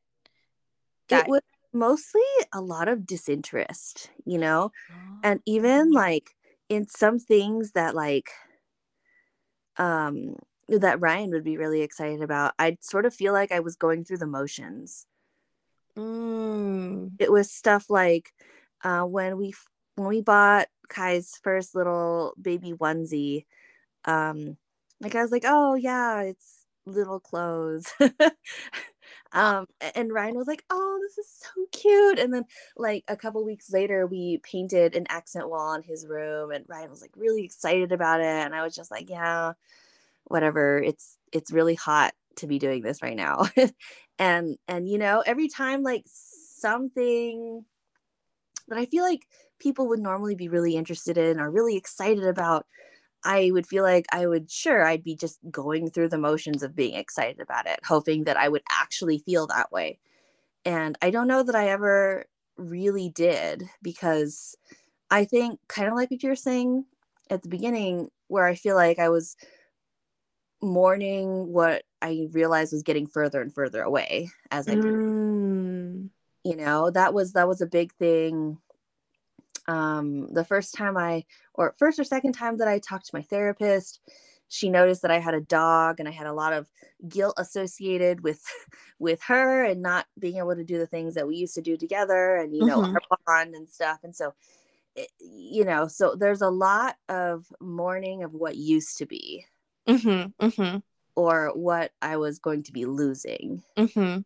That- 1.09 1.25
It 1.25 1.29
was 1.29 1.41
mostly 1.73 2.21
a 2.53 2.61
lot 2.61 2.87
of 2.87 3.05
disinterest, 3.05 4.09
you 4.25 4.37
know? 4.37 4.71
and 5.23 5.41
even 5.45 5.91
like 5.91 6.35
in 6.69 6.87
some 6.87 7.19
things 7.19 7.71
that 7.71 7.95
like 7.95 8.29
um 9.77 10.35
that 10.67 10.99
Ryan 10.99 11.31
would 11.31 11.43
be 11.43 11.57
really 11.57 11.81
excited 11.81 12.21
about 12.21 12.53
I'd 12.57 12.83
sort 12.83 13.05
of 13.05 13.13
feel 13.13 13.33
like 13.33 13.51
I 13.51 13.59
was 13.59 13.75
going 13.75 14.03
through 14.03 14.17
the 14.17 14.27
motions 14.27 15.05
Mm. 15.97 17.13
it 17.19 17.31
was 17.31 17.49
stuff 17.49 17.89
like 17.89 18.33
uh 18.83 19.03
when 19.03 19.37
we 19.37 19.53
when 19.95 20.09
we 20.09 20.21
bought 20.21 20.67
Kai's 20.89 21.39
first 21.43 21.75
little 21.75 22.33
baby 22.41 22.73
onesie. 22.73 23.45
Um 24.05 24.57
like 25.01 25.15
I 25.15 25.21
was 25.21 25.31
like 25.31 25.45
oh 25.45 25.75
yeah 25.75 26.21
it's 26.21 26.65
little 26.85 27.19
clothes. 27.19 27.85
Um 29.31 29.67
and 29.95 30.11
Ryan 30.13 30.35
was 30.35 30.47
like 30.47 30.63
oh 30.69 30.99
this 31.01 31.17
is 31.17 31.29
so 31.29 31.65
cute. 31.71 32.19
And 32.19 32.33
then 32.33 32.45
like 32.77 33.03
a 33.07 33.17
couple 33.17 33.43
weeks 33.43 33.71
later 33.71 34.07
we 34.07 34.39
painted 34.43 34.95
an 34.95 35.05
accent 35.09 35.49
wall 35.49 35.73
in 35.73 35.83
his 35.83 36.07
room 36.07 36.51
and 36.51 36.65
Ryan 36.67 36.89
was 36.89 37.01
like 37.01 37.11
really 37.17 37.43
excited 37.43 37.91
about 37.91 38.21
it. 38.21 38.25
And 38.25 38.55
I 38.55 38.63
was 38.63 38.75
just 38.75 38.91
like 38.91 39.09
yeah 39.09 39.53
whatever. 40.25 40.81
It's 40.81 41.17
it's 41.31 41.51
really 41.51 41.75
hot 41.75 42.13
to 42.37 42.47
be 42.47 42.59
doing 42.59 42.81
this 42.81 43.01
right 43.01 43.17
now. 43.17 43.45
And 44.17 44.57
and 44.69 44.87
you 44.87 44.97
know 44.97 45.21
every 45.25 45.49
time 45.49 45.83
like 45.83 46.03
something 46.07 47.65
that 48.69 48.77
I 48.77 48.85
feel 48.85 49.03
like 49.03 49.27
people 49.59 49.87
would 49.87 49.99
normally 49.99 50.35
be 50.35 50.49
really 50.49 50.75
interested 50.75 51.17
in 51.17 51.39
or 51.39 51.49
really 51.51 51.75
excited 51.77 52.25
about 52.25 52.65
I 53.23 53.49
would 53.51 53.67
feel 53.67 53.83
like 53.83 54.05
I 54.11 54.27
would 54.27 54.51
sure 54.51 54.85
I'd 54.85 55.03
be 55.03 55.15
just 55.15 55.39
going 55.51 55.89
through 55.89 56.09
the 56.09 56.17
motions 56.17 56.63
of 56.63 56.75
being 56.75 56.95
excited 56.95 57.39
about 57.41 57.67
it 57.67 57.79
hoping 57.85 58.25
that 58.25 58.37
I 58.37 58.49
would 58.49 58.63
actually 58.71 59.19
feel 59.19 59.47
that 59.47 59.71
way 59.71 59.99
and 60.65 60.97
I 61.01 61.09
don't 61.11 61.27
know 61.27 61.43
that 61.43 61.55
I 61.55 61.69
ever 61.69 62.25
really 62.57 63.09
did 63.09 63.63
because 63.81 64.55
I 65.11 65.25
think 65.25 65.59
kind 65.67 65.89
of 65.89 65.95
like 65.95 66.11
what 66.11 66.23
you 66.23 66.29
were 66.29 66.35
saying 66.35 66.85
at 67.29 67.43
the 67.43 67.49
beginning 67.49 68.09
where 68.27 68.45
I 68.45 68.55
feel 68.55 68.75
like 68.75 68.99
I 68.99 69.09
was 69.09 69.35
mourning 70.61 71.47
what 71.51 71.83
I 72.01 72.27
realized 72.31 72.73
was 72.73 72.83
getting 72.83 73.07
further 73.07 73.41
and 73.41 73.53
further 73.53 73.81
away 73.81 74.29
as 74.51 74.67
I 74.67 74.75
grew 74.77 74.91
Mm. 74.91 76.09
you 76.43 76.55
know 76.55 76.91
that 76.91 77.13
was 77.13 77.33
that 77.33 77.47
was 77.47 77.61
a 77.61 77.67
big 77.67 77.93
thing 77.93 78.57
um 79.67 80.27
the 80.33 80.45
first 80.45 80.73
time 80.73 80.97
i 80.97 81.23
or 81.53 81.75
first 81.77 81.99
or 81.99 82.03
second 82.03 82.33
time 82.33 82.57
that 82.57 82.67
i 82.67 82.79
talked 82.79 83.05
to 83.07 83.15
my 83.15 83.21
therapist 83.21 83.99
she 84.47 84.69
noticed 84.69 85.01
that 85.01 85.11
i 85.11 85.19
had 85.19 85.33
a 85.33 85.41
dog 85.41 85.99
and 85.99 86.07
i 86.07 86.11
had 86.11 86.27
a 86.27 86.33
lot 86.33 86.53
of 86.53 86.69
guilt 87.07 87.33
associated 87.37 88.21
with 88.21 88.43
with 88.99 89.21
her 89.23 89.63
and 89.63 89.81
not 89.81 90.05
being 90.19 90.37
able 90.37 90.55
to 90.55 90.63
do 90.63 90.77
the 90.77 90.87
things 90.87 91.15
that 91.15 91.27
we 91.27 91.35
used 91.35 91.55
to 91.55 91.61
do 91.61 91.77
together 91.77 92.35
and 92.35 92.55
you 92.55 92.65
know 92.65 92.81
Mhm. 92.81 92.93
our 92.93 93.17
bond 93.25 93.55
and 93.55 93.69
stuff 93.69 93.99
and 94.03 94.15
so 94.15 94.33
it, 94.95 95.09
you 95.19 95.65
know 95.65 95.87
so 95.87 96.15
there's 96.15 96.41
a 96.41 96.49
lot 96.49 96.97
of 97.09 97.51
mourning 97.61 98.23
of 98.23 98.33
what 98.33 98.57
used 98.57 98.97
to 98.97 99.05
be 99.05 99.45
Mhm. 99.87 100.33
Mhm. 100.39 100.83
or 101.15 101.51
what 101.55 101.91
i 102.01 102.15
was 102.17 102.39
going 102.39 102.63
to 102.63 102.71
be 102.71 102.85
losing 102.85 103.63
Mhm. 103.77 104.23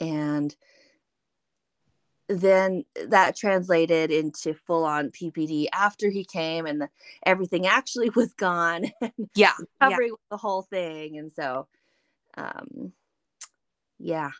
and 0.00 0.56
then 2.28 2.84
that 3.08 3.36
translated 3.36 4.10
into 4.10 4.54
full 4.54 4.84
on 4.84 5.10
PPD 5.10 5.68
after 5.72 6.10
he 6.10 6.24
came 6.24 6.66
and 6.66 6.80
the, 6.82 6.88
everything 7.26 7.66
actually 7.66 8.10
was 8.16 8.32
gone 8.34 8.86
Yeah. 9.34 9.52
Yeah. 9.80 9.98
the 10.30 10.36
whole 10.36 10.62
thing 10.62 11.18
and 11.18 11.32
so 11.34 11.66
um 12.36 12.92
yeah 13.98 14.30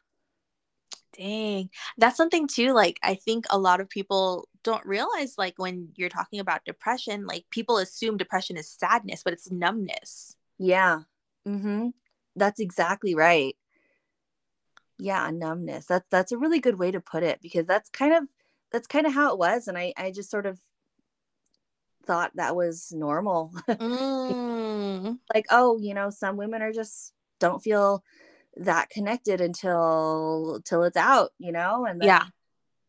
Dang. 1.17 1.71
That's 1.97 2.17
something 2.17 2.49
too. 2.49 2.73
Like, 2.73 2.99
I 3.03 3.15
think 3.15 3.47
a 3.51 3.59
lot 3.59 3.81
of 3.81 3.89
people 3.89 4.49
don't 4.65 4.85
realize, 4.85 5.39
like, 5.39 5.55
when 5.59 5.91
you're 5.97 6.09
talking 6.09 6.41
about 6.41 6.65
depression, 6.65 7.27
like, 7.27 7.45
people 7.51 7.79
assume 7.79 8.17
depression 8.17 8.57
is 8.57 8.69
sadness, 8.69 9.23
but 9.23 9.33
it's 9.33 9.51
numbness. 9.51 10.37
yeah 10.59 11.01
mhm 11.47 11.93
that's 12.37 12.61
exactly 12.61 13.15
right 13.15 13.57
yeah 14.99 15.31
numbness 15.31 15.87
that's 15.87 16.07
that's 16.11 16.33
a 16.33 16.39
really 16.39 16.61
good 16.61 16.79
way 16.79 16.91
to 16.91 17.01
put 17.01 17.23
it 17.23 17.41
because 17.43 17.67
that's 17.67 17.91
kind 17.91 18.15
of 18.15 18.25
that's 18.71 18.87
kind 18.87 19.07
of 19.07 19.13
how 19.15 19.33
it 19.33 19.39
was 19.39 19.69
and 19.69 19.77
i 19.77 19.93
i 19.97 20.11
just 20.11 20.31
sort 20.31 20.47
of 20.47 20.61
thought 22.07 22.31
that 22.35 22.55
was 22.55 22.93
normal 22.93 23.53
Mm. 23.69 25.19
like 25.35 25.47
oh 25.51 25.79
you 25.79 25.95
know 25.95 26.11
some 26.11 26.37
women 26.37 26.63
are 26.63 26.73
just 26.73 27.13
don't 27.41 27.63
feel 27.63 28.05
that 28.57 28.91
connected 28.91 29.41
until 29.41 30.61
till 30.65 30.85
it's 30.85 30.97
out 30.97 31.31
you 31.39 31.51
know 31.51 31.87
and 31.87 32.01
then, 32.01 32.07
Yeah. 32.07 32.25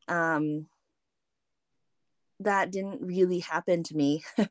um 0.07 0.67
that 2.41 2.71
didn't 2.71 3.01
really 3.01 3.39
happen 3.39 3.81
to 3.83 3.95
me 3.95 4.23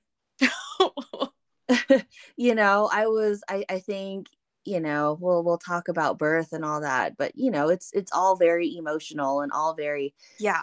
you 2.36 2.54
know 2.54 2.88
i 2.92 3.06
was 3.06 3.42
i 3.48 3.64
i 3.68 3.78
think 3.78 4.28
you 4.64 4.80
know 4.80 5.16
we'll 5.20 5.42
we'll 5.42 5.58
talk 5.58 5.88
about 5.88 6.18
birth 6.18 6.52
and 6.52 6.64
all 6.64 6.80
that 6.80 7.16
but 7.16 7.32
you 7.34 7.50
know 7.50 7.68
it's 7.68 7.90
it's 7.92 8.12
all 8.12 8.36
very 8.36 8.76
emotional 8.76 9.40
and 9.40 9.52
all 9.52 9.74
very 9.74 10.14
yeah. 10.38 10.62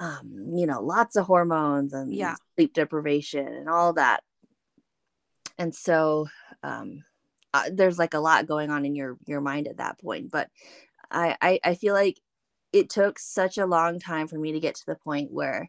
um 0.00 0.52
you 0.54 0.66
know 0.66 0.80
lots 0.80 1.16
of 1.16 1.26
hormones 1.26 1.92
and 1.92 2.12
Yeah. 2.12 2.36
sleep 2.56 2.72
deprivation 2.72 3.46
and 3.46 3.68
all 3.68 3.92
that 3.94 4.22
and 5.58 5.74
so 5.74 6.28
um 6.62 7.04
uh, 7.54 7.68
there's 7.70 7.98
like 7.98 8.14
a 8.14 8.18
lot 8.18 8.46
going 8.46 8.70
on 8.70 8.84
in 8.86 8.94
your 8.94 9.18
your 9.26 9.40
mind 9.40 9.68
at 9.68 9.76
that 9.76 9.98
point 10.00 10.30
but 10.30 10.48
I, 11.10 11.36
I 11.42 11.60
i 11.64 11.74
feel 11.74 11.94
like 11.94 12.18
it 12.72 12.88
took 12.88 13.18
such 13.18 13.58
a 13.58 13.66
long 13.66 13.98
time 13.98 14.28
for 14.28 14.38
me 14.38 14.52
to 14.52 14.60
get 14.60 14.76
to 14.76 14.86
the 14.86 14.96
point 14.96 15.30
where 15.30 15.68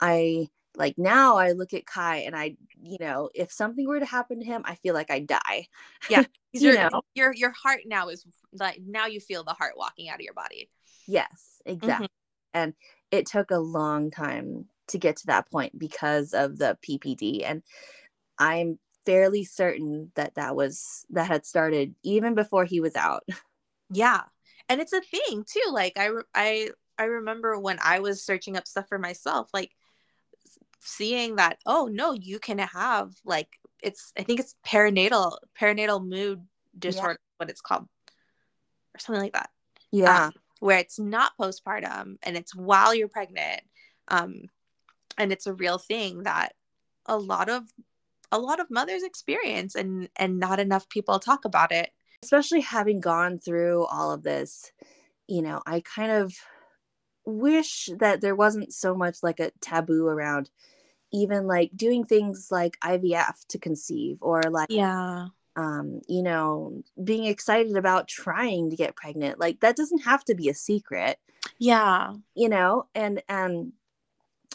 i 0.00 0.48
like 0.78 0.96
now 0.96 1.36
i 1.36 1.52
look 1.52 1.74
at 1.74 1.84
kai 1.86 2.18
and 2.18 2.34
i 2.36 2.56
you 2.80 2.96
know 3.00 3.28
if 3.34 3.52
something 3.52 3.86
were 3.86 3.98
to 3.98 4.06
happen 4.06 4.40
to 4.40 4.46
him 4.46 4.62
i 4.64 4.74
feel 4.76 4.94
like 4.94 5.10
i'd 5.10 5.26
die 5.26 5.66
yeah 6.08 6.24
You 6.52 6.70
are- 6.70 6.90
know. 6.90 7.02
your 7.14 7.34
your 7.34 7.50
heart 7.50 7.80
now 7.84 8.08
is 8.08 8.24
like 8.58 8.80
now 8.84 9.06
you 9.06 9.20
feel 9.20 9.44
the 9.44 9.52
heart 9.52 9.74
walking 9.76 10.08
out 10.08 10.16
of 10.16 10.22
your 10.22 10.32
body. 10.32 10.70
yes 11.06 11.60
exactly 11.66 12.06
mm-hmm. 12.06 12.58
and 12.60 12.74
it 13.10 13.26
took 13.26 13.50
a 13.50 13.58
long 13.58 14.10
time 14.10 14.64
to 14.88 14.98
get 14.98 15.16
to 15.16 15.26
that 15.26 15.50
point 15.50 15.78
because 15.78 16.32
of 16.32 16.56
the 16.56 16.78
ppd 16.88 17.42
and 17.44 17.62
i'm 18.38 18.78
fairly 19.04 19.44
certain 19.44 20.10
that 20.14 20.34
that 20.36 20.56
was 20.56 21.04
that 21.10 21.26
had 21.26 21.44
started 21.44 21.94
even 22.02 22.34
before 22.34 22.64
he 22.64 22.80
was 22.80 22.96
out 22.96 23.24
Yeah. 23.90 24.22
And 24.68 24.80
it's 24.80 24.92
a 24.92 25.00
thing 25.00 25.44
too. 25.50 25.70
Like 25.70 25.94
I 25.96 26.10
I 26.34 26.70
I 26.98 27.04
remember 27.04 27.58
when 27.58 27.78
I 27.82 28.00
was 28.00 28.22
searching 28.22 28.56
up 28.56 28.66
stuff 28.66 28.86
for 28.88 28.98
myself 28.98 29.48
like 29.54 29.70
seeing 30.80 31.36
that 31.36 31.58
oh 31.66 31.88
no, 31.92 32.12
you 32.12 32.38
can 32.38 32.58
have 32.58 33.12
like 33.24 33.48
it's 33.82 34.12
I 34.18 34.22
think 34.22 34.40
it's 34.40 34.54
perinatal 34.66 35.36
perinatal 35.60 36.06
mood 36.06 36.46
disorder 36.78 37.18
what 37.38 37.50
it's 37.50 37.60
called 37.60 37.86
or 38.94 38.98
something 38.98 39.22
like 39.22 39.32
that. 39.34 39.50
yeah 39.92 40.26
Um, 40.26 40.32
where 40.60 40.78
it's 40.78 40.98
not 40.98 41.32
postpartum 41.40 42.16
and 42.22 42.36
it's 42.36 42.54
while 42.54 42.94
you're 42.94 43.08
pregnant. 43.08 43.62
Um 44.08 44.42
and 45.16 45.32
it's 45.32 45.46
a 45.46 45.54
real 45.54 45.78
thing 45.78 46.22
that 46.24 46.54
a 47.06 47.18
lot 47.18 47.48
of 47.48 47.64
a 48.30 48.38
lot 48.38 48.60
of 48.60 48.70
mothers 48.70 49.02
experience 49.02 49.74
and 49.74 50.08
and 50.16 50.38
not 50.38 50.60
enough 50.60 50.88
people 50.88 51.18
talk 51.18 51.44
about 51.44 51.72
it. 51.72 51.90
especially 52.22 52.60
having 52.60 53.00
gone 53.00 53.38
through 53.38 53.84
all 53.86 54.10
of 54.10 54.22
this, 54.22 54.72
you 55.28 55.40
know, 55.42 55.62
I 55.66 55.80
kind 55.80 56.10
of 56.10 56.34
wish 57.28 57.90
that 57.98 58.20
there 58.20 58.34
wasn't 58.34 58.72
so 58.72 58.94
much 58.94 59.22
like 59.22 59.38
a 59.40 59.52
taboo 59.60 60.06
around 60.06 60.50
even 61.12 61.46
like 61.46 61.70
doing 61.76 62.04
things 62.04 62.48
like 62.50 62.76
IVF 62.82 63.46
to 63.48 63.58
conceive 63.58 64.18
or 64.20 64.42
like 64.42 64.68
Yeah. 64.70 65.28
um 65.56 66.00
you 66.08 66.22
know 66.22 66.82
being 67.02 67.24
excited 67.24 67.76
about 67.76 68.08
trying 68.08 68.70
to 68.70 68.76
get 68.76 68.96
pregnant 68.96 69.38
like 69.38 69.60
that 69.60 69.76
doesn't 69.76 70.04
have 70.04 70.24
to 70.24 70.34
be 70.34 70.48
a 70.48 70.54
secret 70.54 71.18
Yeah. 71.58 72.14
you 72.34 72.48
know 72.48 72.86
and 72.94 73.22
and 73.28 73.72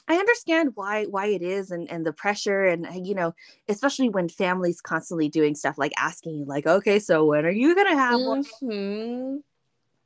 I 0.08 0.16
understand 0.16 0.72
why 0.76 1.06
why 1.06 1.28
it 1.28 1.42
is 1.42 1.72
and 1.72 1.90
and 1.90 2.06
the 2.06 2.14
pressure 2.14 2.66
and 2.66 3.08
you 3.08 3.16
know 3.16 3.34
especially 3.70 4.10
when 4.10 4.28
families 4.30 4.82
constantly 4.82 5.30
doing 5.30 5.56
stuff 5.56 5.78
like 5.78 5.94
asking 5.98 6.36
you 6.40 6.46
like 6.46 6.68
okay 6.68 7.00
so 7.00 7.26
when 7.26 7.46
are 7.46 7.52
you 7.52 7.74
going 7.76 7.88
to 7.88 7.96
have 7.96 8.20
one 8.22 8.44
Mhm. 8.62 9.42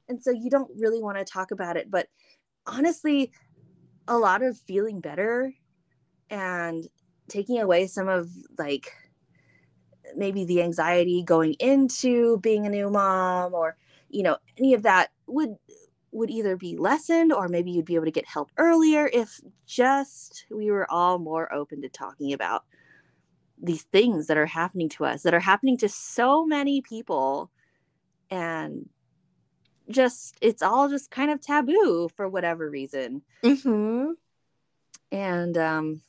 and 0.09 0.23
so 0.23 0.31
you 0.31 0.49
don't 0.49 0.71
really 0.77 1.01
want 1.01 1.17
to 1.17 1.25
talk 1.25 1.51
about 1.51 1.77
it 1.77 1.89
but 1.89 2.07
honestly 2.67 3.31
a 4.07 4.17
lot 4.17 4.41
of 4.43 4.57
feeling 4.57 4.99
better 4.99 5.53
and 6.29 6.87
taking 7.27 7.59
away 7.59 7.87
some 7.87 8.07
of 8.07 8.29
like 8.57 8.91
maybe 10.15 10.45
the 10.45 10.61
anxiety 10.61 11.23
going 11.23 11.53
into 11.59 12.37
being 12.39 12.65
a 12.65 12.69
new 12.69 12.89
mom 12.89 13.53
or 13.53 13.75
you 14.09 14.23
know 14.23 14.37
any 14.57 14.73
of 14.73 14.83
that 14.83 15.09
would 15.27 15.55
would 16.11 16.29
either 16.29 16.55
be 16.55 16.77
lessened 16.77 17.33
or 17.33 17.47
maybe 17.47 17.71
you'd 17.71 17.85
be 17.85 17.95
able 17.95 18.05
to 18.05 18.11
get 18.11 18.25
help 18.25 18.49
earlier 18.57 19.09
if 19.11 19.41
just 19.65 20.45
we 20.49 20.71
were 20.71 20.89
all 20.89 21.19
more 21.19 21.53
open 21.53 21.81
to 21.81 21.89
talking 21.89 22.33
about 22.33 22.63
these 23.61 23.83
things 23.83 24.27
that 24.27 24.37
are 24.37 24.45
happening 24.45 24.89
to 24.89 25.05
us 25.05 25.23
that 25.23 25.33
are 25.33 25.39
happening 25.39 25.77
to 25.77 25.89
so 25.89 26.45
many 26.45 26.81
people. 26.81 27.51
And 28.29 28.89
just 29.89 30.35
it's 30.41 30.61
all 30.61 30.89
just 30.89 31.11
kind 31.11 31.31
of 31.31 31.41
taboo 31.41 32.09
for 32.15 32.27
whatever 32.27 32.69
reason 32.69 33.21
Mm-hmm. 33.43 34.11
and 35.11 35.57
um 35.57 36.01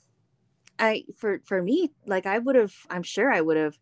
i 0.79 1.05
for 1.17 1.41
for 1.45 1.63
me 1.63 1.91
like 2.07 2.27
i 2.27 2.39
would 2.39 2.57
have 2.57 2.75
i'm 2.91 3.03
sure 3.03 3.33
i 3.33 3.41
would 3.41 3.57
have 3.57 3.79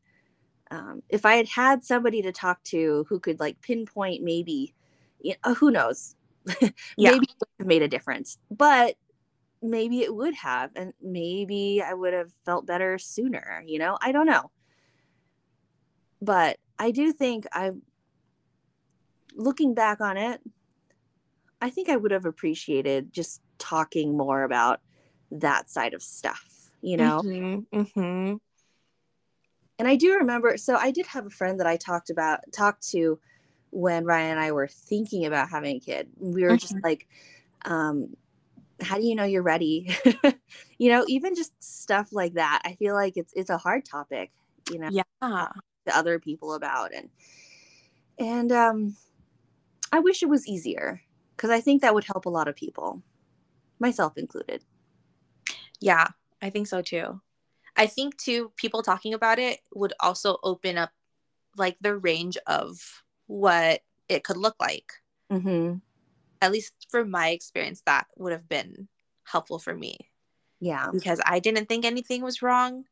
um 0.70 1.02
if 1.08 1.24
i 1.24 1.36
had 1.36 1.48
had 1.48 1.84
somebody 1.84 2.22
to 2.22 2.32
talk 2.32 2.62
to 2.64 3.04
who 3.08 3.18
could 3.20 3.40
like 3.40 3.60
pinpoint 3.60 4.22
maybe 4.22 4.74
you 5.20 5.34
know, 5.44 5.54
who 5.54 5.70
knows 5.70 6.14
Yeah. 6.96 7.10
maybe 7.10 7.26
it 7.26 7.36
would 7.40 7.48
have 7.60 7.66
made 7.66 7.82
a 7.82 7.88
difference 7.88 8.38
but 8.50 8.96
maybe 9.62 10.00
it 10.02 10.14
would 10.14 10.34
have 10.34 10.70
and 10.76 10.92
maybe 11.02 11.82
i 11.84 11.94
would 11.94 12.12
have 12.12 12.30
felt 12.44 12.66
better 12.66 12.98
sooner 12.98 13.62
you 13.66 13.78
know 13.78 13.96
i 14.02 14.12
don't 14.12 14.26
know 14.26 14.50
but 16.20 16.58
i 16.78 16.90
do 16.90 17.12
think 17.12 17.46
i 17.52 17.70
looking 19.36 19.74
back 19.74 20.00
on 20.00 20.16
it 20.16 20.40
i 21.60 21.70
think 21.70 21.88
i 21.88 21.96
would 21.96 22.10
have 22.10 22.24
appreciated 22.26 23.12
just 23.12 23.40
talking 23.58 24.16
more 24.16 24.42
about 24.42 24.80
that 25.30 25.70
side 25.70 25.94
of 25.94 26.02
stuff 26.02 26.70
you 26.82 26.96
know 26.96 27.22
Mm-hmm. 27.24 27.78
Mm-hmm. 27.80 28.36
and 29.78 29.88
i 29.88 29.96
do 29.96 30.14
remember 30.14 30.56
so 30.56 30.76
i 30.76 30.90
did 30.90 31.06
have 31.06 31.26
a 31.26 31.30
friend 31.30 31.60
that 31.60 31.66
i 31.66 31.76
talked 31.76 32.10
about 32.10 32.40
talked 32.52 32.86
to 32.88 33.18
when 33.70 34.04
ryan 34.04 34.32
and 34.32 34.40
i 34.40 34.52
were 34.52 34.68
thinking 34.68 35.26
about 35.26 35.48
having 35.50 35.76
a 35.76 35.80
kid 35.80 36.08
we 36.18 36.44
were 36.44 36.56
just 36.56 36.76
like 36.82 37.06
um 37.64 38.16
how 38.80 38.96
do 38.96 39.04
you 39.04 39.14
know 39.14 39.24
you're 39.24 39.42
ready 39.42 39.88
you 40.78 40.90
know 40.90 41.04
even 41.08 41.34
just 41.34 41.52
stuff 41.62 42.08
like 42.12 42.34
that 42.34 42.60
i 42.64 42.74
feel 42.74 42.94
like 42.94 43.16
it's 43.16 43.32
it's 43.34 43.50
a 43.50 43.58
hard 43.58 43.84
topic 43.84 44.30
you 44.72 44.78
know 44.78 44.90
Yeah. 44.90 45.48
to 45.86 45.96
other 45.96 46.18
people 46.18 46.54
about 46.54 46.92
and 46.94 47.08
and 48.18 48.52
um 48.52 48.96
i 49.92 49.98
wish 49.98 50.22
it 50.22 50.28
was 50.28 50.46
easier 50.46 51.02
because 51.36 51.50
i 51.50 51.60
think 51.60 51.82
that 51.82 51.94
would 51.94 52.04
help 52.04 52.26
a 52.26 52.30
lot 52.30 52.48
of 52.48 52.56
people 52.56 53.02
myself 53.78 54.16
included 54.16 54.62
Yeah, 55.80 56.08
I 56.40 56.50
think 56.50 56.66
so 56.66 56.82
too. 56.82 57.20
I 57.76 57.86
think 57.86 58.16
too, 58.16 58.52
people 58.56 58.82
talking 58.82 59.14
about 59.14 59.38
it 59.38 59.60
would 59.74 59.92
also 60.00 60.38
open 60.42 60.78
up 60.78 60.90
like 61.56 61.76
the 61.80 61.96
range 61.96 62.38
of 62.46 63.02
what 63.26 63.82
it 64.08 64.24
could 64.24 64.36
look 64.36 64.56
like. 64.60 64.92
mm-hmm. 65.30 65.76
At 66.40 66.52
least 66.52 66.74
from 66.90 67.10
my 67.10 67.30
experience, 67.30 67.82
that 67.86 68.06
would 68.16 68.32
have 68.32 68.48
been 68.48 68.88
helpful 69.24 69.58
for 69.58 69.74
me 69.74 69.98
yeah 70.60 70.86
because 70.92 71.20
I 71.26 71.40
didn't 71.40 71.66
think 71.66 71.84
anything 71.84 72.22
was 72.22 72.40
wrong 72.40 72.84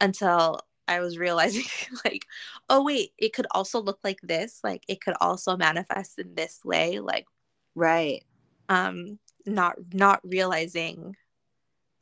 until 0.00 0.60
I 0.88 1.00
was 1.00 1.18
realizing, 1.18 1.64
like, 2.04 2.26
oh, 2.68 2.82
wait, 2.82 3.12
it 3.18 3.32
could 3.32 3.46
also 3.52 3.80
look 3.80 3.98
like 4.02 4.20
this. 4.22 4.60
Like, 4.64 4.84
it 4.88 5.00
could 5.00 5.14
also 5.20 5.56
manifest 5.56 6.18
in 6.18 6.34
this 6.34 6.60
way. 6.64 7.00
Like, 7.00 7.26
right 7.74 8.24
um 8.68 9.18
not 9.46 9.76
not 9.92 10.20
realizing 10.24 11.16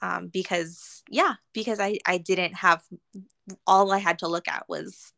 um 0.02 0.28
because 0.28 1.02
yeah 1.08 1.34
because 1.52 1.78
i 1.80 1.98
i 2.06 2.18
didn't 2.18 2.54
have 2.54 2.82
all 3.66 3.92
i 3.92 3.98
had 3.98 4.18
to 4.18 4.28
look 4.28 4.48
at 4.48 4.68
was 4.68 5.12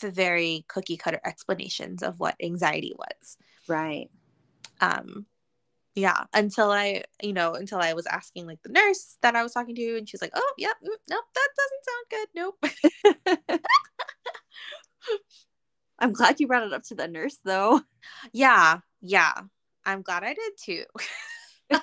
the 0.00 0.10
very 0.10 0.64
cookie 0.68 0.96
cutter 0.96 1.20
explanations 1.24 2.02
of 2.02 2.18
what 2.18 2.34
anxiety 2.42 2.94
was 2.96 3.36
right 3.68 4.08
um 4.80 5.26
yeah 6.00 6.24
until 6.32 6.70
i 6.70 7.02
you 7.22 7.32
know 7.32 7.52
until 7.54 7.78
i 7.78 7.92
was 7.92 8.06
asking 8.06 8.46
like 8.46 8.62
the 8.62 8.70
nurse 8.70 9.16
that 9.22 9.36
i 9.36 9.42
was 9.42 9.52
talking 9.52 9.74
to 9.74 9.98
and 9.98 10.08
she's 10.08 10.22
like 10.22 10.32
oh 10.34 10.52
yep 10.56 10.76
mm, 10.82 10.88
nope 11.08 11.24
that 11.34 11.48
doesn't 11.60 11.84
sound 11.88 12.06
good 12.10 12.28
nope. 12.34 13.60
I'm 16.02 16.12
glad 16.14 16.40
you 16.40 16.46
brought 16.46 16.62
it 16.66 16.72
up 16.72 16.82
to 16.84 16.94
the 16.94 17.06
nurse 17.08 17.36
though. 17.44 17.82
Yeah 18.32 18.78
yeah 19.02 19.32
i'm 19.84 20.02
glad 20.02 20.24
i 20.24 20.32
did 20.34 20.52
too. 20.62 20.84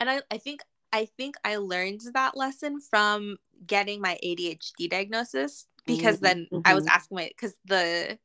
And 0.00 0.10
I, 0.10 0.22
I 0.30 0.38
think 0.38 0.60
i 0.92 1.06
think 1.16 1.36
i 1.44 1.56
learned 1.56 2.00
that 2.12 2.36
lesson 2.36 2.80
from 2.80 3.36
getting 3.66 4.00
my 4.00 4.18
adhd 4.24 4.88
diagnosis 4.90 5.66
because 5.86 6.20
then 6.20 6.46
i 6.64 6.74
was 6.74 6.84
Mhm. 6.84 6.90
asking 6.90 7.14
my 7.16 7.28
because 7.28 7.54
the 7.64 8.18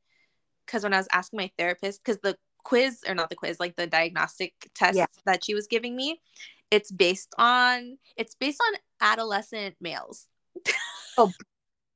because 0.70 0.84
when 0.84 0.94
i 0.94 0.98
was 0.98 1.08
asking 1.12 1.38
my 1.38 1.52
therapist 1.58 2.00
because 2.04 2.20
the 2.22 2.38
quiz 2.64 3.04
or 3.08 3.16
not 3.16 3.30
the 3.30 3.36
quiz 3.36 3.60
like 3.60 3.76
the 3.76 3.88
diagnostic 3.88 4.54
tests 4.76 4.98
Yeah. 4.98 5.08
that 5.26 5.44
she 5.44 5.56
was 5.56 5.66
giving 5.68 5.96
me 5.96 6.22
it's 6.70 6.92
based 6.92 7.34
on 7.38 7.98
it's 8.16 8.36
based 8.36 8.62
on 8.68 8.80
adolescent 9.02 9.76
males 9.82 10.28
Oh. 11.18 11.32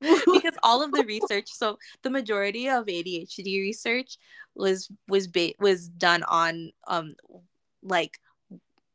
because 0.00 0.54
all 0.62 0.82
of 0.82 0.90
the 0.92 1.04
research 1.04 1.48
so 1.50 1.78
the 2.02 2.10
majority 2.10 2.68
of 2.68 2.86
adhd 2.86 3.44
research 3.46 4.18
was 4.54 4.88
was 5.08 5.28
ba- 5.28 5.54
was 5.60 5.88
done 5.88 6.22
on 6.24 6.70
um 6.88 7.12
like 7.82 8.18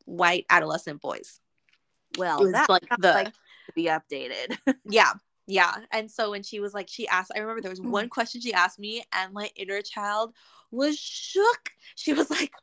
white 0.05 0.45
adolescent 0.49 1.01
boys 1.01 1.39
well 2.17 2.39
was 2.41 2.51
that 2.51 2.69
like 2.69 2.87
the 2.99 3.11
like 3.11 3.33
to 3.33 3.73
be 3.75 3.85
updated 3.85 4.57
yeah 4.85 5.13
yeah 5.49 5.73
and 5.91 6.09
so 6.09 6.29
when 6.29 6.43
she 6.43 6.59
was 6.59 6.73
like 6.75 6.87
she 6.87 7.07
asked 7.07 7.31
i 7.35 7.39
remember 7.39 7.59
there 7.59 7.71
was 7.71 7.79
Mm. 7.79 7.89
one 7.89 8.09
question 8.09 8.39
she 8.39 8.53
asked 8.53 8.77
me 8.79 9.03
and 9.11 9.33
my 9.33 9.49
inner 9.55 9.81
child 9.81 10.33
was 10.69 10.97
shook 10.97 11.71
she 11.95 12.13
was 12.13 12.29
like 12.29 12.53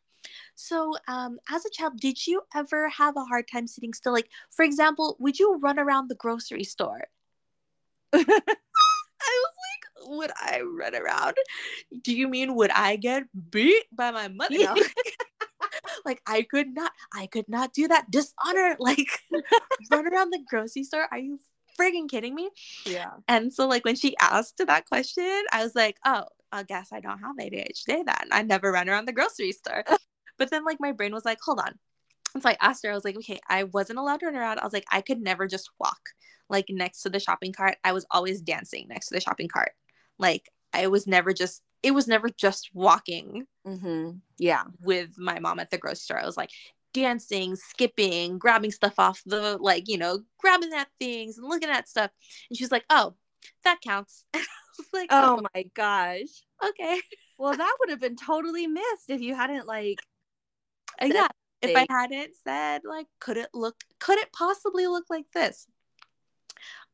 so 0.54 0.94
um 1.08 1.38
as 1.50 1.66
a 1.66 1.70
child 1.70 1.98
did 1.98 2.26
you 2.26 2.42
ever 2.54 2.88
have 2.88 3.16
a 3.16 3.24
hard 3.24 3.48
time 3.50 3.66
sitting 3.66 3.92
still 3.92 4.12
like 4.12 4.30
for 4.50 4.64
example 4.64 5.16
would 5.18 5.38
you 5.38 5.58
run 5.58 5.78
around 5.78 6.08
the 6.08 6.14
grocery 6.14 6.64
store 6.64 7.04
I 8.12 9.34
was 9.42 9.54
like, 9.66 10.08
would 10.08 10.30
I 10.36 10.60
run 10.60 10.94
around? 10.94 11.34
Do 12.02 12.14
you 12.14 12.28
mean 12.28 12.54
would 12.54 12.70
I 12.70 12.94
get 12.96 13.24
beat 13.50 13.84
by 13.90 14.12
my 14.12 14.28
mother? 14.28 14.56
No. 14.56 14.76
like 16.04 16.22
I 16.26 16.42
could 16.42 16.74
not, 16.74 16.92
I 17.12 17.26
could 17.26 17.48
not 17.48 17.72
do 17.72 17.88
that. 17.88 18.10
Dishonor, 18.10 18.76
like 18.78 19.08
run 19.90 20.06
around 20.06 20.30
the 20.30 20.38
grocery 20.48 20.84
store. 20.84 21.08
Are 21.10 21.18
you 21.18 21.40
frigging 21.76 22.08
kidding 22.08 22.34
me? 22.34 22.50
yeah 22.84 23.10
And 23.28 23.52
so 23.52 23.66
like 23.66 23.84
when 23.84 23.96
she 23.96 24.16
asked 24.20 24.62
that 24.66 24.86
question, 24.86 25.42
I 25.52 25.64
was 25.64 25.74
like, 25.74 25.98
oh, 26.04 26.24
I 26.52 26.62
guess 26.62 26.90
I 26.92 27.00
don't 27.00 27.18
have 27.18 27.36
ADHD 27.38 28.02
then. 28.04 28.28
I 28.32 28.42
never 28.42 28.72
ran 28.72 28.88
around 28.88 29.06
the 29.06 29.12
grocery 29.12 29.52
store. 29.52 29.84
but 30.38 30.50
then 30.50 30.64
like 30.64 30.78
my 30.80 30.92
brain 30.92 31.12
was 31.12 31.24
like, 31.24 31.38
hold 31.44 31.60
on. 31.60 31.74
And 32.34 32.42
so 32.42 32.50
I 32.50 32.56
asked 32.60 32.84
her, 32.84 32.90
I 32.90 32.94
was 32.94 33.04
like, 33.04 33.16
okay, 33.18 33.40
I 33.48 33.64
wasn't 33.64 33.98
allowed 33.98 34.20
to 34.20 34.26
run 34.26 34.36
around. 34.36 34.60
I 34.60 34.64
was 34.64 34.72
like, 34.72 34.84
I 34.90 35.00
could 35.00 35.20
never 35.20 35.46
just 35.46 35.70
walk 35.80 36.00
like 36.48 36.66
next 36.68 37.02
to 37.02 37.10
the 37.10 37.20
shopping 37.20 37.52
cart. 37.52 37.76
I 37.84 37.92
was 37.92 38.06
always 38.10 38.40
dancing 38.40 38.86
next 38.88 39.08
to 39.08 39.14
the 39.14 39.20
shopping 39.20 39.48
cart. 39.48 39.72
Like 40.18 40.50
I 40.72 40.86
was 40.88 41.06
never 41.06 41.32
just 41.32 41.62
it 41.82 41.92
was 41.92 42.08
never 42.08 42.28
just 42.28 42.70
walking 42.74 43.46
hmm 43.64 44.10
yeah 44.38 44.64
with 44.80 45.18
my 45.18 45.38
mom 45.40 45.58
at 45.58 45.70
the 45.70 45.78
grocery 45.78 45.96
store. 45.96 46.20
I 46.20 46.26
was 46.26 46.36
like 46.36 46.50
dancing, 46.96 47.56
skipping, 47.56 48.38
grabbing 48.38 48.70
stuff 48.72 48.94
off 48.98 49.22
the 49.26 49.58
like, 49.58 49.88
you 49.88 49.98
know, 49.98 50.20
grabbing 50.38 50.72
at 50.74 50.88
things 50.98 51.38
and 51.38 51.48
looking 51.48 51.68
at 51.70 51.88
stuff. 51.88 52.10
And 52.50 52.56
she 52.56 52.64
was 52.64 52.72
like, 52.72 52.84
"Oh, 52.90 53.14
that 53.64 53.80
counts." 53.82 54.24
I 54.34 54.40
was 54.78 54.88
like, 54.92 55.10
oh 55.10 55.42
my 55.54 55.64
gosh 55.74 56.44
"Oh, 56.62 56.68
okay." 56.70 57.00
well 57.38 57.56
that 57.56 57.76
would 57.80 57.90
have 57.90 58.00
been 58.00 58.16
totally 58.16 58.66
missed 58.66 59.08
if 59.10 59.20
you 59.20 59.34
hadn't 59.34 59.66
like 59.66 60.00
Uh, 61.00 61.06
yeah, 61.06 61.28
if 61.62 61.72
I 61.74 61.86
hadn't 61.90 62.34
said 62.44 62.82
like, 62.84 63.06
could 63.20 63.36
it 63.36 63.50
look? 63.54 63.76
Could 63.98 64.18
it 64.18 64.32
possibly 64.32 64.86
look 64.86 65.06
like 65.10 65.26
this? 65.32 65.66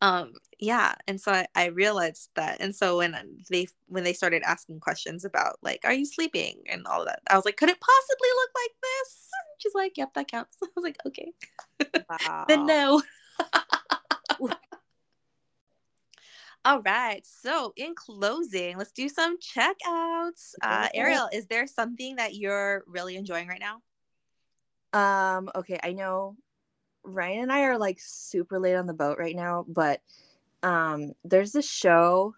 Um, 0.00 0.34
yeah, 0.59 0.94
and 1.07 1.20
so 1.20 1.32
I, 1.32 1.46
I 1.55 1.66
realized 1.66 2.30
that, 2.34 2.57
and 2.61 2.74
so 2.74 2.98
when 2.98 3.16
they 3.50 3.68
when 3.86 4.05
they 4.05 4.12
started 4.12 4.42
asking 4.44 4.80
questions 4.80 5.24
about 5.24 5.59
like, 5.62 5.80
are 5.84 5.92
you 5.92 6.07
sleeping 6.07 6.62
and 6.68 6.86
all 6.86 7.05
that, 7.05 7.20
I 7.30 7.36
was 7.36 7.44
like, 7.44 7.57
could 7.57 7.68
it 7.70 7.80
possibly 7.80 8.28
look 8.36 8.50
like 8.57 8.72
this? 8.82 9.28
She's 9.63 9.75
like, 9.75 9.97
yep, 9.97 10.13
that 10.15 10.29
counts. 10.29 10.57
I 10.63 10.67
was 10.75 10.83
like, 10.83 10.99
okay, 11.07 11.33
wow 12.11 12.45
then 12.49 12.67
no. 12.67 13.03
All 16.65 16.81
right. 16.83 17.27
So, 17.27 17.73
in 17.75 17.97
closing, 17.97 18.79
let's 18.79 18.93
do 18.93 19.09
some 19.09 19.37
checkouts. 19.39 20.55
Uh, 20.63 20.87
Ariel, 20.95 21.29
is 21.33 21.47
there 21.47 21.67
something 21.67 22.15
that 22.17 22.37
you're 22.37 22.85
really 22.87 23.17
enjoying 23.17 23.49
right 23.49 23.61
now? 23.61 23.83
Um, 24.93 25.51
okay, 25.57 25.81
I 25.83 25.93
know 25.93 26.37
Ryan 27.05 27.43
and 27.43 27.53
I 27.53 27.63
are 27.63 27.79
like 27.79 27.99
super 28.01 28.61
late 28.61 28.77
on 28.77 28.87
the 28.87 28.95
boat 28.95 29.19
right 29.19 29.35
now, 29.35 29.65
but 29.69 30.01
um 30.63 31.13
there's 31.25 31.51
this 31.51 31.69
show 31.69 32.35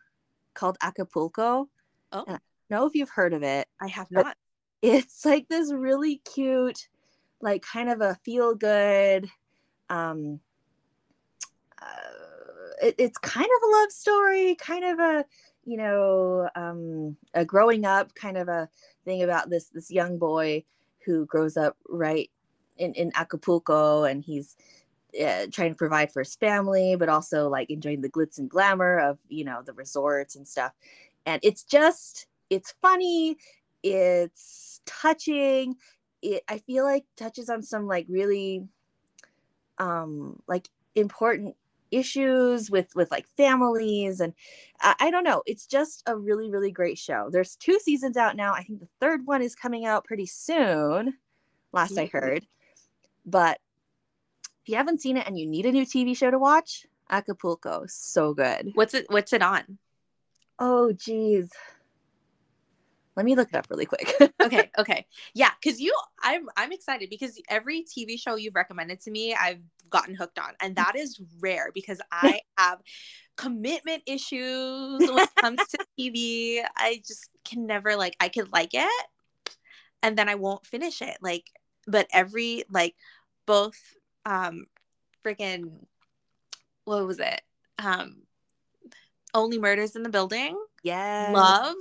called 0.55 0.79
Acapulco. 0.81 1.69
Oh. 2.13 2.25
And 2.27 2.37
I 2.37 2.41
don't 2.71 2.81
know 2.81 2.87
if 2.87 2.95
you've 2.95 3.11
heard 3.11 3.35
of 3.35 3.43
it. 3.43 3.69
I 3.81 3.89
have 3.89 4.11
not. 4.11 4.37
It's 4.83 5.25
like 5.25 5.49
this 5.49 5.73
really 5.73 6.21
cute, 6.35 6.89
like 7.45 7.63
kind 7.63 7.89
of 7.89 8.01
a 8.01 8.19
feel 8.25 8.55
good 8.55 9.29
um 9.91 10.41
uh, 11.81 12.87
it, 12.87 12.95
it's 12.99 13.19
kind 13.19 13.47
of 13.47 13.69
a 13.69 13.73
love 13.73 13.93
story, 13.93 14.55
kind 14.57 14.85
of 14.85 14.99
a 14.99 15.25
you 15.65 15.77
know 15.77 16.49
um, 16.55 17.17
a 17.35 17.45
growing 17.45 17.85
up 17.85 18.15
kind 18.15 18.37
of 18.37 18.49
a 18.49 18.69
thing 19.05 19.23
about 19.23 19.51
this 19.51 19.67
this 19.67 19.91
young 19.91 20.19
boy 20.19 20.65
who 21.05 21.27
grows 21.27 21.57
up 21.57 21.77
right 21.89 22.31
in 22.77 22.93
in 22.95 23.13
Acapulco 23.15 24.05
and 24.05 24.23
he's 24.25 24.57
uh, 25.23 25.47
trying 25.53 25.71
to 25.71 25.77
provide 25.77 26.13
for 26.13 26.23
his 26.23 26.35
family, 26.35 26.97
but 26.99 27.09
also 27.09 27.49
like 27.49 27.71
enjoying 27.71 28.01
the 28.01 28.11
glitz 28.11 28.39
and 28.39 28.51
glamour 28.51 28.99
of 28.99 29.19
you 29.29 29.45
know 29.45 29.63
the 29.63 29.73
resorts 29.73 30.37
and 30.37 30.47
stuff. 30.47 30.73
And 31.27 31.41
it's 31.43 31.63
just 31.65 32.27
it's 32.51 32.75
funny, 32.83 33.37
it's 33.83 34.81
touching. 34.87 35.77
It 36.25 36.43
I 36.49 36.59
feel 36.59 36.85
like 36.85 37.05
touches 37.17 37.51
on 37.51 37.63
some 37.63 37.87
like 37.87 38.07
really 38.09 38.67
um 39.79 40.41
like 40.49 40.69
important 40.95 41.57
issues 41.91 42.71
with 42.71 42.95
with 42.97 43.11
like 43.11 43.27
families 43.37 44.21
and 44.21 44.33
I, 44.81 44.95
I, 45.01 45.11
don't 45.11 45.23
know. 45.23 45.43
It's 45.47 45.67
just 45.67 46.03
a 46.07 46.17
really 46.17 46.51
really 46.51 46.73
great 46.73 46.99
show. 46.99 47.29
There's 47.31 47.57
two 47.57 47.79
seasons 47.79 48.17
out 48.17 48.37
now. 48.37 48.55
I 48.55 48.63
think 48.63 48.81
the 48.81 48.89
third 49.01 49.27
one 49.27 49.43
is 49.43 49.55
coming 49.55 49.85
out 49.85 50.05
pretty 50.05 50.27
soon 50.27 51.15
last 51.73 51.93
mm-hmm. 51.93 52.17
i 52.17 52.19
heard. 52.19 52.47
But 53.27 53.59
if 54.63 54.69
you 54.71 54.77
haven't 54.77 55.03
seen 55.03 55.17
it 55.17 55.27
and 55.27 55.39
you 55.39 55.47
need 55.47 55.67
a 55.67 55.73
new 55.73 55.85
tv 55.85 56.17
show 56.17 56.31
to 56.31 56.39
watch 56.39 56.87
acapulco 57.11 57.85
so 57.87 58.33
good. 58.33 58.71
What's 58.75 58.95
it 58.95 59.07
what's 59.11 59.33
it 59.33 59.43
on? 59.43 59.79
Oh 60.59 60.93
geez 60.93 61.51
let 63.17 63.25
me 63.25 63.35
look 63.35 63.49
it 63.49 63.57
up 63.57 63.67
really 63.71 63.87
quick. 63.87 64.15
okay, 64.43 64.71
okay. 64.79 65.07
Yeah, 65.35 65.51
cuz 65.63 65.81
you 65.81 65.95
I'm 66.23 66.49
I'm 66.57 66.73
excited 66.73 67.11
because 67.11 67.41
every 67.49 67.83
TV 67.83 68.19
show 68.19 68.37
you've 68.37 68.55
recommended 68.55 69.01
to 69.03 69.11
me, 69.11 69.35
I've 69.35 69.63
gotten 69.91 70.15
hooked 70.15 70.39
on. 70.39 70.55
And 70.61 70.77
that 70.77 70.97
is 70.97 71.21
rare 71.41 71.71
because 71.73 72.01
I 72.11 72.41
have 72.59 72.81
commitment 73.37 74.03
issues 74.07 75.09
when 75.09 75.25
it 75.25 75.35
comes 75.37 75.61
to 75.69 75.79
TV. 75.99 76.63
I 76.77 77.03
just 77.07 77.31
can 77.45 77.67
never 77.67 77.97
like 77.97 78.17
I 78.21 78.29
could 78.29 78.53
like 78.53 78.75
it 78.75 79.07
and 80.03 80.19
then 80.19 80.29
I 80.29 80.35
won't 80.35 80.67
finish 80.67 81.01
it. 81.03 81.19
Like 81.21 81.51
but 81.87 82.09
every 82.13 82.65
like 82.71 82.95
both 83.47 83.79
um 84.27 84.67
freaking 85.25 85.87
what 86.85 87.07
was 87.07 87.19
it? 87.21 87.43
Um 87.79 88.23
only 89.33 89.59
murders 89.59 89.97
in 89.97 90.03
the 90.03 90.09
building. 90.09 90.57
Yeah. 90.83 91.31
Love 91.33 91.77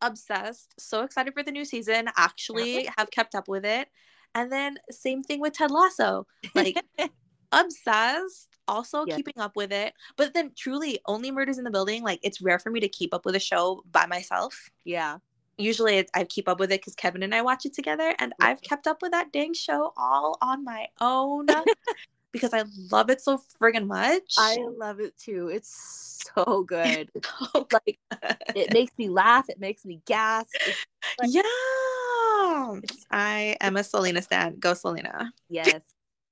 obsessed, 0.00 0.74
so 0.78 1.02
excited 1.02 1.34
for 1.34 1.42
the 1.42 1.52
new 1.52 1.64
season. 1.64 2.08
Actually, 2.16 2.88
have 2.96 3.10
kept 3.10 3.34
up 3.34 3.48
with 3.48 3.64
it. 3.64 3.88
And 4.34 4.50
then 4.50 4.78
same 4.90 5.22
thing 5.22 5.40
with 5.40 5.52
Ted 5.52 5.70
Lasso. 5.70 6.26
Like 6.54 6.76
obsessed, 7.52 8.48
also 8.66 9.04
keeping 9.04 9.38
up 9.38 9.56
with 9.56 9.72
it. 9.72 9.94
But 10.16 10.34
then 10.34 10.52
truly 10.56 11.00
only 11.06 11.30
murders 11.30 11.58
in 11.58 11.64
the 11.64 11.70
building, 11.70 12.02
like 12.02 12.20
it's 12.22 12.40
rare 12.40 12.58
for 12.58 12.70
me 12.70 12.80
to 12.80 12.88
keep 12.88 13.14
up 13.14 13.24
with 13.24 13.36
a 13.36 13.40
show 13.40 13.82
by 13.90 14.06
myself. 14.06 14.70
Yeah. 14.84 15.18
Usually 15.56 16.04
I 16.14 16.24
keep 16.24 16.48
up 16.48 16.58
with 16.58 16.72
it 16.72 16.80
because 16.80 16.96
Kevin 16.96 17.22
and 17.22 17.34
I 17.34 17.42
watch 17.42 17.64
it 17.64 17.74
together. 17.74 18.14
And. 18.18 18.32
I've 18.40 18.60
kept 18.60 18.88
up 18.88 19.02
with 19.02 19.12
that 19.12 19.32
dang 19.32 19.54
show 19.54 19.92
all 19.96 20.36
on 20.42 20.64
my 20.64 20.88
own. 21.00 21.46
because 22.34 22.52
I 22.52 22.64
love 22.90 23.10
it 23.10 23.20
so 23.20 23.40
friggin' 23.62 23.86
much. 23.86 24.34
I 24.36 24.58
love 24.76 24.98
it 24.98 25.16
too. 25.16 25.48
It's 25.48 26.20
so 26.34 26.64
good. 26.64 27.08
so 27.24 27.68
like 27.72 28.00
it 28.56 28.72
makes 28.72 28.92
me 28.98 29.08
laugh. 29.08 29.48
It 29.48 29.60
makes 29.60 29.86
me 29.86 30.02
gasp. 30.04 30.52
Like, 31.20 31.34
yeah. 31.34 31.42
I 33.10 33.56
am 33.60 33.76
a 33.76 33.84
Selena 33.84 34.22
stan. 34.22 34.58
Go 34.58 34.74
Selena. 34.74 35.32
Yes. 35.48 35.82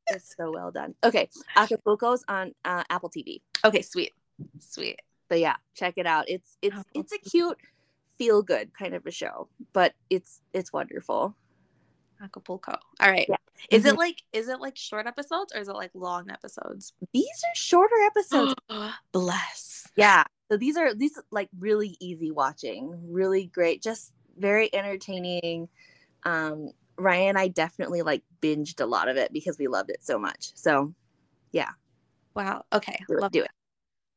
It's 0.08 0.34
so 0.34 0.50
well 0.50 0.72
done. 0.72 0.94
Okay. 1.04 1.28
Acapulco's 1.56 2.24
on 2.26 2.52
uh, 2.64 2.82
Apple 2.90 3.10
TV. 3.10 3.42
Okay, 3.64 3.82
sweet. 3.82 4.12
Sweet. 4.58 4.98
But 5.28 5.40
yeah, 5.40 5.56
check 5.74 5.94
it 5.98 6.06
out. 6.06 6.24
It's 6.28 6.56
it's 6.62 6.76
it's 6.94 7.12
a 7.12 7.18
cute 7.18 7.58
feel 8.18 8.42
good 8.42 8.72
kind 8.76 8.94
of 8.94 9.06
a 9.06 9.10
show, 9.10 9.48
but 9.72 9.92
it's 10.10 10.40
it's 10.52 10.72
wonderful. 10.72 11.36
Acapulco. 12.22 12.72
All 13.00 13.10
right. 13.10 13.26
Yeah. 13.28 13.36
Is 13.70 13.84
mm-hmm. 13.84 13.94
it 13.94 13.98
like 13.98 14.22
is 14.32 14.48
it 14.48 14.60
like 14.60 14.76
short 14.76 15.06
episodes 15.06 15.52
or 15.54 15.60
is 15.60 15.68
it 15.68 15.74
like 15.74 15.90
long 15.94 16.30
episodes? 16.30 16.92
These 17.12 17.26
are 17.26 17.54
shorter 17.54 17.94
episodes. 18.06 18.54
Bless. 19.12 19.88
Yeah. 19.96 20.24
So 20.50 20.56
these 20.56 20.76
are 20.76 20.94
these 20.94 21.18
like 21.30 21.48
really 21.58 21.96
easy 22.00 22.30
watching, 22.30 22.92
really 23.10 23.46
great, 23.46 23.82
just 23.82 24.12
very 24.38 24.74
entertaining. 24.74 25.68
Um 26.24 26.70
Ryan 26.98 27.30
and 27.30 27.38
I 27.38 27.48
definitely 27.48 28.02
like 28.02 28.22
binged 28.40 28.80
a 28.80 28.86
lot 28.86 29.08
of 29.08 29.16
it 29.16 29.32
because 29.32 29.58
we 29.58 29.68
loved 29.68 29.90
it 29.90 30.04
so 30.04 30.18
much. 30.18 30.52
So 30.54 30.94
yeah. 31.52 31.70
Wow. 32.34 32.64
Okay. 32.72 32.98
Do 33.08 33.18
Love 33.18 33.32
do 33.32 33.42
it. 33.42 33.50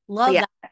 Love 0.08 0.34
yeah. 0.34 0.45
that. 0.62 0.72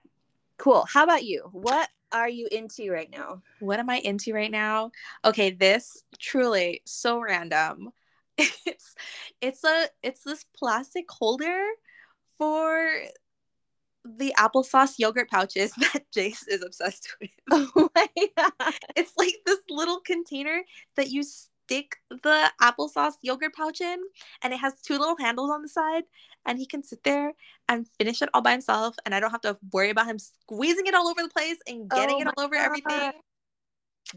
Cool. 0.63 0.85
How 0.87 1.03
about 1.03 1.25
you? 1.25 1.49
What 1.51 1.89
are 2.13 2.29
you 2.29 2.47
into 2.49 2.89
right 2.89 3.09
now? 3.11 3.41
What 3.59 3.79
am 3.79 3.89
I 3.89 3.97
into 3.97 4.33
right 4.33 4.49
now? 4.49 4.91
Okay, 5.25 5.49
this 5.49 6.05
truly 6.19 6.81
so 6.85 7.19
random. 7.19 7.89
It's 8.65 8.95
it's 9.41 9.63
a 9.65 9.89
it's 10.01 10.23
this 10.23 10.45
plastic 10.57 11.11
holder 11.11 11.61
for 12.37 12.89
the 14.05 14.33
applesauce 14.39 14.97
yogurt 14.97 15.29
pouches 15.29 15.73
that 15.77 16.05
Jace 16.15 16.47
is 16.47 16.63
obsessed 16.63 17.13
with. 17.19 17.31
Oh 17.51 17.89
my 17.93 18.07
god. 18.37 18.73
It's 18.95 19.13
like 19.17 19.35
this 19.45 19.59
little 19.69 19.99
container 19.99 20.63
that 20.95 21.09
you 21.09 21.23
stick 21.65 21.97
the 22.09 22.51
applesauce 22.61 23.13
yogurt 23.21 23.53
pouch 23.53 23.81
in 23.81 23.99
and 24.41 24.53
it 24.53 24.57
has 24.57 24.73
two 24.81 24.97
little 24.97 25.17
handles 25.17 25.49
on 25.49 25.61
the 25.61 25.67
side 25.67 26.03
and 26.45 26.59
he 26.59 26.65
can 26.65 26.83
sit 26.83 27.03
there 27.03 27.33
and 27.69 27.87
finish 27.97 28.21
it 28.21 28.29
all 28.33 28.41
by 28.41 28.51
himself 28.51 28.95
and 29.05 29.15
I 29.15 29.19
don't 29.19 29.31
have 29.31 29.41
to 29.41 29.57
worry 29.71 29.89
about 29.89 30.07
him 30.07 30.19
squeezing 30.19 30.87
it 30.87 30.93
all 30.93 31.07
over 31.07 31.21
the 31.21 31.29
place 31.29 31.57
and 31.67 31.89
getting 31.89 32.15
oh 32.15 32.21
it 32.21 32.27
all 32.27 32.43
over 32.43 32.55
God. 32.55 32.65
everything. 32.65 33.11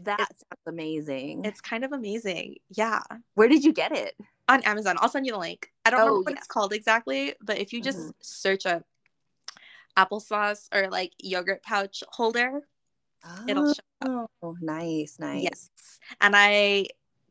That 0.03 0.27
it's, 0.29 0.41
sounds 0.41 0.67
amazing. 0.67 1.45
It's 1.45 1.61
kind 1.61 1.83
of 1.83 1.93
amazing. 1.93 2.57
Yeah. 2.69 3.01
Where 3.35 3.47
did 3.47 3.63
you 3.63 3.73
get 3.73 3.91
it? 3.93 4.15
On 4.49 4.61
Amazon. 4.63 4.95
I'll 4.99 5.09
send 5.09 5.25
you 5.25 5.33
the 5.33 5.39
link. 5.39 5.71
I 5.85 5.89
don't 5.89 6.01
oh, 6.01 6.05
know 6.05 6.19
what 6.19 6.31
yeah. 6.31 6.37
it's 6.37 6.47
called 6.47 6.73
exactly, 6.73 7.33
but 7.41 7.57
if 7.57 7.73
you 7.73 7.81
just 7.81 7.99
mm-hmm. 7.99 8.11
search 8.21 8.65
a 8.65 8.83
applesauce 9.97 10.67
or 10.73 10.89
like 10.89 11.13
yogurt 11.19 11.63
pouch 11.63 12.03
holder, 12.09 12.61
oh, 13.25 13.45
it'll 13.47 13.73
show 13.73 13.81
up. 14.01 14.31
Oh, 14.41 14.55
nice, 14.61 15.17
nice. 15.19 15.43
Yes. 15.43 15.69
And 16.21 16.33
I 16.35 16.87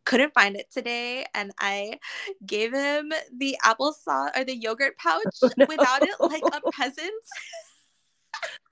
couldn't 0.06 0.32
find 0.32 0.56
it 0.56 0.70
today 0.72 1.26
and 1.34 1.52
I 1.60 1.98
gave 2.46 2.72
him 2.72 3.12
the 3.36 3.58
applesauce 3.64 4.30
or 4.36 4.44
the 4.44 4.56
yogurt 4.56 4.96
pouch 4.96 5.22
oh, 5.42 5.50
no. 5.58 5.66
without 5.68 6.02
it 6.02 6.14
like 6.20 6.42
a 6.42 6.70
peasant. 6.72 7.10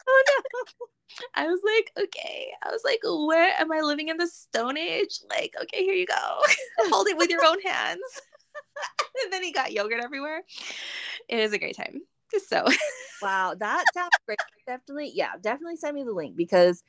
oh 0.08 0.24
no. 0.28 0.86
I 1.36 1.46
was 1.46 1.60
like, 1.64 2.06
okay. 2.06 2.48
I 2.64 2.70
was 2.70 2.82
like, 2.84 2.98
where 3.04 3.54
am 3.60 3.70
I 3.70 3.80
living 3.82 4.08
in 4.08 4.16
the 4.16 4.26
Stone 4.26 4.76
Age? 4.76 5.20
Like, 5.30 5.54
okay, 5.62 5.84
here 5.84 5.94
you 5.94 6.06
go. 6.06 6.14
Hold 6.88 7.06
it 7.06 7.16
with 7.16 7.30
your 7.30 7.44
own 7.44 7.60
hands. 7.60 8.00
and 9.22 9.32
then 9.32 9.42
he 9.42 9.52
got 9.52 9.72
yogurt 9.72 10.02
everywhere. 10.02 10.42
It 11.28 11.36
was 11.36 11.52
a 11.52 11.58
great 11.58 11.76
time. 11.76 12.00
So 12.48 12.64
wow, 13.22 13.54
that 13.56 13.84
sounds 13.94 14.10
great. 14.26 14.40
Definitely, 14.66 15.12
yeah, 15.14 15.32
definitely 15.40 15.76
send 15.76 15.94
me 15.94 16.02
the 16.02 16.12
link 16.12 16.36
because 16.36 16.82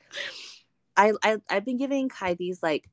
I, 0.96 1.12
I 1.22 1.36
I've 1.48 1.64
been 1.64 1.76
giving 1.76 2.08
Kai 2.08 2.34
these 2.34 2.64
like 2.64 2.90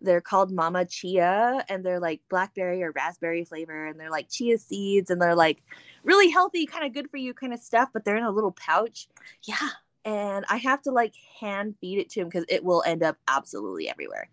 they're 0.00 0.20
called 0.20 0.50
Mama 0.50 0.84
Chia 0.84 1.64
and 1.68 1.84
they're 1.84 2.00
like 2.00 2.20
blackberry 2.28 2.82
or 2.82 2.92
raspberry 2.92 3.44
flavor 3.44 3.86
and 3.86 3.98
they're 3.98 4.10
like 4.10 4.28
chia 4.28 4.58
seeds 4.58 5.10
and 5.10 5.20
they're 5.20 5.34
like 5.34 5.62
really 6.04 6.30
healthy, 6.30 6.66
kind 6.66 6.84
of 6.84 6.92
good 6.92 7.10
for 7.10 7.16
you 7.16 7.34
kind 7.34 7.52
of 7.52 7.60
stuff, 7.60 7.90
but 7.92 8.04
they're 8.04 8.16
in 8.16 8.24
a 8.24 8.30
little 8.30 8.52
pouch. 8.52 9.08
Yeah. 9.44 9.68
And 10.04 10.44
I 10.48 10.56
have 10.56 10.82
to 10.82 10.90
like 10.90 11.14
hand 11.40 11.74
feed 11.80 11.98
it 11.98 12.10
to 12.10 12.20
him 12.20 12.28
because 12.28 12.46
it 12.48 12.64
will 12.64 12.82
end 12.86 13.02
up 13.02 13.16
absolutely 13.28 13.88
everywhere. 13.88 14.30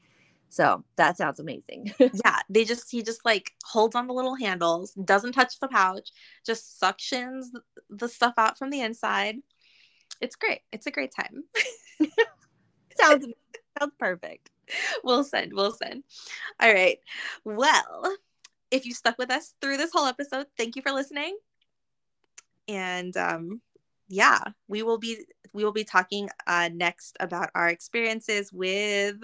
So 0.49 0.84
that 0.95 1.18
sounds 1.18 1.39
amazing. 1.39 1.93
yeah, 1.99 2.39
they 2.49 2.63
just 2.63 2.89
he 2.89 3.03
just 3.03 3.26
like 3.26 3.51
holds 3.65 3.95
on 3.95 4.07
the 4.07 4.13
little 4.13 4.36
handles, 4.36 4.93
doesn't 4.93 5.34
touch 5.34 5.59
the 5.59 5.68
pouch, 5.68 6.11
just 6.45 6.82
suctions 6.82 7.47
the 7.89 8.07
stuff 8.07 8.34
out 8.38 8.57
from 8.57 8.70
the 8.70 8.82
inside. 8.82 9.36
It's 10.22 10.36
great. 10.36 10.61
It's 10.72 10.88
a 10.88 10.91
great 10.91 11.11
time. 11.13 11.43
sounds 12.97 13.28
sounds 13.78 13.93
perfect. 13.99 14.49
we'll 15.03 15.24
send, 15.24 15.53
we'll 15.53 15.72
send. 15.72 16.03
All 16.59 16.74
right. 16.74 16.99
Well, 17.43 18.18
if 18.72 18.86
you 18.86 18.93
stuck 18.93 19.18
with 19.18 19.32
us 19.32 19.53
through 19.61 19.78
this 19.78 19.91
whole 19.93 20.05
episode, 20.05 20.47
thank 20.57 20.76
you 20.76 20.82
for 20.82 20.91
listening. 20.91 21.38
And 22.68 23.15
um, 23.15 23.61
yeah, 24.09 24.41
we 24.68 24.84
will 24.84 24.97
be 24.97 25.26
we 25.53 25.63
will 25.63 25.72
be 25.72 25.84
talking 25.84 26.30
uh, 26.45 26.70
next 26.74 27.18
about 27.20 27.49
our 27.55 27.70
experiences 27.70 28.51
with. 28.51 29.18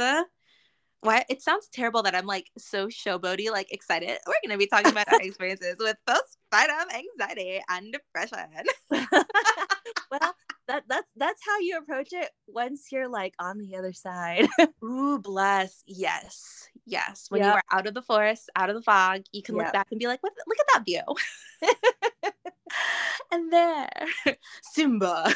Why 1.01 1.25
it 1.27 1.41
sounds 1.41 1.67
terrible 1.67 2.03
that 2.03 2.15
I'm 2.15 2.25
like 2.25 2.49
so 2.57 2.87
showboaty, 2.87 3.51
like 3.51 3.73
excited. 3.73 4.17
We're 4.25 4.35
gonna 4.41 4.57
be 4.57 4.67
talking 4.67 4.91
about 4.91 5.11
our 5.11 5.19
experiences 5.21 5.75
with 5.77 5.97
postpartum 6.07 6.93
anxiety 6.93 7.61
and 7.69 7.91
depression. 7.91 8.47
well, 10.09 10.33
that 10.68 10.84
that's 10.88 11.07
that's 11.16 11.41
how 11.45 11.59
you 11.59 11.78
approach 11.78 12.09
it 12.11 12.30
once 12.47 12.88
you're 12.91 13.09
like 13.09 13.34
on 13.39 13.57
the 13.57 13.76
other 13.76 13.93
side. 13.93 14.47
Ooh, 14.84 15.20
bless. 15.20 15.84
Yes. 15.86 16.70
Yes. 16.86 17.26
When 17.30 17.41
yep. 17.41 17.47
you 17.47 17.53
are 17.55 17.64
out 17.78 17.88
of 17.88 17.93
the 17.93 18.01
forest, 18.01 18.49
out 18.55 18.70
of 18.70 18.76
the 18.76 18.82
fog, 18.82 19.24
you 19.32 19.41
can 19.41 19.55
yep. 19.55 19.66
look 19.66 19.74
back 19.74 19.88
and 19.91 19.99
be 19.99 20.07
like, 20.07 20.22
what 20.24 20.34
look 20.47 20.57
at 20.59 20.68
that 20.74 20.86
view. 20.86 21.01
and 23.32 23.51
there, 23.51 23.89
Simba. 24.74 25.34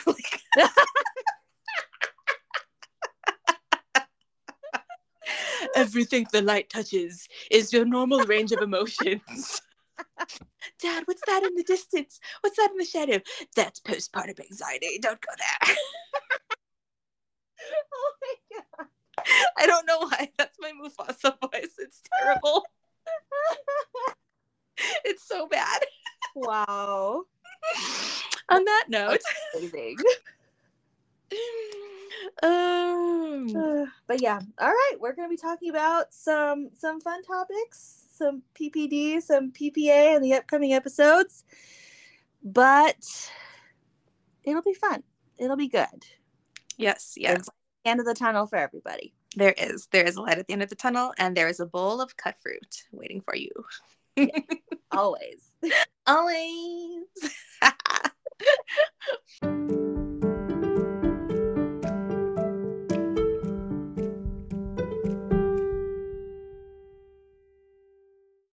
Everything 5.76 6.26
the 6.32 6.42
light 6.42 6.70
touches 6.70 7.28
is 7.52 7.74
your 7.74 7.86
normal 7.86 8.20
range 8.22 8.52
of 8.52 8.62
emotions. 8.62 9.62
Dad, 10.82 11.04
what's 11.06 11.22
that 11.28 11.44
in 11.44 11.56
the 11.56 11.64
distance? 11.64 12.20
What's 12.42 12.58
that 12.58 12.72
in 12.72 12.78
the 12.78 12.86
shadow? 12.86 13.20
That's 13.56 13.80
postpartum 13.80 14.40
anxiety. 14.40 15.00
Don't 15.02 15.22
go 15.22 15.34
there. 15.38 15.76
oh 17.94 18.14
my 18.22 18.34
god. 18.78 18.88
I 19.58 19.66
don't 19.66 19.86
know 19.86 20.00
why. 20.00 20.32
That's 20.38 20.58
my 20.60 20.72
Mufasa 20.72 21.36
voice. 21.42 21.74
It's 21.80 22.02
terrible. 22.20 22.66
it's 25.06 25.28
so 25.28 25.48
bad. 25.48 25.82
Wow. 26.36 27.24
On 28.50 28.64
that 28.64 28.86
note, 28.88 29.22
Amazing. 29.58 29.98
um, 32.44 33.88
but 34.08 34.22
yeah, 34.22 34.40
all 34.60 34.70
right, 34.70 34.96
we're 35.00 35.14
gonna 35.14 35.30
be 35.30 35.38
talking 35.38 35.70
about 35.70 36.14
some 36.14 36.70
some 36.78 37.02
fun 37.02 37.24
topics, 37.24 38.07
some 38.18 38.44
PPD, 38.60 39.22
some 39.22 39.52
PPA 39.52 40.16
in 40.16 40.22
the 40.22 40.34
upcoming 40.34 40.74
episodes, 40.74 41.44
but 42.44 43.32
it'll 44.44 44.62
be 44.62 44.74
fun. 44.74 45.04
It'll 45.38 45.58
be 45.58 45.68
good. 45.68 46.06
Yes, 46.78 47.14
yes. 47.18 47.50
end 47.86 48.00
of 48.00 48.06
the 48.06 48.14
tunnel 48.14 48.48
for 48.48 48.58
everybody. 48.58 49.14
There 49.36 49.54
is. 49.58 49.88
There 49.92 50.04
is 50.04 50.16
a 50.16 50.22
light 50.22 50.38
at 50.38 50.48
the 50.48 50.54
end 50.54 50.64
of 50.64 50.70
the 50.70 50.76
tunnel, 50.76 51.14
and 51.18 51.36
there 51.36 51.48
is 51.48 51.60
a 51.60 51.66
bowl 51.66 52.02
of 52.02 52.18
cut 52.18 52.36
fruit 52.42 52.84
waiting 52.92 53.22
for 53.22 53.36
you. 53.36 53.52
yeah, 54.16 54.40
always. 54.92 55.52
always. 56.08 57.04